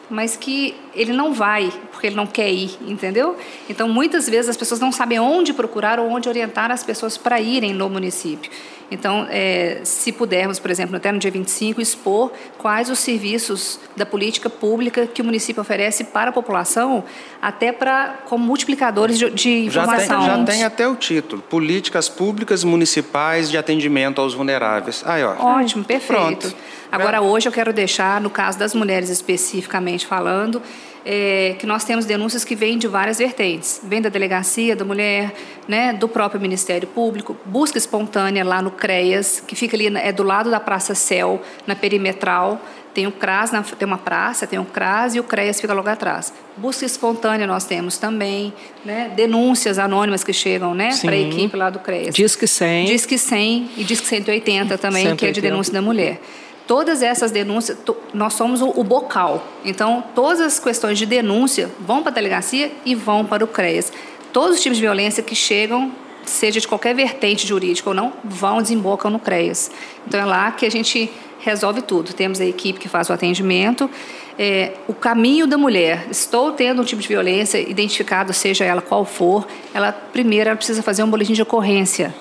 mas 0.08 0.34
que 0.36 0.74
ele 0.94 1.12
não 1.12 1.32
vai 1.32 1.72
porque 1.90 2.06
ele 2.06 2.16
não 2.16 2.26
quer 2.26 2.50
ir, 2.50 2.76
entendeu? 2.86 3.36
Então, 3.68 3.88
muitas 3.88 4.28
vezes 4.28 4.48
as 4.48 4.56
pessoas 4.56 4.80
não 4.80 4.92
sabem 4.92 5.18
onde 5.18 5.52
procurar 5.52 5.98
ou 5.98 6.08
onde 6.08 6.28
orientar 6.28 6.70
as 6.70 6.82
pessoas 6.82 7.18
para 7.18 7.38
irem 7.40 7.74
no 7.74 7.88
município. 7.88 8.50
Então, 8.90 9.26
é, 9.30 9.80
se 9.84 10.12
pudermos, 10.12 10.58
por 10.58 10.70
exemplo, 10.70 10.96
até 10.96 11.10
no 11.10 11.18
dia 11.18 11.30
25, 11.30 11.80
expor 11.80 12.30
quais 12.58 12.90
os 12.90 12.98
serviços 12.98 13.80
da 13.96 14.04
política 14.04 14.50
pública 14.50 15.06
que 15.06 15.22
o 15.22 15.24
município 15.24 15.60
oferece 15.60 16.04
para 16.04 16.30
a 16.30 16.32
população, 16.32 17.04
até 17.40 17.72
para 17.72 18.18
como 18.26 18.44
multiplicadores 18.44 19.18
de, 19.18 19.30
de 19.30 19.66
informação. 19.66 20.22
Já 20.22 20.34
tem, 20.34 20.38
já 20.38 20.52
tem 20.52 20.64
até 20.64 20.88
o 20.88 20.94
título: 20.94 21.42
Políticas 21.42 22.08
Públicas 22.08 22.62
Municipais 22.62 23.50
de 23.50 23.56
Atendimento 23.56 24.20
aos 24.20 24.34
Vulneráveis. 24.34 25.02
Aí, 25.06 25.24
ó. 25.24 25.34
Ótimo, 25.34 25.84
perfeito. 25.84 26.48
Pronto. 26.48 26.56
Agora, 26.92 27.20
hoje 27.20 27.48
eu 27.48 27.52
quero 27.52 27.72
deixar, 27.72 28.20
no 28.20 28.30
caso 28.30 28.58
das 28.58 28.74
mulheres 28.74 29.08
especificamente 29.08 30.06
falando, 30.06 30.62
é, 31.04 31.54
que 31.58 31.66
nós 31.66 31.84
temos 31.84 32.04
denúncias 32.06 32.44
que 32.44 32.54
vêm 32.54 32.78
de 32.78 32.88
várias 32.88 33.18
vertentes. 33.18 33.80
Vem 33.84 34.00
da 34.00 34.08
delegacia 34.08 34.74
da 34.74 34.84
mulher, 34.84 35.34
né, 35.68 35.92
do 35.92 36.08
próprio 36.08 36.40
Ministério 36.40 36.88
Público, 36.88 37.36
busca 37.44 37.76
espontânea 37.76 38.44
lá 38.44 38.62
no 38.62 38.70
CREAS, 38.70 39.40
que 39.46 39.54
fica 39.54 39.76
ali, 39.76 39.86
é 39.96 40.12
do 40.12 40.22
lado 40.22 40.50
da 40.50 40.60
Praça 40.60 40.94
Céu, 40.94 41.42
na 41.66 41.76
perimetral. 41.76 42.60
Tem 42.94 43.08
o 43.08 43.12
CRAS, 43.12 43.50
na, 43.50 43.60
tem 43.60 43.84
uma 43.84 43.98
praça, 43.98 44.46
tem 44.46 44.56
o 44.56 44.64
CRAS 44.64 45.16
e 45.16 45.20
o 45.20 45.24
CREAS 45.24 45.60
fica 45.60 45.74
logo 45.74 45.88
atrás. 45.88 46.32
Busca 46.56 46.86
espontânea 46.86 47.44
nós 47.44 47.64
temos 47.64 47.98
também, 47.98 48.52
né? 48.84 49.10
denúncias 49.16 49.80
anônimas 49.80 50.22
que 50.22 50.32
chegam 50.32 50.76
né? 50.76 50.90
para 51.00 51.10
a 51.10 51.18
equipe 51.18 51.56
lá 51.56 51.70
do 51.70 51.80
CREAS. 51.80 52.14
Diz 52.14 52.36
que 52.36 52.46
100. 52.46 52.86
Diz 52.86 53.04
que 53.04 53.18
100 53.18 53.70
e 53.78 53.82
diz 53.82 54.00
que 54.00 54.06
180 54.06 54.78
também, 54.78 55.02
180. 55.02 55.16
que 55.16 55.26
é 55.26 55.32
de 55.32 55.40
denúncia 55.40 55.72
da 55.72 55.82
mulher. 55.82 56.20
Todas 56.66 57.02
essas 57.02 57.30
denúncias, 57.30 57.76
nós 58.12 58.32
somos 58.32 58.62
o, 58.62 58.72
o, 58.74 58.82
bocal. 58.82 59.46
Então, 59.64 60.02
todas 60.14 60.40
as 60.40 60.58
questões 60.58 60.98
de 60.98 61.04
denúncia 61.04 61.70
vão 61.78 62.02
para 62.02 62.10
a 62.10 62.14
delegacia 62.14 62.72
e 62.86 62.94
vão 62.94 63.24
para 63.24 63.44
o 63.44 63.46
CREAS. 63.46 63.92
Todos 64.32 64.56
os 64.56 64.62
tipos 64.62 64.78
de 64.78 64.82
violência 64.82 65.22
que 65.22 65.34
chegam, 65.34 65.92
seja 66.24 66.60
de 66.60 66.66
qualquer 66.66 66.94
vertente 66.94 67.46
jurídica 67.46 67.90
ou 67.90 67.94
não, 67.94 68.14
vão 68.24 68.62
desembocam 68.62 69.10
no 69.10 69.18
CREAS. 69.18 69.70
Então, 70.06 70.18
é 70.18 70.24
lá 70.24 70.50
que 70.52 70.64
a 70.64 70.70
gente 70.70 71.10
resolve 71.40 71.82
tudo. 71.82 72.14
Temos 72.14 72.40
a 72.40 72.46
equipe 72.46 72.80
que 72.80 72.88
faz 72.88 73.10
o 73.10 73.12
atendimento. 73.12 73.90
É, 74.38 74.72
o 74.88 74.94
caminho 74.94 75.46
da 75.46 75.58
mulher. 75.58 76.06
Estou 76.10 76.52
tendo 76.52 76.80
um 76.80 76.84
tipo 76.84 77.02
de 77.02 77.06
violência 77.06 77.58
identificado, 77.58 78.32
seja 78.32 78.64
ela 78.64 78.80
qual 78.80 79.04
for, 79.04 79.46
ela 79.72 79.92
primeiro 79.92 80.48
ela 80.48 80.56
precisa 80.56 80.82
fazer 80.82 81.02
um 81.02 81.10
boletim 81.10 81.34
de 81.34 81.42
ocorrência. 81.42 82.12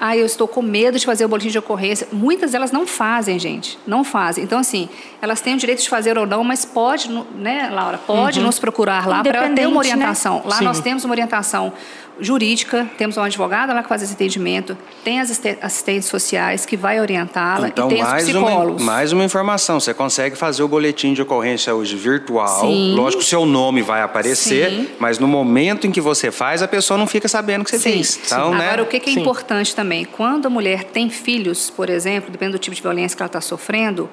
Ah, 0.00 0.16
eu 0.16 0.26
estou 0.26 0.46
com 0.46 0.62
medo 0.62 0.98
de 0.98 1.06
fazer 1.06 1.24
o 1.24 1.28
boletim 1.28 1.48
de 1.48 1.58
ocorrência. 1.58 2.06
Muitas 2.12 2.52
delas 2.52 2.70
não 2.70 2.86
fazem, 2.86 3.38
gente. 3.38 3.78
Não 3.86 4.04
fazem. 4.04 4.44
Então, 4.44 4.58
assim, 4.58 4.88
elas 5.20 5.40
têm 5.40 5.54
o 5.54 5.56
direito 5.56 5.82
de 5.82 5.88
fazer 5.88 6.18
ou 6.18 6.26
não, 6.26 6.44
mas 6.44 6.64
pode, 6.64 7.10
né, 7.34 7.70
Laura? 7.72 7.98
Pode 7.98 8.40
uhum. 8.40 8.46
nos 8.46 8.58
procurar 8.58 9.06
lá 9.06 9.22
para 9.22 9.48
ter 9.50 9.66
uma 9.66 9.74
né? 9.74 9.78
orientação. 9.78 10.36
Né? 10.36 10.42
Lá 10.46 10.56
Sim. 10.56 10.64
nós 10.64 10.80
temos 10.80 11.04
uma 11.04 11.12
orientação 11.12 11.72
jurídica, 12.20 12.88
temos 12.96 13.16
uma 13.16 13.26
advogada 13.26 13.72
lá 13.72 13.82
que 13.82 13.88
faz 13.88 14.02
esse 14.02 14.14
atendimento, 14.14 14.76
tem 15.04 15.20
as 15.20 15.30
assistentes 15.60 16.08
sociais 16.08 16.64
que 16.64 16.76
vai 16.76 17.00
orientá-la 17.00 17.68
então, 17.68 17.86
e 17.90 17.94
tem 17.94 18.02
mais 18.02 18.24
os 18.24 18.30
psicólogos. 18.30 18.82
Uma, 18.82 18.92
mais 18.92 19.12
uma 19.12 19.24
informação, 19.24 19.78
você 19.78 19.92
consegue 19.92 20.36
fazer 20.36 20.62
o 20.62 20.68
boletim 20.68 21.12
de 21.12 21.22
ocorrência 21.22 21.74
hoje 21.74 21.96
virtual, 21.96 22.60
Sim. 22.60 22.94
lógico 22.94 23.20
que 23.20 23.26
o 23.26 23.28
seu 23.28 23.44
nome 23.44 23.82
vai 23.82 24.02
aparecer, 24.02 24.70
Sim. 24.70 24.88
mas 24.98 25.18
no 25.18 25.28
momento 25.28 25.86
em 25.86 25.90
que 25.90 26.00
você 26.00 26.30
faz, 26.30 26.62
a 26.62 26.68
pessoa 26.68 26.96
não 26.96 27.06
fica 27.06 27.28
sabendo 27.28 27.64
que 27.64 27.70
você 27.70 27.78
Sim. 27.78 27.92
fez. 27.92 28.20
Então, 28.24 28.52
Sim. 28.52 28.58
Né? 28.58 28.66
Agora, 28.66 28.82
o 28.82 28.86
que 28.86 28.96
é 28.96 29.12
importante 29.12 29.74
também, 29.74 30.04
quando 30.04 30.46
a 30.46 30.50
mulher 30.50 30.84
tem 30.84 31.10
filhos, 31.10 31.70
por 31.70 31.90
exemplo, 31.90 32.30
dependendo 32.30 32.58
do 32.58 32.60
tipo 32.60 32.74
de 32.74 32.82
violência 32.82 33.16
que 33.16 33.22
ela 33.22 33.28
está 33.28 33.40
sofrendo, 33.40 34.08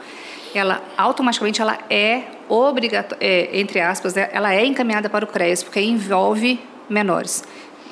ela 0.54 0.82
automaticamente 0.97 1.62
ela 1.62 1.80
é 1.89 2.24
obrigatória, 2.47 3.18
é, 3.26 3.49
entre 3.60 3.80
aspas, 3.80 4.14
né, 4.14 4.30
ela 4.32 4.54
é 4.54 4.66
encaminhada 4.66 5.10
para 5.10 5.26
o 5.26 5.28
CRES, 5.28 5.64
porque 5.64 5.80
envolve 5.80 6.60
menores. 6.89 7.43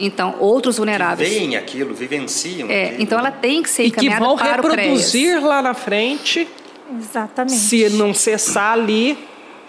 Então, 0.01 0.35
outros 0.39 0.77
vulneráveis. 0.77 1.29
Que 1.29 1.39
veem 1.39 1.55
aquilo, 1.55 1.93
vivenciam 1.93 2.69
é, 2.69 2.85
aquilo. 2.85 3.03
Então, 3.03 3.19
ela 3.19 3.31
tem 3.31 3.61
que 3.61 3.69
ser 3.69 3.85
encaminhada 3.85 4.25
para 4.25 4.33
o 4.33 4.37
CREAS. 4.37 4.55
E 4.55 4.61
que 4.61 4.73
vão 4.73 4.85
reproduzir 4.85 5.45
lá 5.45 5.61
na 5.61 5.73
frente. 5.73 6.47
Exatamente. 6.99 7.55
Se 7.55 7.89
não 7.89 8.13
cessar 8.13 8.73
ali 8.73 9.17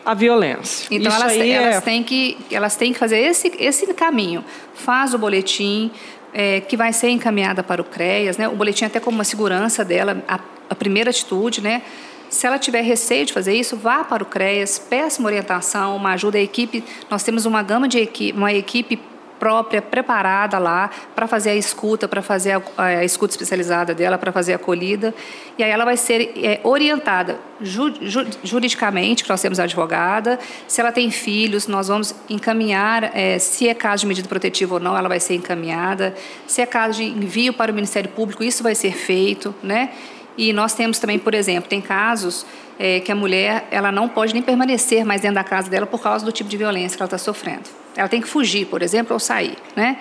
a 0.04 0.14
violência. 0.14 0.88
Então, 0.90 1.12
elas, 1.14 1.32
elas, 1.36 1.76
é... 1.76 1.80
têm 1.80 2.02
que, 2.02 2.36
elas 2.50 2.76
têm 2.76 2.92
que 2.92 2.98
fazer 2.98 3.18
esse, 3.18 3.52
esse 3.58 3.86
caminho. 3.94 4.44
Faz 4.74 5.14
o 5.14 5.18
boletim, 5.18 5.90
é, 6.32 6.60
que 6.60 6.76
vai 6.76 6.92
ser 6.92 7.10
encaminhada 7.10 7.62
para 7.62 7.80
o 7.80 7.84
CREAS, 7.84 8.36
né? 8.36 8.48
O 8.48 8.56
boletim 8.56 8.84
até 8.84 8.98
como 8.98 9.16
uma 9.16 9.24
segurança 9.24 9.84
dela, 9.84 10.22
a, 10.26 10.40
a 10.70 10.74
primeira 10.74 11.10
atitude, 11.10 11.60
né? 11.60 11.82
Se 12.28 12.46
ela 12.46 12.58
tiver 12.58 12.80
receio 12.80 13.26
de 13.26 13.32
fazer 13.32 13.54
isso, 13.54 13.76
vá 13.76 14.02
para 14.02 14.22
o 14.22 14.26
CREAS, 14.26 14.78
peça 14.78 15.20
uma 15.20 15.28
orientação, 15.28 15.94
uma 15.94 16.14
ajuda. 16.14 16.38
A 16.38 16.40
equipe, 16.40 16.82
nós 17.10 17.22
temos 17.22 17.44
uma 17.44 17.62
gama 17.62 17.86
de 17.86 17.98
equipe, 17.98 18.36
uma 18.36 18.52
equipe 18.52 18.98
própria, 19.42 19.82
preparada 19.82 20.56
lá 20.56 20.88
para 21.16 21.26
fazer 21.26 21.50
a 21.50 21.56
escuta, 21.56 22.06
para 22.06 22.22
fazer 22.22 22.52
a, 22.52 22.84
a, 22.84 23.04
escuta 23.04 23.32
especializada 23.32 23.92
dela, 23.92 24.16
para 24.16 24.30
fazer 24.30 24.52
a 24.52 24.54
acolhida. 24.54 25.12
E 25.58 25.64
aí 25.64 25.70
ela 25.72 25.84
vai 25.84 25.96
ser 25.96 26.32
é, 26.36 26.60
orientada 26.62 27.40
ju, 27.60 27.92
ju, 28.02 28.24
juridicamente, 28.44 29.24
que 29.24 29.30
nós 29.30 29.42
temos 29.42 29.58
a 29.58 29.64
advogada. 29.64 30.38
Se 30.68 30.80
ela 30.80 30.92
tem 30.92 31.10
filhos, 31.10 31.66
nós 31.66 31.88
vamos 31.88 32.14
encaminhar, 32.30 33.10
é, 33.16 33.36
se 33.40 33.68
é 33.68 33.74
caso 33.74 34.02
de 34.02 34.06
medida 34.06 34.28
protetiva 34.28 34.74
ou 34.74 34.80
não, 34.80 34.96
ela 34.96 35.08
vai 35.08 35.18
ser 35.18 35.34
encaminhada. 35.34 36.14
Se 36.46 36.62
é 36.62 36.66
caso 36.66 36.98
de 36.98 37.04
envio 37.04 37.52
para 37.52 37.72
o 37.72 37.74
Ministério 37.74 38.10
Público, 38.10 38.44
isso 38.44 38.62
vai 38.62 38.76
ser 38.76 38.92
feito, 38.92 39.52
né? 39.60 39.90
E 40.38 40.52
nós 40.52 40.72
temos 40.72 41.00
também, 41.00 41.18
por 41.18 41.34
exemplo, 41.34 41.68
tem 41.68 41.80
casos 41.80 42.46
é, 42.78 43.00
que 43.00 43.10
a 43.10 43.16
mulher 43.16 43.66
ela 43.72 43.90
não 43.90 44.08
pode 44.08 44.34
nem 44.34 44.42
permanecer 44.42 45.04
mais 45.04 45.20
dentro 45.20 45.34
da 45.34 45.44
casa 45.44 45.68
dela 45.68 45.84
por 45.84 46.00
causa 46.00 46.24
do 46.24 46.30
tipo 46.30 46.48
de 46.48 46.56
violência 46.56 46.96
que 46.96 47.02
ela 47.02 47.08
está 47.08 47.18
sofrendo. 47.18 47.81
Ela 47.96 48.08
tem 48.08 48.20
que 48.20 48.28
fugir, 48.28 48.66
por 48.66 48.82
exemplo, 48.82 49.12
ou 49.14 49.20
sair. 49.20 49.56
Né? 49.76 49.98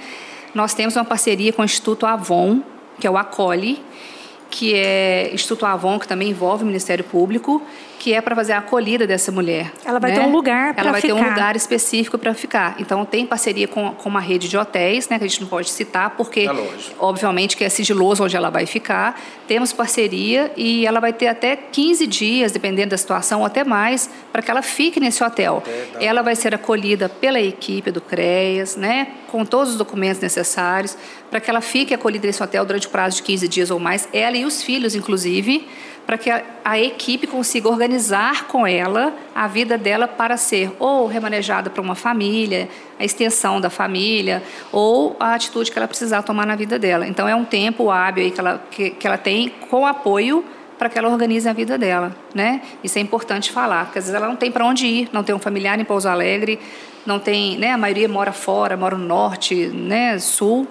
Nós 0.54 0.74
temos 0.74 0.96
uma 0.96 1.06
parceria 1.06 1.52
com 1.54 1.62
o 1.62 1.66
Instituto 1.66 2.06
Avon, 2.06 2.62
que 3.00 3.08
é 3.08 3.10
o 3.12 3.18
Acolhe, 3.18 3.82
que 4.50 4.74
é 4.76 5.32
Instituto 5.34 5.66
Avon, 5.66 5.98
que 5.98 6.08
também 6.08 6.30
envolve 6.30 6.64
o 6.64 6.66
Ministério 6.68 7.04
Público, 7.04 7.62
que 8.02 8.16
é 8.16 8.20
para 8.20 8.36
fazer 8.36 8.54
a 8.54 8.58
acolhida 8.58 9.06
dessa 9.06 9.32
mulher. 9.32 9.72
Ela 9.86 10.00
vai 10.00 10.10
né? 10.10 10.20
ter 10.20 10.26
um 10.26 10.32
lugar 10.32 10.74
para 10.74 10.82
ficar. 10.82 10.82
Ela 10.82 10.92
vai 10.92 11.02
ter 11.02 11.14
um 11.14 11.24
lugar 11.24 11.56
específico 11.56 12.18
para 12.18 12.34
ficar. 12.34 12.76
Então, 12.80 13.06
tem 13.06 13.28
parceria 13.28 13.68
com, 13.68 13.92
com 13.92 14.10
uma 14.10 14.20
rede 14.20 14.50
de 14.50 14.58
hotéis, 14.58 15.08
né, 15.08 15.20
que 15.20 15.26
a 15.26 15.28
gente 15.28 15.40
não 15.40 15.48
pode 15.48 15.70
citar, 15.70 16.10
porque, 16.18 16.50
é 16.50 16.68
obviamente, 16.98 17.56
que 17.56 17.64
é 17.64 17.70
sigiloso 17.70 18.24
onde 18.24 18.36
ela 18.36 18.50
vai 18.50 18.66
ficar. 18.66 19.22
Temos 19.48 19.72
parceria 19.72 20.52
e 20.58 20.84
ela 20.84 21.00
vai 21.00 21.14
ter 21.14 21.28
até 21.28 21.56
15 21.56 22.08
dias, 22.08 22.52
dependendo 22.52 22.90
da 22.90 22.98
situação, 22.98 23.42
ou 23.42 23.46
até 23.46 23.64
mais, 23.64 24.10
para 24.34 24.42
que 24.42 24.50
ela 24.50 24.64
fique 24.64 25.00
nesse 25.00 25.24
hotel. 25.24 25.62
É, 26.00 26.06
ela 26.06 26.24
vai 26.24 26.36
ser 26.36 26.56
acolhida 26.56 27.08
pela 27.08 27.40
equipe 27.40 27.92
do 27.92 28.02
CREAS, 28.02 28.78
né, 28.78 29.10
com 29.28 29.46
todos 29.46 29.74
os 29.74 29.78
documentos 29.78 30.20
necessários, 30.20 30.98
para 31.30 31.40
que 31.40 31.52
ela 31.52 31.62
fique 31.62 31.94
acolhida 31.94 32.26
nesse 32.26 32.42
hotel 32.42 32.66
durante 32.66 32.88
o 32.88 32.90
prazo 32.90 33.18
de 33.18 33.24
15 33.24 33.48
dias 33.48 33.70
ou 33.70 33.80
mais, 33.80 34.10
ela 34.12 34.36
e 34.36 34.44
os 34.44 34.64
filhos, 34.64 34.96
inclusive, 34.96 35.68
para 36.12 36.18
que 36.18 36.30
a, 36.30 36.44
a, 36.66 36.78
equipe 36.78 37.26
consiga 37.26 37.70
organizar 37.70 38.46
com 38.48 38.68
ela 38.68 39.14
a 39.34 39.48
vida 39.48 39.78
dela 39.78 40.10
para 40.10 40.36
ser 40.36 40.70
ou 40.78 41.08
remanejada 41.08 41.70
para 41.70 41.82
uma 41.82 41.96
família, 41.96 42.68
a 43.00 43.06
extensão 43.06 43.62
da 43.62 43.70
família, 43.70 44.44
ou 44.74 45.16
a 45.18 45.34
atitude 45.34 45.72
que 45.72 45.80
ela 45.80 45.88
precisar 45.88 46.22
tomar 46.22 46.46
na 46.46 46.58
vida 46.58 46.78
dela. 46.78 47.08
Então, 47.08 47.30
é 47.30 47.34
um 47.34 47.46
tempo 47.46 47.90
hábil 47.90 48.30
que 48.30 48.38
ela, 48.42 48.62
que, 48.70 48.90
que 48.90 49.08
ela 49.08 49.18
tem 49.18 49.54
com 49.70 49.88
apoio 49.88 50.44
para 50.78 50.90
que 50.90 51.00
ela 51.00 51.08
organize 51.08 51.48
a 51.48 51.54
vida 51.54 51.78
dela, 51.78 52.14
né? 52.36 52.62
Isso 52.84 53.00
é 53.00 53.02
importante 53.02 53.50
falar, 53.50 53.86
porque 53.86 54.00
às 54.00 54.04
vezes 54.04 54.14
ela 54.14 54.28
não 54.28 54.36
tem 54.36 54.52
para 54.52 54.66
onde 54.66 54.86
ir, 54.86 55.10
não 55.14 55.24
tem 55.24 55.34
um 55.34 55.40
familiar 55.40 55.80
em 55.80 55.86
Pouso 55.86 56.10
Alegre, 56.10 56.60
não 57.06 57.20
tem, 57.20 57.58
né? 57.58 57.72
A 57.72 57.78
maioria 57.78 58.10
mora 58.10 58.34
fora, 58.34 58.76
mora 58.76 58.98
no 58.98 59.06
norte, 59.06 59.68
né? 59.68 60.20
Sul, 60.20 60.68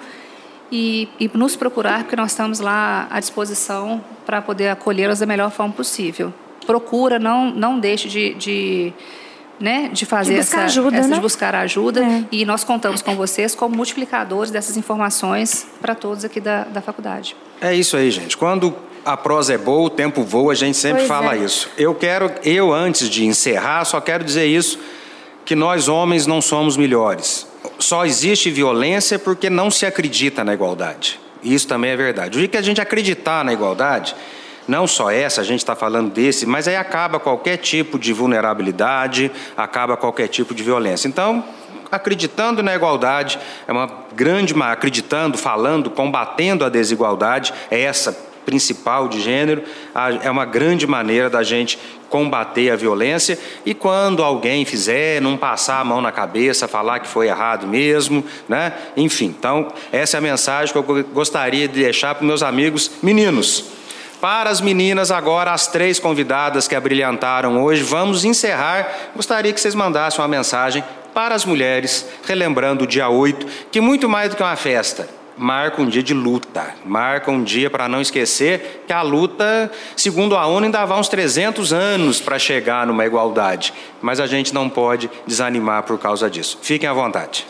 e, 0.71 1.09
e 1.19 1.31
nos 1.35 1.57
procurar, 1.57 2.05
porque 2.05 2.17
nós 2.17 2.31
estamos 2.31 2.61
lá 2.61 3.09
à 3.11 3.19
disposição 3.19 4.03
para 4.25 4.41
poder 4.41 4.69
acolhê-las 4.69 5.19
da 5.19 5.27
melhor 5.27 5.51
forma 5.51 5.73
possível. 5.73 6.33
Procura, 6.67 7.19
não, 7.19 7.51
não 7.51 7.79
deixe 7.79 8.09
de, 8.09 8.35
de 8.35 8.93
né, 9.59 9.91
de 9.93 10.07
fazer 10.07 10.35
de 10.35 10.41
essa, 10.41 10.63
ajuda, 10.63 10.97
essa 10.97 11.09
né? 11.09 11.15
de 11.17 11.21
buscar 11.21 11.55
ajuda 11.55 12.03
é. 12.03 12.25
e 12.33 12.45
nós 12.45 12.65
contamos 12.65 13.03
com 13.03 13.15
vocês 13.15 13.55
como 13.55 13.77
multiplicadores 13.77 14.51
dessas 14.51 14.77
informações 14.77 15.67
para 15.81 15.95
todos 15.95 16.25
aqui 16.25 16.41
da, 16.41 16.65
da 16.65 16.81
faculdade. 16.81 17.37
É 17.61 17.75
isso 17.75 17.97
aí, 17.97 18.11
gente. 18.11 18.37
Quando 18.37 18.75
a 19.05 19.17
prosa 19.17 19.55
é 19.55 19.59
boa, 19.59 19.87
o 19.87 19.91
tempo 19.91 20.23
voa, 20.23 20.53
a 20.53 20.55
gente 20.55 20.77
sempre 20.77 20.99
pois 20.99 21.09
fala 21.09 21.35
é. 21.35 21.39
isso. 21.39 21.69
Eu 21.77 21.95
quero, 21.95 22.31
eu 22.45 22.73
antes 22.73 23.09
de 23.09 23.27
encerrar, 23.27 23.85
só 23.85 24.01
quero 24.01 24.25
dizer 24.25 24.47
isso 24.47 24.79
que 25.45 25.55
nós 25.55 25.89
homens 25.89 26.27
não 26.27 26.41
somos 26.41 26.77
melhores 26.77 27.50
só 27.81 28.05
existe 28.05 28.51
violência 28.51 29.19
porque 29.19 29.51
não 29.51 29.71
se 29.71 29.87
acredita 29.87 30.45
na 30.45 30.55
igualdade. 30.55 31.19
Isso 31.43 31.67
também 31.67 31.91
é 31.91 31.97
verdade. 31.97 32.37
O 32.37 32.41
dia 32.41 32.49
que 32.49 32.57
a 32.57 32.63
gente 32.63 32.81
acreditar 32.81 33.45
na 33.45 33.53
igualdade, 33.53 34.15
não 34.69 34.87
só 34.87 35.11
essa, 35.11 35.41
a 35.41 35.45
gente 35.45 35.61
está 35.61 35.75
falando 35.75 36.13
desse, 36.13 36.47
mas 36.47 36.69
aí 36.69 36.77
acaba 36.77 37.19
qualquer 37.19 37.57
tipo 37.57 37.99
de 37.99 38.13
vulnerabilidade, 38.13 39.31
acaba 39.57 39.97
qualquer 39.97 40.29
tipo 40.29 40.55
de 40.55 40.63
violência. 40.63 41.09
Então, 41.09 41.43
acreditando 41.91 42.63
na 42.63 42.75
igualdade, 42.75 43.39
é 43.67 43.73
uma 43.73 43.91
grande, 44.15 44.55
acreditando, 44.63 45.37
falando, 45.39 45.91
combatendo 45.91 46.65
a 46.65 46.69
desigualdade, 46.69 47.53
é 47.71 47.81
essa 47.81 48.30
principal 48.45 49.09
de 49.09 49.21
gênero, 49.21 49.63
é 50.23 50.31
uma 50.31 50.45
grande 50.45 50.87
maneira 50.87 51.29
da 51.31 51.43
gente 51.43 51.79
combater 52.09 52.71
a 52.71 52.77
violência 52.77 53.39
e 53.65 53.73
quando 53.73 54.23
alguém 54.23 54.65
fizer, 54.65 55.21
não 55.23 55.37
passar 55.37 55.81
a 55.81 55.85
mão 55.85 56.01
na 56.01 56.11
cabeça, 56.11 56.67
falar 56.67 56.99
que 56.99 57.07
foi 57.07 57.29
errado 57.29 57.67
mesmo, 57.67 58.25
né? 58.49 58.73
Enfim, 58.97 59.35
então 59.39 59.69
essa 59.93 60.17
é 60.17 60.19
a 60.19 60.21
mensagem 60.21 60.73
que 60.73 60.79
eu 60.79 61.05
gostaria 61.05 61.69
de 61.69 61.81
deixar 61.81 62.15
para 62.15 62.27
meus 62.27 62.43
amigos 62.43 62.91
meninos. 63.01 63.65
Para 64.21 64.51
as 64.51 64.61
meninas, 64.61 65.11
agora, 65.11 65.53
as 65.53 65.67
três 65.67 65.99
convidadas 65.99 66.69
que 66.69 66.75
abrilhantaram 66.75 67.63
hoje, 67.63 67.83
vamos 67.83 68.23
encerrar. 68.23 68.87
Gostaria 69.17 69.51
que 69.51 69.59
vocês 69.59 69.75
mandassem 69.75 70.21
uma 70.21 70.29
mensagem 70.29 70.85
para 71.15 71.35
as 71.35 71.47
mulheres, 71.47 72.07
relembrando 72.27 72.85
o 72.85 72.87
dia 72.87 73.09
8, 73.09 73.47
que 73.73 73.81
muito 73.81 74.09
mais 74.09 74.29
do 74.29 74.37
que 74.37 74.43
uma 74.43 74.57
festa, 74.57 75.09
marca 75.41 75.81
um 75.81 75.87
dia 75.87 76.03
de 76.03 76.13
luta, 76.13 76.75
marca 76.85 77.31
um 77.31 77.43
dia 77.43 77.71
para 77.71 77.89
não 77.89 78.03
esquecer 78.03 78.85
que 78.87 78.93
a 78.93 79.01
luta, 79.01 79.73
segundo 79.97 80.37
a 80.37 80.47
ONU, 80.47 80.67
ainda 80.67 80.85
vai 80.85 81.01
uns 81.01 81.09
300 81.09 81.73
anos 81.73 82.21
para 82.21 82.39
chegar 82.39 82.87
numa 82.87 83.07
igualdade, 83.07 83.73
mas 84.03 84.21
a 84.21 84.27
gente 84.27 84.53
não 84.53 84.69
pode 84.69 85.11
desanimar 85.27 85.85
por 85.85 85.99
causa 85.99 86.29
disso. 86.29 86.59
Fiquem 86.61 86.87
à 86.87 86.93
vontade. 86.93 87.47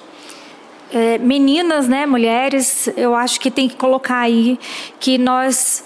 É, 0.92 1.18
meninas, 1.18 1.88
né, 1.88 2.06
mulheres, 2.06 2.88
eu 2.96 3.12
acho 3.12 3.40
que 3.40 3.50
tem 3.50 3.68
que 3.68 3.74
colocar 3.74 4.20
aí 4.20 4.56
que 5.00 5.18
nós 5.18 5.84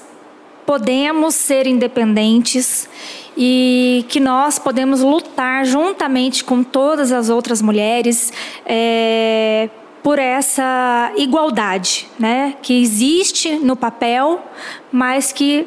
podemos 0.66 1.34
ser 1.34 1.66
independentes 1.66 2.86
e 3.34 4.05
que 4.11 4.20
nós 4.20 4.59
podemos 4.59 5.00
lutar 5.00 5.64
juntamente 5.64 6.44
com 6.44 6.62
todas 6.62 7.12
as 7.12 7.30
outras 7.30 7.62
mulheres 7.62 8.30
é, 8.66 9.70
por 10.05 10.18
essa 10.18 11.11
igualdade, 11.16 12.07
né, 12.18 12.57
que 12.61 12.82
existe 12.82 13.55
no 13.55 13.74
papel, 13.74 14.44
mas 14.92 15.32
que 15.32 15.66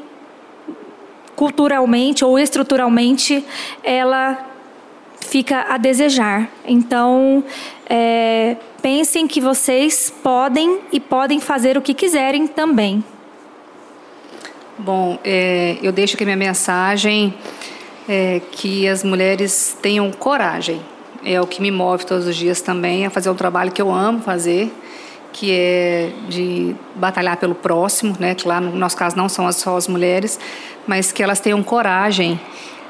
culturalmente 1.36 2.24
ou 2.24 2.38
estruturalmente 2.38 3.44
ela 3.84 4.48
fica 5.22 5.66
a 5.68 5.78
desejar. 5.78 6.50
Então, 6.68 7.44
é, 7.90 8.58
pensem 8.80 9.28
que 9.28 9.42
vocês 9.42 10.14
podem 10.22 10.82
e 10.92 11.00
podem 11.00 11.40
fazer 11.40 11.76
o 11.76 11.82
que 11.82 11.96
quiserem 11.96 12.46
também. 12.46 13.04
Bom, 14.78 15.18
é, 15.24 15.78
eu 15.82 15.92
deixo 15.92 16.14
aqui 16.14 16.24
minha 16.24 16.38
mensagem 16.38 17.34
é, 18.08 18.40
que 18.52 18.88
as 18.88 19.04
mulheres 19.04 19.76
tenham 19.82 20.12
coragem. 20.12 20.80
É 21.30 21.42
o 21.42 21.46
que 21.46 21.62
me 21.62 21.70
move 21.70 22.06
todos 22.06 22.26
os 22.26 22.38
dias 22.38 22.62
também 22.62 23.06
a 23.06 23.10
fazer 23.10 23.30
um 23.30 23.36
trabalho 23.36 23.70
que 23.70 23.82
eu 23.82 23.92
amo 23.92 24.22
fazer, 24.22 24.74
que 25.34 25.52
é 25.52 26.10
de 26.30 26.74
batalhar 26.96 27.36
pelo 27.36 27.54
próximo, 27.54 28.16
né? 28.18 28.34
Que 28.34 28.48
lá 28.48 28.62
no 28.62 28.74
nosso 28.78 28.96
caso 28.96 29.18
não 29.18 29.28
são 29.28 29.52
só 29.52 29.76
as 29.76 29.90
mulheres, 29.90 30.40
mas 30.88 31.12
que 31.12 31.22
elas 31.22 31.42
tenham 31.42 31.62
coragem 31.62 32.40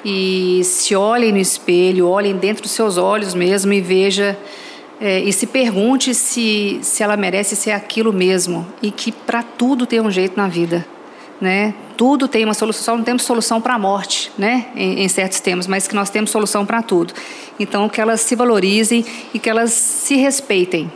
e 0.05 0.61
se 0.63 0.95
olhem 0.95 1.31
no 1.31 1.39
espelho, 1.39 2.07
olhem 2.07 2.37
dentro 2.37 2.61
dos 2.61 2.71
seus 2.73 2.95
olhos 2.95 3.33
mesmo 3.33 3.73
e 3.73 3.81
veja 3.81 4.37
é, 5.01 5.19
e 5.19 5.33
se 5.33 5.47
pergunte 5.47 6.13
se 6.13 6.77
se 6.83 7.01
ela 7.01 7.17
merece 7.17 7.55
ser 7.55 7.71
aquilo 7.71 8.13
mesmo 8.13 8.67
e 8.83 8.91
que 8.91 9.11
para 9.11 9.41
tudo 9.41 9.87
tem 9.87 9.99
um 9.99 10.11
jeito 10.11 10.37
na 10.37 10.47
vida 10.47 10.85
né? 11.39 11.73
Tudo 11.95 12.27
tem 12.27 12.43
uma 12.43 12.53
solução, 12.53 12.83
só 12.83 12.97
não 12.97 13.03
temos 13.03 13.23
solução 13.23 13.61
para 13.61 13.75
a 13.75 13.79
morte, 13.79 14.31
né? 14.37 14.67
Em, 14.75 15.03
em, 15.03 15.07
certos 15.07 15.39
temas, 15.39 15.67
mas 15.67 15.87
que 15.87 15.95
nós 15.95 16.09
temos 16.09 16.29
solução 16.29 16.65
para 16.65 16.81
tudo. 16.81 17.13
Então, 17.59 17.87
que 17.89 18.01
elas 18.01 18.21
se 18.21 18.35
valorizem 18.35 19.05
e 19.33 19.39
que 19.39 19.49
elas 19.49 19.71
se 19.71 20.15
respeitem. 20.15 20.91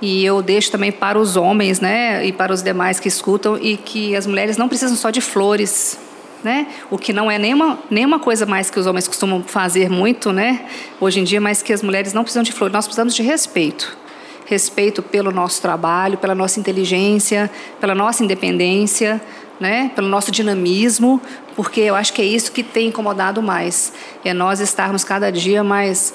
E 0.00 0.24
eu 0.24 0.42
deixo 0.42 0.70
também 0.70 0.92
para 0.92 1.18
os 1.18 1.36
homens, 1.36 1.80
né? 1.80 2.24
E 2.26 2.32
para 2.32 2.52
os 2.52 2.62
demais 2.62 3.00
que 3.00 3.08
escutam 3.08 3.56
e 3.56 3.76
que 3.76 4.14
as 4.14 4.26
mulheres 4.26 4.56
não 4.56 4.68
precisam 4.68 4.96
só 4.96 5.10
de 5.10 5.20
flores, 5.20 5.98
né? 6.42 6.66
O 6.90 6.98
que 6.98 7.12
não 7.12 7.30
é 7.30 7.38
nenhuma, 7.38 7.78
nenhuma 7.90 8.18
coisa 8.18 8.44
mais 8.44 8.70
que 8.70 8.78
os 8.78 8.86
homens 8.86 9.08
costumam 9.08 9.42
fazer 9.42 9.88
muito, 9.88 10.32
né? 10.32 10.66
Hoje 11.00 11.20
em 11.20 11.24
dia, 11.24 11.40
mas 11.40 11.62
que 11.62 11.72
as 11.72 11.82
mulheres 11.82 12.12
não 12.12 12.22
precisam 12.22 12.42
de 12.42 12.52
flores. 12.52 12.72
Nós 12.72 12.86
precisamos 12.86 13.14
de 13.14 13.22
respeito 13.22 14.04
respeito 14.46 15.02
pelo 15.02 15.30
nosso 15.30 15.60
trabalho, 15.60 16.18
pela 16.18 16.34
nossa 16.34 16.60
inteligência, 16.60 17.50
pela 17.80 17.94
nossa 17.94 18.22
independência, 18.22 19.20
né, 19.60 19.90
pelo 19.94 20.08
nosso 20.08 20.30
dinamismo, 20.30 21.20
porque 21.54 21.80
eu 21.80 21.94
acho 21.94 22.12
que 22.12 22.20
é 22.20 22.24
isso 22.24 22.50
que 22.52 22.62
tem 22.62 22.88
incomodado 22.88 23.42
mais. 23.42 23.92
É 24.24 24.34
nós 24.34 24.60
estarmos 24.60 25.04
cada 25.04 25.30
dia 25.30 25.62
mais 25.62 26.14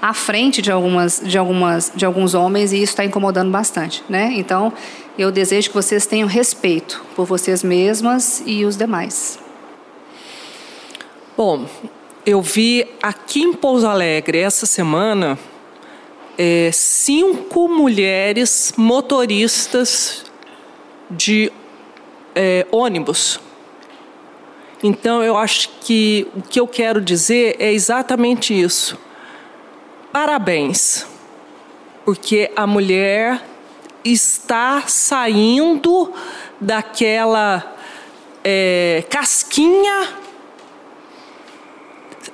à 0.00 0.14
frente 0.14 0.62
de 0.62 0.70
algumas 0.70 1.20
de 1.24 1.36
algumas 1.36 1.92
de 1.94 2.06
alguns 2.06 2.34
homens 2.34 2.72
e 2.72 2.76
isso 2.76 2.92
está 2.92 3.04
incomodando 3.04 3.50
bastante, 3.50 4.02
né? 4.08 4.32
Então, 4.36 4.72
eu 5.18 5.30
desejo 5.30 5.68
que 5.68 5.74
vocês 5.74 6.06
tenham 6.06 6.28
respeito 6.28 7.04
por 7.16 7.26
vocês 7.26 7.62
mesmas 7.62 8.42
e 8.46 8.64
os 8.64 8.76
demais. 8.76 9.38
Bom, 11.36 11.66
eu 12.24 12.40
vi 12.40 12.86
aqui 13.02 13.42
em 13.42 13.52
Pouso 13.52 13.86
Alegre 13.86 14.38
essa 14.38 14.66
semana 14.66 15.38
é, 16.36 16.70
cinco 16.72 17.68
mulheres 17.68 18.72
motoristas 18.76 20.24
de 21.10 21.50
é, 22.38 22.64
ônibus. 22.70 23.40
Então, 24.80 25.24
eu 25.24 25.36
acho 25.36 25.70
que 25.80 26.28
o 26.36 26.40
que 26.40 26.60
eu 26.60 26.68
quero 26.68 27.00
dizer 27.00 27.56
é 27.58 27.72
exatamente 27.72 28.58
isso. 28.58 28.96
Parabéns, 30.12 31.04
porque 32.04 32.48
a 32.54 32.64
mulher 32.64 33.44
está 34.04 34.84
saindo 34.86 36.12
daquela 36.60 37.76
é, 38.44 39.04
casquinha 39.10 40.08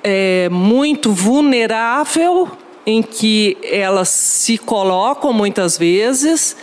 é, 0.03 0.47
muito 0.51 1.11
vulnerável 1.11 2.47
em 2.85 3.01
que 3.01 3.57
elas 3.63 4.09
se 4.09 4.59
colocam 4.59 5.33
muitas 5.33 5.79
vezes 5.79 6.55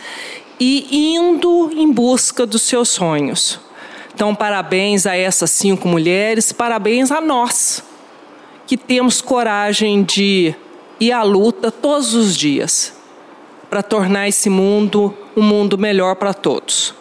e 0.63 1.17
indo 1.17 1.73
em 1.75 1.91
busca 1.91 2.47
dos 2.47 2.63
seus 2.63 2.89
sonhos. 2.89 3.59
Então, 4.15 4.33
parabéns 4.33 5.07
a 5.07 5.17
essas 5.17 5.51
cinco 5.51 5.89
mulheres, 5.89 6.53
parabéns 6.53 7.11
a 7.11 7.21
nós, 7.21 7.83
que 8.65 8.77
temos 8.77 9.21
coragem 9.21 10.05
de 10.05 10.55
ir 11.01 11.11
à 11.11 11.25
luta 11.25 11.73
todos 11.73 12.15
os 12.15 12.37
dias 12.37 12.95
para 13.69 13.83
tornar 13.83 14.29
esse 14.29 14.49
mundo 14.49 15.13
um 15.37 15.43
mundo 15.43 15.77
melhor 15.77 16.15
para 16.15 16.33
todos. 16.33 16.95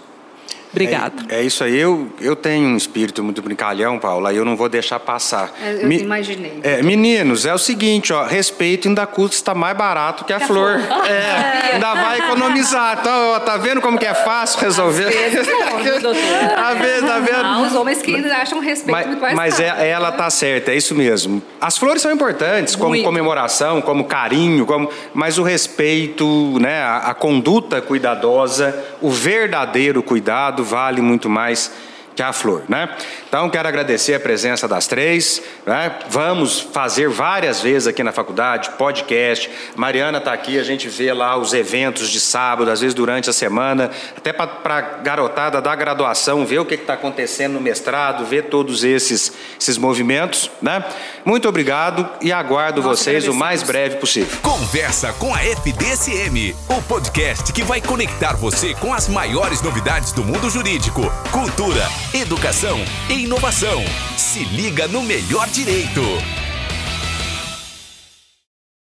Obrigada. 0.71 1.23
É, 1.29 1.41
é, 1.41 1.43
isso 1.43 1.63
aí. 1.63 1.77
Eu, 1.77 2.09
eu 2.19 2.35
tenho 2.35 2.67
um 2.67 2.77
espírito 2.77 3.23
muito 3.23 3.41
brincalhão, 3.41 3.99
Paula, 3.99 4.31
e 4.33 4.37
eu 4.37 4.45
não 4.45 4.55
vou 4.55 4.69
deixar 4.69 4.99
passar. 4.99 5.53
É, 5.61 5.83
eu 5.83 5.87
Me, 5.87 5.99
imaginei. 5.99 6.59
É, 6.63 6.81
meninos, 6.81 7.45
é 7.45 7.53
o 7.53 7.57
seguinte, 7.57 8.13
ó, 8.13 8.23
respeito 8.23 8.87
ainda 8.87 9.05
custa 9.05 9.53
mais 9.53 9.77
barato 9.77 10.23
que 10.23 10.31
a, 10.31 10.39
flor. 10.39 10.79
flor. 10.79 11.05
É, 11.05 11.73
ainda 11.75 11.93
vai 11.93 12.19
economizar. 12.19 12.97
Então, 13.01 13.33
ó, 13.33 13.39
tá 13.39 13.57
vendo 13.57 13.81
como 13.81 13.97
que 13.97 14.05
é 14.05 14.13
fácil 14.13 14.59
resolver? 14.59 15.07
Às 15.07 15.33
vezes 15.33 15.47
não, 15.47 16.01
doutor? 16.01 16.15
Tá 16.55 16.73
vendo, 16.73 17.07
tá 17.07 17.19
vendo? 17.19 17.45
Ah, 17.45 17.61
os 17.61 17.75
homens 17.75 18.01
que 18.01 18.15
ainda 18.15 18.33
acham 18.35 18.59
respeito 18.59 18.91
mas, 18.91 19.07
muito 19.07 19.21
mais 19.21 19.35
Mas 19.35 19.59
é, 19.59 19.89
ela 19.89 20.11
tá 20.11 20.29
certa, 20.29 20.71
é 20.71 20.75
isso 20.75 20.95
mesmo. 20.95 21.41
As 21.59 21.77
flores 21.77 22.01
são 22.01 22.11
importantes, 22.11 22.75
como 22.75 22.89
muito. 22.89 23.03
comemoração, 23.03 23.81
como 23.81 24.05
carinho, 24.05 24.65
como, 24.65 24.89
mas 25.13 25.37
o 25.37 25.43
respeito, 25.43 26.57
né, 26.59 26.81
a, 26.81 26.97
a 26.97 27.13
conduta 27.13 27.81
cuidadosa, 27.81 28.77
o 29.01 29.09
verdadeiro 29.09 30.01
cuidado, 30.01 30.60
vale 30.63 31.01
muito 31.01 31.29
mais 31.29 31.71
que 32.15 32.21
a 32.21 32.33
flor, 32.33 32.63
né? 32.67 32.89
Então, 33.31 33.49
quero 33.49 33.65
agradecer 33.65 34.13
a 34.13 34.19
presença 34.19 34.67
das 34.67 34.87
três. 34.87 35.41
Né? 35.65 35.99
Vamos 36.09 36.59
fazer 36.59 37.07
várias 37.07 37.61
vezes 37.61 37.87
aqui 37.87 38.03
na 38.03 38.11
faculdade, 38.11 38.71
podcast. 38.71 39.49
Mariana 39.73 40.17
está 40.17 40.33
aqui, 40.33 40.59
a 40.59 40.63
gente 40.63 40.89
vê 40.89 41.13
lá 41.13 41.37
os 41.37 41.53
eventos 41.53 42.09
de 42.09 42.19
sábado, 42.19 42.69
às 42.69 42.81
vezes 42.81 42.93
durante 42.93 43.29
a 43.29 43.33
semana, 43.33 43.89
até 44.17 44.33
para 44.33 44.51
a 44.65 44.81
garotada 44.81 45.61
da 45.61 45.73
graduação, 45.73 46.45
ver 46.45 46.59
o 46.59 46.65
que 46.65 46.73
está 46.73 46.95
acontecendo 46.95 47.53
no 47.53 47.61
mestrado, 47.61 48.25
ver 48.25 48.49
todos 48.49 48.83
esses, 48.83 49.31
esses 49.57 49.77
movimentos. 49.77 50.51
Né? 50.61 50.83
Muito 51.23 51.47
obrigado 51.47 52.05
e 52.19 52.33
aguardo 52.33 52.83
Nós 52.83 52.99
vocês 52.99 53.29
o 53.29 53.33
mais 53.33 53.63
breve 53.63 53.95
possível. 53.95 54.37
Conversa 54.41 55.13
com 55.13 55.33
a 55.33 55.41
FDSM, 55.41 56.53
o 56.67 56.81
podcast 56.81 57.53
que 57.53 57.63
vai 57.63 57.79
conectar 57.79 58.33
você 58.33 58.73
com 58.73 58.93
as 58.93 59.07
maiores 59.07 59.61
novidades 59.61 60.11
do 60.11 60.21
mundo 60.21 60.49
jurídico, 60.49 61.01
cultura, 61.31 61.87
educação 62.13 62.77
e 63.09 63.20
inovação. 63.21 63.83
Se 64.17 64.43
liga 64.45 64.87
no 64.87 65.03
melhor 65.03 65.47
direito. 65.49 66.01